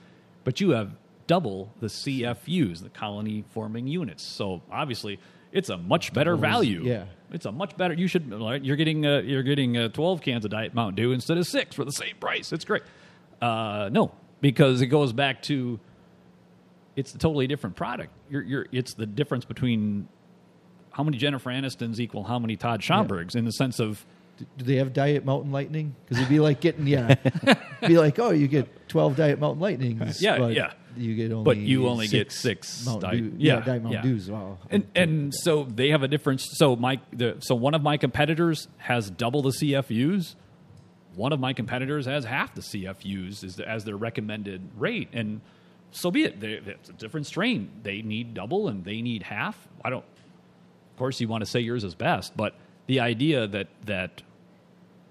but 0.43 0.59
you 0.59 0.71
have 0.71 0.91
double 1.27 1.71
the 1.79 1.87
CFUs, 1.87 2.81
the 2.81 2.89
colony 2.89 3.43
forming 3.51 3.85
units. 3.87 4.23
So 4.23 4.61
obviously, 4.71 5.19
it's 5.51 5.69
a 5.69 5.77
much 5.77 6.13
better 6.13 6.35
value. 6.35 6.83
yeah. 6.83 7.05
It's 7.31 7.45
a 7.45 7.51
much 7.51 7.77
better. 7.77 7.93
You 7.93 8.07
should. 8.07 8.25
You're 8.63 8.75
getting 8.75 9.05
uh, 9.05 9.19
you're 9.19 9.43
getting 9.43 9.77
uh, 9.77 9.89
12 9.89 10.21
cans 10.21 10.45
of 10.45 10.51
Diet 10.51 10.73
Mountain 10.73 10.95
Dew 10.95 11.11
instead 11.11 11.37
of 11.37 11.45
six 11.45 11.75
for 11.75 11.85
the 11.85 11.91
same 11.91 12.15
price. 12.19 12.51
It's 12.51 12.65
great. 12.65 12.81
Uh, 13.39 13.89
no, 13.91 14.11
because 14.41 14.81
it 14.81 14.87
goes 14.87 15.13
back 15.13 15.43
to 15.43 15.79
it's 16.95 17.13
a 17.13 17.19
totally 17.19 17.45
different 17.45 17.75
product. 17.75 18.11
You're, 18.31 18.41
you're, 18.41 18.65
it's 18.71 18.95
the 18.95 19.05
difference 19.05 19.45
between 19.45 20.07
how 20.89 21.03
many 21.03 21.17
Jennifer 21.17 21.51
Anistons 21.51 21.99
equal 21.99 22.23
how 22.23 22.39
many 22.39 22.55
Todd 22.55 22.81
Schomburgs 22.81 23.35
in 23.35 23.45
the 23.45 23.51
sense 23.51 23.79
of 23.79 24.05
Do 24.57 24.65
they 24.65 24.75
have 24.75 24.93
Diet 24.93 25.25
Mountain 25.25 25.51
Lightning? 25.51 25.95
Because 26.03 26.17
it'd 26.17 26.29
be 26.29 26.39
like 26.39 26.61
getting 26.61 26.87
yeah, 26.87 27.15
be 27.87 27.97
like 27.97 28.19
oh 28.19 28.31
you 28.31 28.47
get 28.47 28.87
twelve 28.89 29.15
Diet 29.15 29.39
Mountain 29.39 29.61
Lightnings. 29.61 30.21
Yeah, 30.21 30.37
but 30.37 30.53
yeah. 30.53 30.73
You 30.97 31.15
get 31.15 31.31
only 31.31 31.43
But 31.45 31.57
you 31.57 31.87
only 31.87 32.07
get 32.07 32.31
six 32.31 32.85
Mountain 32.85 33.09
Diet- 33.09 33.37
Dew, 33.37 33.37
yeah, 33.37 33.53
yeah, 33.55 33.59
Diet 33.61 33.83
Mountain 33.83 34.03
yeah. 34.03 34.09
Dews. 34.09 34.29
Wow. 34.29 34.57
and 34.69 34.87
and 34.95 35.33
so 35.33 35.63
they 35.63 35.89
have 35.89 36.03
a 36.03 36.07
difference. 36.07 36.49
So 36.53 36.75
my 36.75 36.99
the 37.13 37.37
so 37.39 37.55
one 37.55 37.73
of 37.73 37.81
my 37.81 37.97
competitors 37.97 38.67
has 38.77 39.09
double 39.09 39.41
the 39.41 39.51
CFUs. 39.51 40.35
One 41.15 41.33
of 41.33 41.39
my 41.39 41.53
competitors 41.53 42.05
has 42.05 42.25
half 42.25 42.53
the 42.55 42.61
CFUs 42.61 43.43
as, 43.43 43.59
as 43.59 43.83
their 43.85 43.97
recommended 43.97 44.69
rate, 44.77 45.09
and 45.13 45.41
so 45.91 46.11
be 46.11 46.23
it. 46.23 46.39
They, 46.39 46.53
it's 46.53 46.89
a 46.89 46.93
different 46.93 47.27
strain. 47.27 47.69
They 47.83 48.01
need 48.01 48.33
double, 48.33 48.67
and 48.67 48.83
they 48.83 49.01
need 49.01 49.23
half. 49.23 49.67
I 49.83 49.89
don't. 49.89 50.05
Of 50.05 50.97
course, 50.97 51.19
you 51.21 51.27
want 51.27 51.43
to 51.43 51.49
say 51.49 51.59
yours 51.59 51.83
is 51.83 51.95
best, 51.95 52.35
but 52.35 52.55
the 52.87 52.99
idea 52.99 53.47
that 53.47 53.67
that 53.85 54.21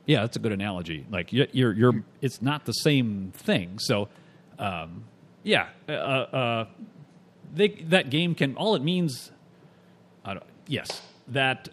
yeah, 0.09 0.23
that's 0.23 0.37
a 0.37 0.41
good 0.41 0.53
analogy. 0.53 1.07
Like 1.11 1.33
you're 1.35 1.47
you're, 1.53 1.73
you're 1.75 2.05
it's 2.23 2.41
not 2.41 2.65
the 2.65 2.73
same 2.73 3.31
thing. 3.37 3.79
So 3.79 4.09
um, 4.59 5.05
yeah, 5.43 5.69
uh, 5.87 5.93
uh, 5.93 6.67
they, 7.55 7.69
that 7.69 8.11
game 8.11 8.35
can 8.35 8.57
all 8.57 8.75
it 8.75 8.83
means. 8.83 9.31
I 10.25 10.35
don't, 10.35 10.45
yes, 10.67 11.03
that 11.29 11.69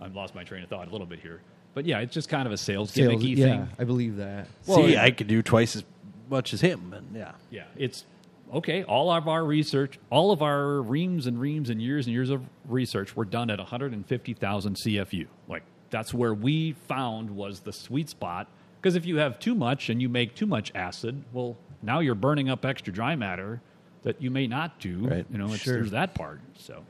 I've 0.00 0.14
lost 0.14 0.34
my 0.34 0.42
train 0.42 0.64
of 0.64 0.68
thought 0.68 0.88
a 0.88 0.90
little 0.90 1.06
bit 1.06 1.20
here, 1.20 1.40
but 1.72 1.86
yeah, 1.86 2.00
it's 2.00 2.12
just 2.12 2.28
kind 2.28 2.46
of 2.46 2.52
a 2.52 2.56
sales, 2.56 2.90
Sales, 2.90 3.12
gimmicky 3.12 3.36
yeah, 3.36 3.46
thing. 3.46 3.68
I 3.78 3.84
believe 3.84 4.16
that. 4.16 4.48
Well, 4.66 4.78
See, 4.78 4.94
yeah. 4.94 5.04
I 5.04 5.12
could 5.12 5.28
do 5.28 5.40
twice 5.40 5.76
as 5.76 5.84
much 6.28 6.52
as 6.52 6.60
him, 6.60 6.92
and 6.92 7.14
yeah. 7.14 7.32
Yeah, 7.50 7.64
it's 7.76 8.04
okay. 8.52 8.82
All 8.82 9.08
of 9.12 9.28
our 9.28 9.44
research, 9.44 10.00
all 10.10 10.32
of 10.32 10.42
our 10.42 10.82
reams 10.82 11.28
and 11.28 11.40
reams 11.40 11.70
and 11.70 11.80
years 11.80 12.06
and 12.06 12.12
years 12.12 12.30
of 12.30 12.42
research 12.66 13.14
were 13.14 13.24
done 13.24 13.50
at 13.50 13.58
150,000 13.58 14.76
CFU. 14.76 15.28
Like 15.48 15.62
that's 15.90 16.12
where 16.14 16.34
we 16.34 16.72
found 16.72 17.30
was 17.30 17.60
the 17.60 17.72
sweet 17.72 18.08
spot. 18.08 18.48
Because 18.80 18.96
if 18.96 19.06
you 19.06 19.16
have 19.18 19.38
too 19.38 19.54
much 19.54 19.88
and 19.88 20.00
you 20.00 20.08
make 20.08 20.34
too 20.34 20.46
much 20.46 20.72
acid, 20.74 21.22
well, 21.32 21.56
now 21.82 22.00
you're 22.00 22.14
burning 22.14 22.48
up 22.48 22.64
extra 22.64 22.92
dry 22.92 23.16
matter 23.16 23.60
that 24.02 24.20
you 24.22 24.30
may 24.30 24.46
not 24.46 24.78
do. 24.78 24.98
Right. 25.08 25.26
You 25.30 25.38
know, 25.38 25.46
it's, 25.52 25.58
Sure. 25.62 25.74
there's 25.74 25.90
that 25.90 26.14
part. 26.14 26.40
So 26.56 26.84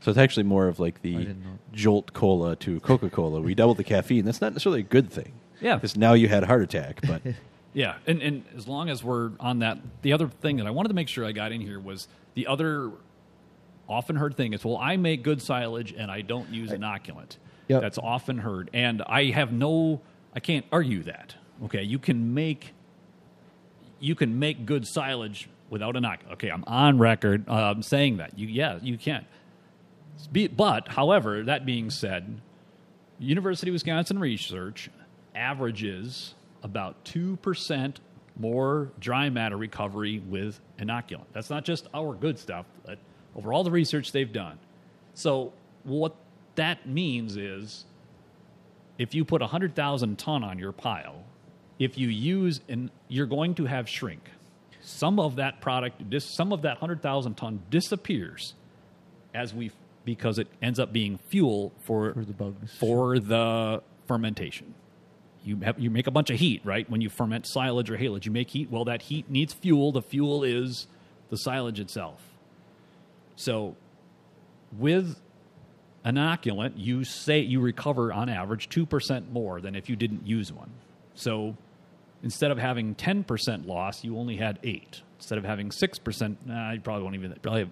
So 0.00 0.10
it's 0.10 0.18
actually 0.18 0.44
more 0.44 0.68
of 0.68 0.78
like 0.80 1.02
the. 1.02 1.34
Jolt 1.72 2.12
Cola 2.12 2.54
to 2.56 2.80
Coca 2.80 3.10
Cola. 3.10 3.40
We 3.40 3.54
doubled 3.54 3.78
the 3.78 3.84
caffeine. 3.84 4.24
That's 4.24 4.40
not 4.40 4.52
necessarily 4.52 4.80
a 4.80 4.84
good 4.84 5.10
thing. 5.10 5.32
Yeah. 5.60 5.76
Because 5.76 5.96
now 5.96 6.12
you 6.12 6.28
had 6.28 6.42
a 6.42 6.46
heart 6.46 6.62
attack. 6.62 7.00
But 7.06 7.22
Yeah, 7.74 7.94
and 8.06 8.20
and 8.20 8.44
as 8.54 8.68
long 8.68 8.90
as 8.90 9.02
we're 9.02 9.30
on 9.40 9.60
that, 9.60 9.78
the 10.02 10.12
other 10.12 10.28
thing 10.28 10.58
that 10.58 10.66
I 10.66 10.70
wanted 10.70 10.88
to 10.88 10.94
make 10.94 11.08
sure 11.08 11.24
I 11.24 11.32
got 11.32 11.52
in 11.52 11.60
here 11.62 11.80
was 11.80 12.06
the 12.34 12.46
other 12.46 12.90
often 13.88 14.16
heard 14.16 14.36
thing 14.36 14.52
is, 14.52 14.62
well, 14.64 14.76
I 14.76 14.96
make 14.98 15.22
good 15.22 15.40
silage 15.40 15.92
and 15.96 16.10
I 16.10 16.20
don't 16.20 16.50
use 16.50 16.70
inoculant. 16.70 17.36
Yep. 17.68 17.80
That's 17.80 17.98
often 17.98 18.38
heard, 18.38 18.70
and 18.72 19.02
I 19.06 19.26
have 19.26 19.52
no, 19.52 20.00
I 20.34 20.40
can't 20.40 20.66
argue 20.72 21.02
that. 21.04 21.36
Okay, 21.64 21.82
you 21.82 21.98
can 21.98 22.34
make, 22.34 22.74
you 24.00 24.14
can 24.14 24.38
make 24.38 24.66
good 24.66 24.86
silage 24.86 25.48
without 25.70 25.96
a 25.96 26.00
inoculant. 26.00 26.32
Okay, 26.32 26.50
I'm 26.50 26.64
on 26.66 26.98
record 26.98 27.48
um, 27.48 27.82
saying 27.82 28.18
that. 28.18 28.38
You, 28.38 28.48
yeah, 28.48 28.78
you 28.82 28.98
can. 28.98 29.24
But, 30.54 30.88
however, 30.88 31.42
that 31.44 31.64
being 31.64 31.90
said, 31.90 32.40
University 33.18 33.70
of 33.70 33.74
Wisconsin 33.74 34.18
research 34.18 34.90
averages 35.34 36.34
about 36.62 37.04
2% 37.04 37.96
more 38.38 38.90
dry 38.98 39.30
matter 39.30 39.56
recovery 39.56 40.18
with 40.18 40.60
inoculant. 40.78 41.24
That's 41.32 41.50
not 41.50 41.64
just 41.64 41.86
our 41.94 42.14
good 42.14 42.38
stuff, 42.38 42.66
but 42.84 42.98
over 43.36 43.52
all 43.52 43.64
the 43.64 43.70
research 43.70 44.12
they've 44.12 44.32
done. 44.32 44.58
So, 45.14 45.52
what 45.84 46.14
that 46.56 46.86
means 46.88 47.36
is 47.36 47.84
if 48.98 49.14
you 49.14 49.24
put 49.24 49.40
100,000 49.40 50.18
ton 50.18 50.44
on 50.44 50.58
your 50.58 50.72
pile, 50.72 51.24
if 51.78 51.98
you 51.98 52.08
use, 52.08 52.60
and 52.68 52.90
you're 53.08 53.26
going 53.26 53.54
to 53.56 53.64
have 53.66 53.88
shrink. 53.88 54.30
Some 54.80 55.18
of 55.18 55.36
that 55.36 55.60
product, 55.60 56.02
some 56.22 56.52
of 56.52 56.62
that 56.62 56.80
100,000 56.80 57.34
ton 57.34 57.62
disappears 57.70 58.54
as 59.34 59.54
we, 59.54 59.70
because 60.04 60.38
it 60.38 60.48
ends 60.60 60.78
up 60.78 60.92
being 60.92 61.18
fuel 61.30 61.72
for, 61.84 62.12
For 62.14 62.24
the 62.24 62.32
bugs. 62.32 62.76
for 62.78 63.18
the 63.18 63.82
fermentation. 64.06 64.74
You 65.44 65.56
have 65.62 65.78
you 65.80 65.90
make 65.90 66.06
a 66.06 66.12
bunch 66.12 66.30
of 66.30 66.38
heat, 66.38 66.60
right? 66.64 66.88
When 66.88 67.00
you 67.00 67.08
ferment 67.08 67.46
silage 67.48 67.90
or 67.90 67.96
haylage, 67.96 68.26
you 68.26 68.30
make 68.30 68.50
heat. 68.50 68.70
Well, 68.70 68.84
that 68.84 69.02
heat 69.02 69.28
needs 69.28 69.52
fuel. 69.52 69.90
The 69.90 70.02
fuel 70.02 70.44
is 70.44 70.86
the 71.30 71.36
silage 71.36 71.80
itself. 71.80 72.20
So, 73.34 73.74
with 74.78 75.16
inoculant, 76.04 76.72
you 76.76 77.04
say 77.04 77.40
you 77.40 77.60
recover 77.60 78.12
on 78.12 78.28
average 78.28 78.68
two 78.68 78.86
percent 78.86 79.32
more 79.32 79.60
than 79.60 79.74
if 79.74 79.88
you 79.88 79.96
didn't 79.96 80.26
use 80.26 80.52
one. 80.52 80.70
So, 81.14 81.56
instead 82.22 82.50
of 82.50 82.58
having 82.58 82.94
ten 82.94 83.24
percent 83.24 83.66
loss, 83.66 84.04
you 84.04 84.18
only 84.18 84.36
had 84.36 84.58
eight. 84.62 85.02
Instead 85.18 85.38
of 85.38 85.44
having 85.44 85.70
six 85.70 85.98
percent, 85.98 86.38
nah, 86.46 86.72
you 86.72 86.80
probably 86.80 87.04
won't 87.04 87.14
even 87.14 87.32
probably 87.42 87.60
have, 87.60 87.70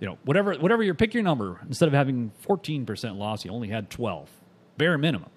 you 0.00 0.06
know, 0.08 0.18
whatever 0.24 0.54
whatever 0.54 0.82
your 0.82 0.94
pick 0.94 1.14
your 1.14 1.22
number. 1.22 1.60
Instead 1.68 1.88
of 1.88 1.94
having 1.94 2.32
fourteen 2.40 2.84
percent 2.84 3.16
loss, 3.16 3.44
you 3.44 3.52
only 3.52 3.68
had 3.68 3.90
twelve, 3.90 4.28
bare 4.76 4.98
minimum. 4.98 5.30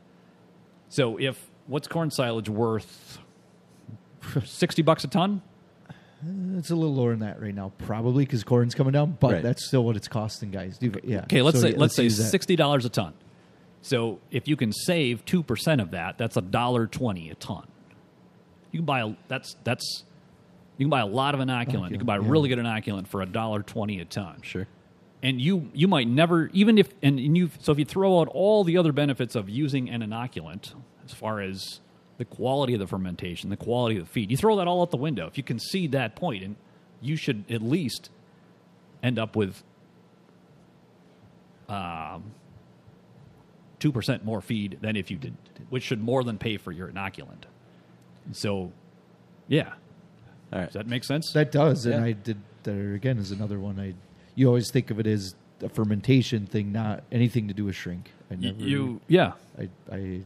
So, 0.90 1.18
if 1.18 1.50
what's 1.68 1.88
corn 1.88 2.12
silage 2.12 2.50
worth? 2.50 3.20
Sixty 4.44 4.82
bucks 4.82 5.04
a 5.04 5.08
ton. 5.08 5.42
Uh, 6.26 6.58
it's 6.58 6.72
a 6.72 6.76
little 6.76 6.96
lower 6.96 7.12
than 7.12 7.20
that 7.20 7.42
right 7.42 7.54
now, 7.54 7.72
probably 7.80 8.26
because 8.26 8.44
corn's 8.44 8.74
coming 8.74 8.94
down, 8.94 9.18
but 9.20 9.34
Right. 9.34 9.44
that's 9.44 9.66
still 9.68 9.84
what 9.84 9.96
it's 9.96 10.08
costing 10.08 10.52
guys. 10.52 10.78
Do- 10.78 10.92
Yeah. 11.04 11.22
Okay, 11.24 11.42
let's 11.42 11.58
So, 11.58 11.64
say 11.64 11.72
yeah, 11.72 11.78
let's, 11.80 11.96
say 11.96 12.04
use 12.04 12.18
that. 12.18 12.24
sixty 12.26 12.56
dollars 12.56 12.86
a 12.86 12.90
ton. 12.90 13.14
So 13.82 14.20
if 14.32 14.48
you 14.48 14.56
can 14.56 14.72
save 14.72 15.24
two 15.26 15.44
percent 15.44 15.82
of 15.82 15.92
that, 15.92 16.18
that's 16.18 16.38
a 16.38 16.42
dollar 16.42 16.88
twenty 16.88 17.30
a 17.30 17.36
ton. 17.36 17.68
You 18.72 18.80
can 18.80 18.86
buy 18.86 19.02
a 19.02 19.14
that's 19.28 19.56
that's 19.64 20.04
you 20.78 20.86
can 20.86 20.90
buy 20.90 21.02
a 21.02 21.06
lot 21.06 21.36
of 21.36 21.40
inoculant. 21.42 21.92
You 21.92 21.98
can 21.98 22.06
buy 22.08 22.18
Inoculant, 22.18 22.24
yeah. 22.26 22.32
really 22.32 22.50
good 22.50 22.60
inoculant 22.60 23.08
for 23.08 23.22
a 23.22 23.26
dollar 23.26 23.62
twenty 23.62 24.00
a 24.00 24.06
ton. 24.06 24.38
sure. 24.42 24.68
And 25.22 25.40
you 25.40 25.70
you 25.74 25.88
might 25.88 26.08
never 26.08 26.50
even 26.54 26.78
if 26.78 26.90
and, 27.04 27.20
and 27.20 27.38
you 27.38 27.50
so 27.60 27.72
if 27.72 27.80
you 27.80 27.86
throw 27.86 28.20
out 28.20 28.28
all 28.30 28.64
the 28.64 28.78
other 28.78 28.92
benefits 28.92 29.36
of 29.36 29.50
using 29.50 29.90
an 29.90 30.02
inoculant 30.02 30.74
as 31.06 31.14
far 31.14 31.40
as 31.42 31.80
the 32.18 32.26
quality 32.26 32.74
of 32.74 32.80
the 32.80 32.88
fermentation, 32.88 33.50
the 33.50 33.58
quality 33.58 33.98
of 33.98 34.06
the 34.06 34.12
feed, 34.12 34.32
you 34.32 34.38
throw 34.38 34.56
that 34.58 34.68
all 34.68 34.82
out 34.82 34.92
the 34.92 34.98
window. 34.98 35.28
If 35.28 35.38
you 35.38 35.44
concede 35.44 35.92
that 35.94 36.16
point, 36.16 36.44
and 36.44 36.56
you 37.02 37.16
should 37.18 37.44
at 37.50 37.62
least 37.62 38.10
end 39.04 39.20
up 39.20 39.36
with 39.36 39.62
um, 41.68 42.24
two 43.80 43.92
percent 43.92 44.24
more 44.24 44.42
feed 44.42 44.78
than 44.82 44.96
if 44.96 45.10
you 45.12 45.18
did, 45.18 45.36
which 45.70 45.84
should 45.84 46.02
more 46.02 46.24
than 46.24 46.38
pay 46.38 46.58
for 46.58 46.72
your 46.72 46.88
inoculant. 46.88 47.44
So, 48.32 48.72
yeah, 49.48 49.74
All 50.54 50.60
right. 50.60 50.66
does 50.66 50.74
that 50.74 50.88
make 50.88 51.04
sense? 51.04 51.32
That 51.34 51.52
does, 51.52 51.86
and 51.86 51.96
Yeah. 51.96 52.04
I 52.06 52.12
did. 52.14 52.38
There 52.64 52.94
again 52.94 53.18
is 53.20 53.32
another 53.32 53.60
one. 53.60 53.80
I 53.80 53.94
you 54.34 54.48
always 54.48 54.72
think 54.72 54.90
of 54.90 55.00
it 55.00 55.06
as 55.08 55.36
a 55.62 55.70
fermentation 55.70 56.46
thing, 56.48 56.72
not 56.72 57.04
anything 57.12 57.48
to 57.48 57.54
do 57.54 57.66
with 57.66 57.76
shrink. 57.76 58.12
I 58.32 58.34
Y- 58.36 58.40
never. 58.42 58.60
you, 58.60 59.02
yeah, 59.08 59.34
I, 59.58 59.70
I 59.92 60.22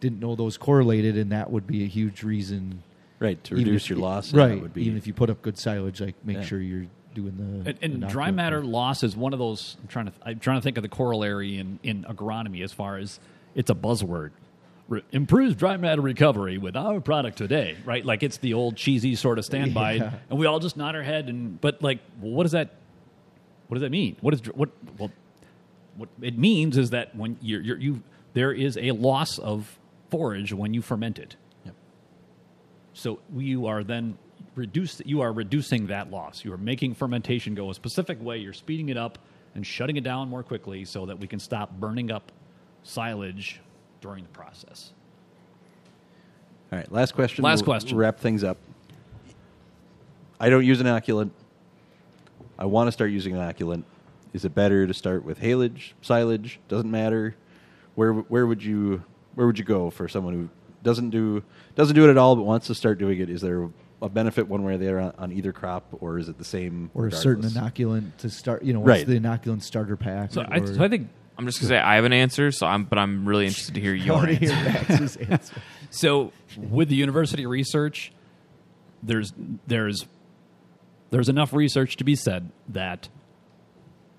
didn't 0.00 0.20
know 0.20 0.34
those 0.36 0.56
correlated, 0.56 1.16
and 1.16 1.32
that 1.32 1.50
would 1.50 1.66
be 1.66 1.84
a 1.84 1.86
huge 1.86 2.22
reason. 2.22 2.82
Right. 3.20 3.42
To 3.44 3.56
reduce 3.56 3.84
if- 3.84 3.90
your 3.90 3.98
loss. 3.98 4.32
right? 4.32 4.60
Would 4.62 4.74
be, 4.74 4.84
even 4.84 4.96
if 4.96 5.06
you 5.06 5.12
put 5.12 5.28
up 5.28 5.42
good 5.42 5.58
silage, 5.58 6.00
like 6.00 6.14
make 6.24 6.36
Yeah. 6.38 6.42
sure 6.44 6.60
you're 6.60 6.86
doing 7.14 7.36
the 7.64 7.70
and, 7.70 7.78
and 7.82 8.02
the 8.02 8.06
dry 8.06 8.30
matter 8.30 8.60
part. 8.60 8.70
loss 8.70 9.02
is 9.02 9.16
one 9.16 9.32
of 9.32 9.38
those. 9.40 9.76
I'm 9.82 9.88
trying 9.88 10.06
to 10.06 10.12
I'm 10.24 10.38
trying 10.38 10.58
to 10.58 10.62
think 10.62 10.76
of 10.76 10.82
the 10.82 10.88
corollary 10.88 11.58
in 11.58 11.80
in 11.82 12.04
agronomy 12.04 12.62
as 12.62 12.72
far 12.72 12.96
as 12.96 13.18
it's 13.56 13.70
a 13.70 13.74
buzzword. 13.74 14.30
Re- 14.88 15.02
improves 15.10 15.54
dry 15.56 15.76
matter 15.76 16.00
recovery 16.00 16.58
with 16.58 16.76
our 16.76 17.00
product 17.00 17.36
today, 17.38 17.76
right? 17.84 18.04
Like 18.04 18.22
it's 18.22 18.38
the 18.38 18.54
old 18.54 18.76
cheesy 18.76 19.16
sort 19.16 19.38
of 19.38 19.44
standby, 19.44 19.92
Yeah. 19.94 20.12
and 20.30 20.38
we 20.38 20.46
all 20.46 20.60
just 20.60 20.76
nod 20.76 20.94
our 20.94 21.02
head. 21.02 21.28
And 21.28 21.60
but 21.60 21.82
like, 21.82 21.98
well, 22.20 22.30
what 22.30 22.44
does 22.44 22.52
that? 22.52 22.70
What 23.66 23.74
does 23.74 23.82
that 23.82 23.90
mean? 23.90 24.16
What 24.20 24.32
is 24.32 24.40
what? 24.54 24.68
Well, 24.96 25.10
what 25.96 26.08
it 26.22 26.38
means 26.38 26.78
is 26.78 26.90
that 26.90 27.16
when 27.16 27.36
you're, 27.42 27.60
you're 27.60 27.78
you 27.78 28.02
there 28.34 28.52
is 28.52 28.76
a 28.78 28.92
loss 28.92 29.38
of 29.38 29.77
forage 30.10 30.52
when 30.52 30.74
you 30.74 30.82
ferment 30.82 31.18
it. 31.18 31.36
Yep. 31.64 31.74
So 32.94 33.20
you 33.36 33.66
are 33.66 33.84
then 33.84 34.18
reduce 34.54 35.00
you 35.04 35.20
are 35.20 35.32
reducing 35.32 35.86
that 35.86 36.10
loss. 36.10 36.44
You 36.44 36.52
are 36.52 36.58
making 36.58 36.94
fermentation 36.94 37.54
go 37.54 37.70
a 37.70 37.74
specific 37.74 38.22
way. 38.22 38.38
You're 38.38 38.52
speeding 38.52 38.88
it 38.88 38.96
up 38.96 39.18
and 39.54 39.66
shutting 39.66 39.96
it 39.96 40.04
down 40.04 40.28
more 40.28 40.42
quickly 40.42 40.84
so 40.84 41.06
that 41.06 41.18
we 41.18 41.26
can 41.26 41.38
stop 41.38 41.72
burning 41.78 42.10
up 42.10 42.32
silage 42.82 43.60
during 44.00 44.24
the 44.24 44.30
process. 44.30 44.92
All 46.70 46.78
right. 46.78 46.90
Last 46.92 47.14
question. 47.14 47.44
Last 47.44 47.60
We'll 47.60 47.72
question. 47.74 47.96
Wrap 47.96 48.18
things 48.18 48.44
up. 48.44 48.58
I 50.40 50.50
don't 50.50 50.64
use 50.64 50.80
inoculant. 50.80 51.30
I 52.58 52.66
want 52.66 52.88
to 52.88 52.92
start 52.92 53.10
using 53.10 53.34
inoculant. 53.34 53.84
Is 54.32 54.44
it 54.44 54.54
better 54.54 54.86
to 54.86 54.94
start 54.94 55.24
with 55.24 55.40
haylage, 55.40 55.92
silage? 56.02 56.60
Doesn't 56.68 56.90
matter. 56.90 57.34
Where 57.94 58.12
where 58.12 58.46
would 58.46 58.62
you 58.62 59.02
where 59.34 59.46
would 59.46 59.58
you 59.58 59.64
go 59.64 59.90
for 59.90 60.08
someone 60.08 60.34
who 60.34 60.48
doesn't 60.82 61.10
do 61.10 61.42
doesn't 61.74 61.94
do 61.94 62.06
it 62.06 62.10
at 62.10 62.18
all 62.18 62.36
but 62.36 62.42
wants 62.42 62.66
to 62.68 62.74
start 62.74 62.98
doing 62.98 63.18
it? 63.20 63.28
Is 63.30 63.40
there 63.40 63.68
a 64.00 64.08
benefit 64.08 64.46
one 64.48 64.62
way 64.62 64.74
or 64.74 64.78
the 64.78 64.86
other 64.88 65.00
on, 65.00 65.12
on 65.18 65.32
either 65.32 65.52
crop, 65.52 65.84
or 66.00 66.18
is 66.18 66.28
it 66.28 66.38
the 66.38 66.44
same? 66.44 66.90
or 66.94 67.06
a 67.08 67.12
certain 67.12 67.42
inoculant 67.44 68.16
to 68.18 68.30
start. 68.30 68.62
You 68.62 68.72
know, 68.72 68.80
what's 68.80 68.88
Right. 69.00 69.06
the 69.06 69.18
inoculant 69.18 69.62
starter 69.62 69.96
pack? 69.96 70.32
So 70.32 70.44
I, 70.48 70.64
so 70.64 70.82
I 70.82 70.88
think 70.88 71.08
I'm 71.36 71.46
just 71.46 71.58
gonna 71.60 71.68
say 71.68 71.78
I 71.78 71.96
have 71.96 72.04
an 72.04 72.12
answer, 72.12 72.50
so 72.52 72.66
I'm 72.66 72.84
but 72.84 72.98
I'm 72.98 73.26
really 73.26 73.46
interested 73.46 73.74
to 73.74 73.80
hear 73.80 73.92
I 73.94 73.96
your 73.96 74.14
wanna 74.14 74.32
answer. 74.32 74.54
hear 75.18 75.26
answer. 75.32 75.54
so 75.90 76.32
with 76.56 76.88
the 76.88 76.94
university 76.96 77.44
research, 77.46 78.12
there's 79.02 79.32
there's 79.66 80.06
there's 81.10 81.28
enough 81.28 81.52
research 81.52 81.96
to 81.96 82.04
be 82.04 82.14
said 82.14 82.50
that 82.68 83.08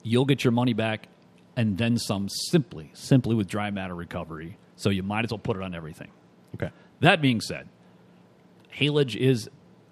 you'll 0.03 0.25
get 0.25 0.43
your 0.43 0.51
money 0.51 0.73
back 0.73 1.07
and 1.55 1.77
then 1.77 1.97
some 1.97 2.27
simply 2.29 2.89
simply 2.93 3.35
with 3.35 3.47
dry 3.47 3.69
matter 3.71 3.95
recovery. 3.95 4.57
So 4.79 4.89
you 4.89 5.03
might 5.03 5.25
as 5.25 5.31
well 5.31 5.39
put 5.39 5.57
it 5.57 5.61
on 5.61 5.75
everything. 5.75 6.09
Okay. 6.55 6.71
That 7.01 7.21
being 7.21 7.41
said, 7.41 7.67
haylage 8.73 9.15
is, 9.15 9.49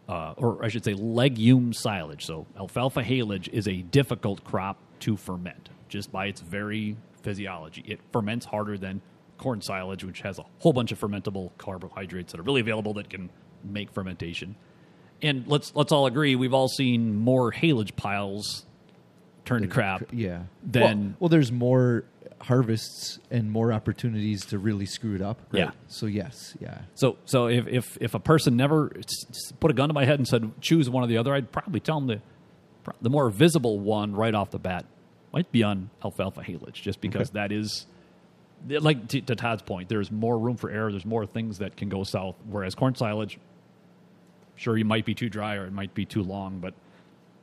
uh, 0.08 0.34
or 0.38 0.64
I 0.64 0.70
should 0.70 0.86
say, 0.86 0.94
legume 0.94 1.74
silage. 1.74 2.26
So 2.26 2.48
alfalfa 2.58 3.04
haylage 3.04 3.50
is 3.50 3.68
a 3.68 3.82
difficult 3.82 4.46
crop 4.46 4.78
to 5.02 5.18
ferment 5.18 5.70
just 5.90 6.10
by 6.12 6.28
its 6.28 6.40
very 6.40 6.96
physiology. 7.22 7.84
It 7.86 8.00
ferments 8.14 8.46
harder 8.46 8.78
than 8.78 9.02
corn 9.38 9.62
silage, 9.62 10.06
which 10.06 10.22
has 10.22 10.40
a 10.40 10.46
whole 10.60 10.72
bunch 10.72 10.94
of 10.94 11.00
fermentable 11.00 11.52
carbohydrates 11.58 12.32
that 12.32 12.40
are 12.40 12.44
really 12.44 12.62
available 12.62 12.94
that 12.94 13.10
can 13.10 13.30
make 13.66 13.92
fermentation. 13.92 14.56
And 15.22 15.46
let's 15.48 15.76
let's 15.76 15.92
all 15.92 16.06
agree, 16.06 16.38
we've 16.38 16.54
all 16.54 16.70
seen 16.70 17.18
more 17.18 17.52
haylage 17.52 17.96
piles 17.98 18.66
turn 19.44 19.64
to 19.64 19.68
crap. 19.68 20.14
Yeah. 20.14 20.44
Then 20.64 20.82
well, 21.02 21.16
well, 21.20 21.30
there's 21.30 21.52
more 21.52 22.06
harvests 22.42 23.20
and 23.32 23.52
more 23.52 23.74
opportunities 23.74 24.46
to 24.46 24.60
really 24.60 24.86
screw 24.86 25.16
it 25.16 25.22
up. 25.22 25.42
Yeah. 25.52 25.72
So 25.88 26.06
yes, 26.06 26.56
yeah. 26.60 26.82
So, 26.96 27.18
so 27.26 27.48
if, 27.48 27.68
if, 27.68 27.98
if 28.00 28.14
a 28.14 28.20
person 28.20 28.56
never 28.56 28.92
put 29.60 29.72
a 29.72 29.74
gun 29.74 29.90
to 29.90 29.94
my 29.94 30.06
head 30.06 30.20
and 30.20 30.28
said 30.28 30.52
choose 30.62 30.90
one 30.90 31.04
or 31.04 31.08
the 31.08 31.18
other, 31.18 31.34
I'd 31.34 31.52
probably 31.52 31.80
tell 31.80 32.00
them 32.00 32.08
the 32.08 32.22
the 33.02 33.10
more 33.10 33.30
visible 33.30 33.80
one 33.80 34.16
right 34.16 34.34
off 34.34 34.50
the 34.52 34.60
bat 34.60 34.86
might 35.34 35.52
be 35.52 35.62
on 35.62 35.90
alfalfa 36.06 36.42
haylage, 36.42 36.76
just 36.76 37.02
because 37.02 37.32
that 37.32 37.52
is 37.52 37.86
like 38.66 39.10
to, 39.10 39.20
to 39.20 39.36
Todd's 39.36 39.62
point. 39.62 39.90
There's 39.90 40.10
more 40.10 40.40
room 40.40 40.56
for 40.56 40.70
error. 40.70 40.90
There's 40.90 41.06
more 41.06 41.26
things 41.26 41.58
that 41.58 41.76
can 41.76 41.90
go 41.90 42.06
south. 42.06 42.36
Whereas 42.50 42.76
corn 42.76 42.96
silage, 42.96 43.40
sure, 44.56 44.78
you 44.78 44.86
might 44.86 45.04
be 45.04 45.14
too 45.14 45.30
dry 45.30 45.56
or 45.56 45.66
it 45.66 45.74
might 45.74 45.94
be 45.94 46.06
too 46.06 46.24
long, 46.24 46.60
but 46.60 46.74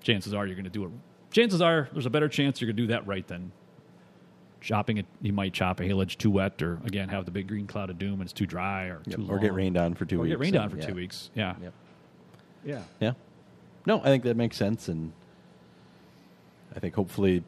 chances 0.03 0.33
are 0.33 0.47
you're 0.47 0.57
going 0.57 0.65
to 0.65 0.71
do 0.71 0.85
it 0.85 0.91
chances 1.35 1.61
are 1.61 1.89
there's 1.93 2.07
a 2.07 2.11
better 2.11 2.29
chance 2.29 2.61
you're 2.61 2.69
going 2.69 2.77
to 2.77 2.83
do 2.85 2.87
that 2.89 3.07
right 3.07 3.27
than 3.27 3.53
chopping 4.65 4.99
it. 4.99 5.07
You 5.21 5.33
might 5.33 5.53
chop 5.53 5.79
a 5.81 5.85
haylage 5.85 6.17
too 6.19 6.31
wet, 6.31 6.61
or 6.63 6.81
again 6.85 7.09
have 7.11 7.25
the 7.25 7.31
big 7.31 7.47
green 7.47 7.67
cloud 7.67 7.91
of 7.91 7.99
doom 7.99 8.15
and 8.15 8.23
it's 8.23 8.33
too 8.33 8.47
dry, 8.47 8.85
or 8.87 9.01
Yep, 9.07 9.17
too 9.19 9.27
or 9.31 9.39
get 9.39 9.53
rained 9.55 9.77
on 9.77 9.95
for 9.95 10.05
two 10.05 10.19
or 10.19 10.23
weeks. 10.23 10.31
get 10.33 10.39
rained 10.41 10.57
on 10.57 10.71
for 10.71 10.77
yeah. 10.79 10.87
two 10.87 10.95
weeks. 10.95 11.31
Yeah, 11.35 11.55
Yep. 11.63 11.73
yeah. 12.65 12.83
Yeah. 13.01 13.13
No, 13.87 14.01
I 14.01 14.05
think 14.05 14.25
that 14.25 14.37
makes 14.37 14.57
sense, 14.57 14.89
and 14.89 15.13
I 16.75 16.81
think 16.81 16.95
hopefully, 16.95 17.45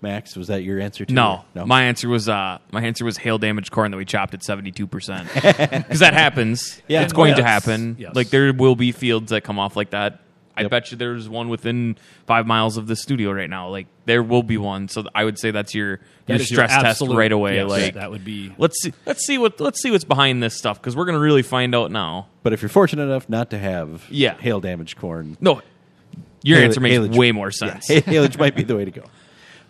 Max, 0.00 0.36
was 0.36 0.48
that 0.48 0.62
your 0.62 0.80
answer? 0.80 1.04
to 1.04 1.12
No, 1.12 1.44
no. 1.54 1.66
my 1.66 1.84
answer 1.84 2.08
was 2.08 2.28
uh, 2.28 2.58
my 2.72 2.82
answer 2.82 3.04
was 3.04 3.16
hail 3.18 3.38
damaged 3.38 3.70
corn 3.70 3.90
that 3.90 3.96
we 3.96 4.04
chopped 4.04 4.34
at 4.34 4.42
seventy 4.42 4.72
two 4.72 4.86
percent 4.86 5.28
because 5.34 5.98
that 6.00 6.14
happens. 6.14 6.80
Yeah. 6.88 7.02
it's 7.02 7.12
going 7.12 7.36
to 7.36 7.42
happen. 7.44 7.96
Yes. 7.98 8.14
Like 8.14 8.28
there 8.30 8.52
will 8.52 8.76
be 8.76 8.92
fields 8.92 9.30
that 9.30 9.42
come 9.42 9.58
off 9.58 9.76
like 9.76 9.90
that. 9.90 10.20
I 10.60 10.64
Yep. 10.64 10.70
bet 10.70 10.90
you 10.90 10.96
there's 10.96 11.28
one 11.28 11.48
within 11.48 11.96
five 12.26 12.46
miles 12.46 12.76
of 12.76 12.86
the 12.86 12.94
studio 12.94 13.32
right 13.32 13.48
now. 13.50 13.68
Like 13.68 13.86
there 14.04 14.22
will 14.22 14.42
be 14.42 14.56
one. 14.58 14.88
So 14.88 15.04
I 15.14 15.24
would 15.24 15.38
say 15.38 15.50
that's 15.50 15.74
your 15.74 15.96
That 16.26 16.34
your 16.34 16.36
is 16.36 16.46
stress 16.48 16.70
test 16.70 17.02
right 17.02 17.32
away. 17.32 17.56
yes, 17.56 17.68
like 17.68 17.94
that 17.94 18.10
would 18.10 18.24
be. 18.24 18.52
let's 18.58 18.80
see 18.82 18.92
let's 19.06 19.24
see 19.26 19.38
what 19.38 19.58
let's 19.60 19.80
see 19.82 19.90
what's 19.90 20.04
behind 20.04 20.42
this 20.42 20.54
stuff 20.56 20.80
because 20.80 20.94
we're 20.94 21.06
gonna 21.06 21.18
really 21.18 21.42
find 21.42 21.74
out 21.74 21.90
now. 21.90 22.26
But 22.42 22.52
if 22.52 22.62
you're 22.62 22.68
fortunate 22.68 23.04
enough 23.04 23.28
not 23.28 23.50
to 23.50 23.58
have 23.58 24.04
Yeah. 24.10 24.34
hail 24.38 24.60
damaged 24.60 24.98
corn, 24.98 25.36
No, 25.40 25.62
your 26.42 26.58
hail- 26.58 26.66
answer 26.66 26.80
makes 26.80 26.92
hailage- 26.94 27.16
way 27.16 27.32
more 27.32 27.50
sense. 27.50 27.88
ha- 27.88 28.00
hailage 28.06 28.38
might 28.38 28.54
be 28.54 28.62
the 28.62 28.76
way 28.76 28.84
to 28.84 28.90
go. 28.90 29.02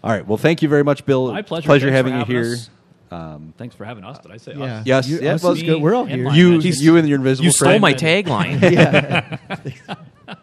All 0.02 0.10
right. 0.10 0.26
Well, 0.26 0.38
thank 0.38 0.62
you 0.62 0.68
very 0.68 0.82
much, 0.84 1.04
Bill. 1.06 1.32
My 1.32 1.42
pleasure. 1.42 1.66
Pleasure 1.66 1.86
Thanks 1.86 1.96
having 1.96 2.12
you 2.14 2.18
having 2.20 2.34
here. 2.36 2.52
us. 2.54 2.70
Um, 3.12 3.54
Thanks 3.58 3.74
for 3.74 3.84
having 3.84 4.04
us. 4.04 4.18
Did 4.20 4.30
I 4.30 4.36
say 4.36 4.54
Yeah. 4.56 4.64
us? 4.78 4.86
Yes, 4.86 5.08
You- 5.08 5.20
yeah, 5.20 5.34
us 5.34 5.42
well, 5.42 5.54
good. 5.56 5.82
We're 5.82 5.94
all 5.94 6.04
here. 6.04 6.30
you, 6.30 6.58
you 6.60 6.96
and 6.96 7.08
your 7.08 7.18
invisible 7.18 7.44
You 7.46 7.50
stole 7.50 7.68
friend. 7.70 7.82
my 7.82 7.92
tagline. 7.92 9.38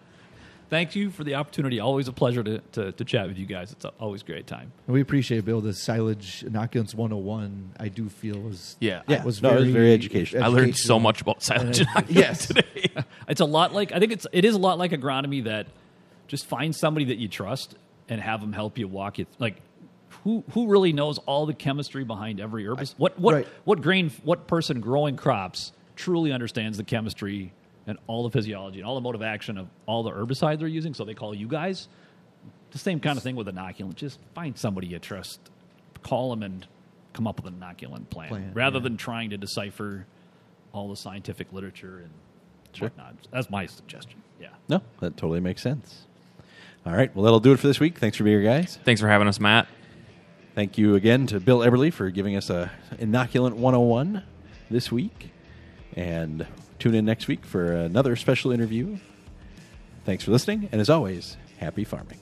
yeah. 0.67 0.77
Thank 0.77 0.95
you 0.95 1.09
for 1.11 1.23
the 1.23 1.35
opportunity. 1.35 1.79
Always 1.79 2.07
a 2.07 2.13
pleasure 2.13 2.43
to, 2.43 2.59
to, 2.73 2.91
to 2.91 3.05
chat 3.05 3.27
with 3.27 3.37
you 3.37 3.45
guys. 3.45 3.71
It's 3.71 3.85
always 3.99 4.21
a 4.21 4.25
great 4.25 4.47
time. 4.47 4.71
we 4.87 5.01
appreciate 5.01 5.45
Bill. 5.45 5.61
The 5.61 5.73
silage 5.73 6.43
inoculants 6.45 6.93
101, 6.93 7.71
I 7.79 7.87
do 7.87 8.09
feel 8.09 8.39
was 8.39 8.75
Yeah. 8.79 9.01
Yeah. 9.07 9.23
was 9.23 9.41
No, 9.41 9.49
it 9.49 9.53
very, 9.53 9.63
was 9.65 9.73
very 9.73 9.93
educational. 9.93 10.43
I 10.43 10.47
learned 10.47 10.75
so 10.77 10.99
much 10.99 11.21
about 11.21 11.41
silage. 11.43 11.81
Uh, 11.95 12.01
yes. 12.07 12.47
today. 12.47 12.63
It's 13.27 13.41
a 13.41 13.45
lot 13.45 13.73
like 13.73 13.91
I 13.91 13.99
think 13.99 14.11
it's 14.11 14.25
it 14.31 14.45
is 14.45 14.55
a 14.55 14.57
lot 14.57 14.77
like 14.77 14.91
agronomy 14.91 15.43
that 15.45 15.67
just 16.27 16.45
find 16.45 16.75
somebody 16.75 17.05
that 17.05 17.17
you 17.17 17.27
trust 17.27 17.75
and 18.09 18.21
have 18.21 18.39
them 18.41 18.53
help 18.53 18.77
you 18.77 18.87
walk 18.87 19.19
you 19.19 19.25
like 19.39 19.61
who 20.23 20.43
who 20.51 20.67
really 20.67 20.93
knows 20.93 21.17
all 21.19 21.45
the 21.45 21.53
chemistry 21.53 22.03
behind 22.03 22.39
every 22.39 22.63
herbicide? 22.63 22.93
What 22.97 23.19
what 23.19 23.33
Right. 23.35 23.47
what 23.65 23.81
grain 23.81 24.09
what 24.23 24.47
person 24.47 24.79
growing 24.81 25.15
crops 25.17 25.71
truly 25.95 26.31
understands 26.31 26.77
the 26.77 26.83
chemistry 26.83 27.51
and 27.87 27.97
all 28.07 28.23
the 28.23 28.29
physiology 28.29 28.79
and 28.79 28.87
all 28.87 28.95
the 28.95 29.01
mode 29.01 29.15
of 29.15 29.21
action 29.23 29.57
of 29.57 29.67
all 29.85 30.03
the 30.03 30.11
herbicides 30.11 30.59
they're 30.59 30.67
using? 30.67 30.93
So 30.93 31.05
they 31.05 31.13
call 31.13 31.33
you 31.33 31.47
guys. 31.47 31.87
The 32.71 32.77
same 32.77 32.99
kind 32.99 33.17
of 33.17 33.23
thing 33.23 33.35
with 33.35 33.47
inoculant. 33.47 33.95
Just 33.95 34.19
find 34.35 34.57
somebody 34.57 34.87
you 34.87 34.99
trust, 34.99 35.39
call 36.03 36.29
them, 36.31 36.43
and 36.43 36.67
come 37.13 37.25
up 37.25 37.41
with 37.41 37.51
an 37.51 37.59
inoculant 37.59 38.09
plan, 38.09 38.29
Plan, 38.29 38.51
rather 38.53 38.77
yeah. 38.77 38.83
than 38.83 38.97
trying 38.97 39.29
to 39.31 39.37
decipher 39.37 40.05
all 40.73 40.89
the 40.89 40.95
scientific 40.97 41.51
literature 41.53 41.99
and 41.99 42.09
Sure. 42.73 42.89
whatnot. 42.89 43.15
That's 43.31 43.49
my 43.49 43.65
suggestion. 43.65 44.21
Yeah. 44.39 44.49
No, 44.69 44.81
that 44.99 45.17
totally 45.17 45.39
makes 45.39 45.61
sense. 45.63 46.03
All 46.85 46.93
right. 46.93 47.13
Well, 47.15 47.23
that'll 47.23 47.39
do 47.39 47.53
it 47.53 47.59
for 47.59 47.67
this 47.67 47.79
week. 47.79 47.97
Thanks 47.97 48.17
for 48.17 48.23
being 48.23 48.39
here, 48.41 48.47
guys. 48.47 48.77
Thanks 48.85 49.01
for 49.01 49.07
having 49.07 49.27
us, 49.27 49.39
Matt. 49.39 49.67
Thank 50.53 50.77
you 50.77 50.95
again 50.95 51.25
to 51.27 51.39
Bill 51.39 51.59
Eberle 51.59 51.91
for 51.91 52.09
giving 52.11 52.35
us 52.35 52.49
a 52.49 52.71
inoculant 52.99 53.53
101 53.53 54.23
this 54.69 54.91
week. 54.91 55.31
And 55.95 56.45
tune 56.79 56.95
in 56.95 57.05
next 57.05 57.27
week 57.27 57.45
for 57.45 57.71
another 57.71 58.15
special 58.15 58.51
interview. 58.51 58.97
Thanks 60.05 60.23
for 60.23 60.31
listening, 60.31 60.69
and 60.71 60.79
as 60.79 60.89
always, 60.89 61.37
happy 61.59 61.83
farming. 61.83 62.19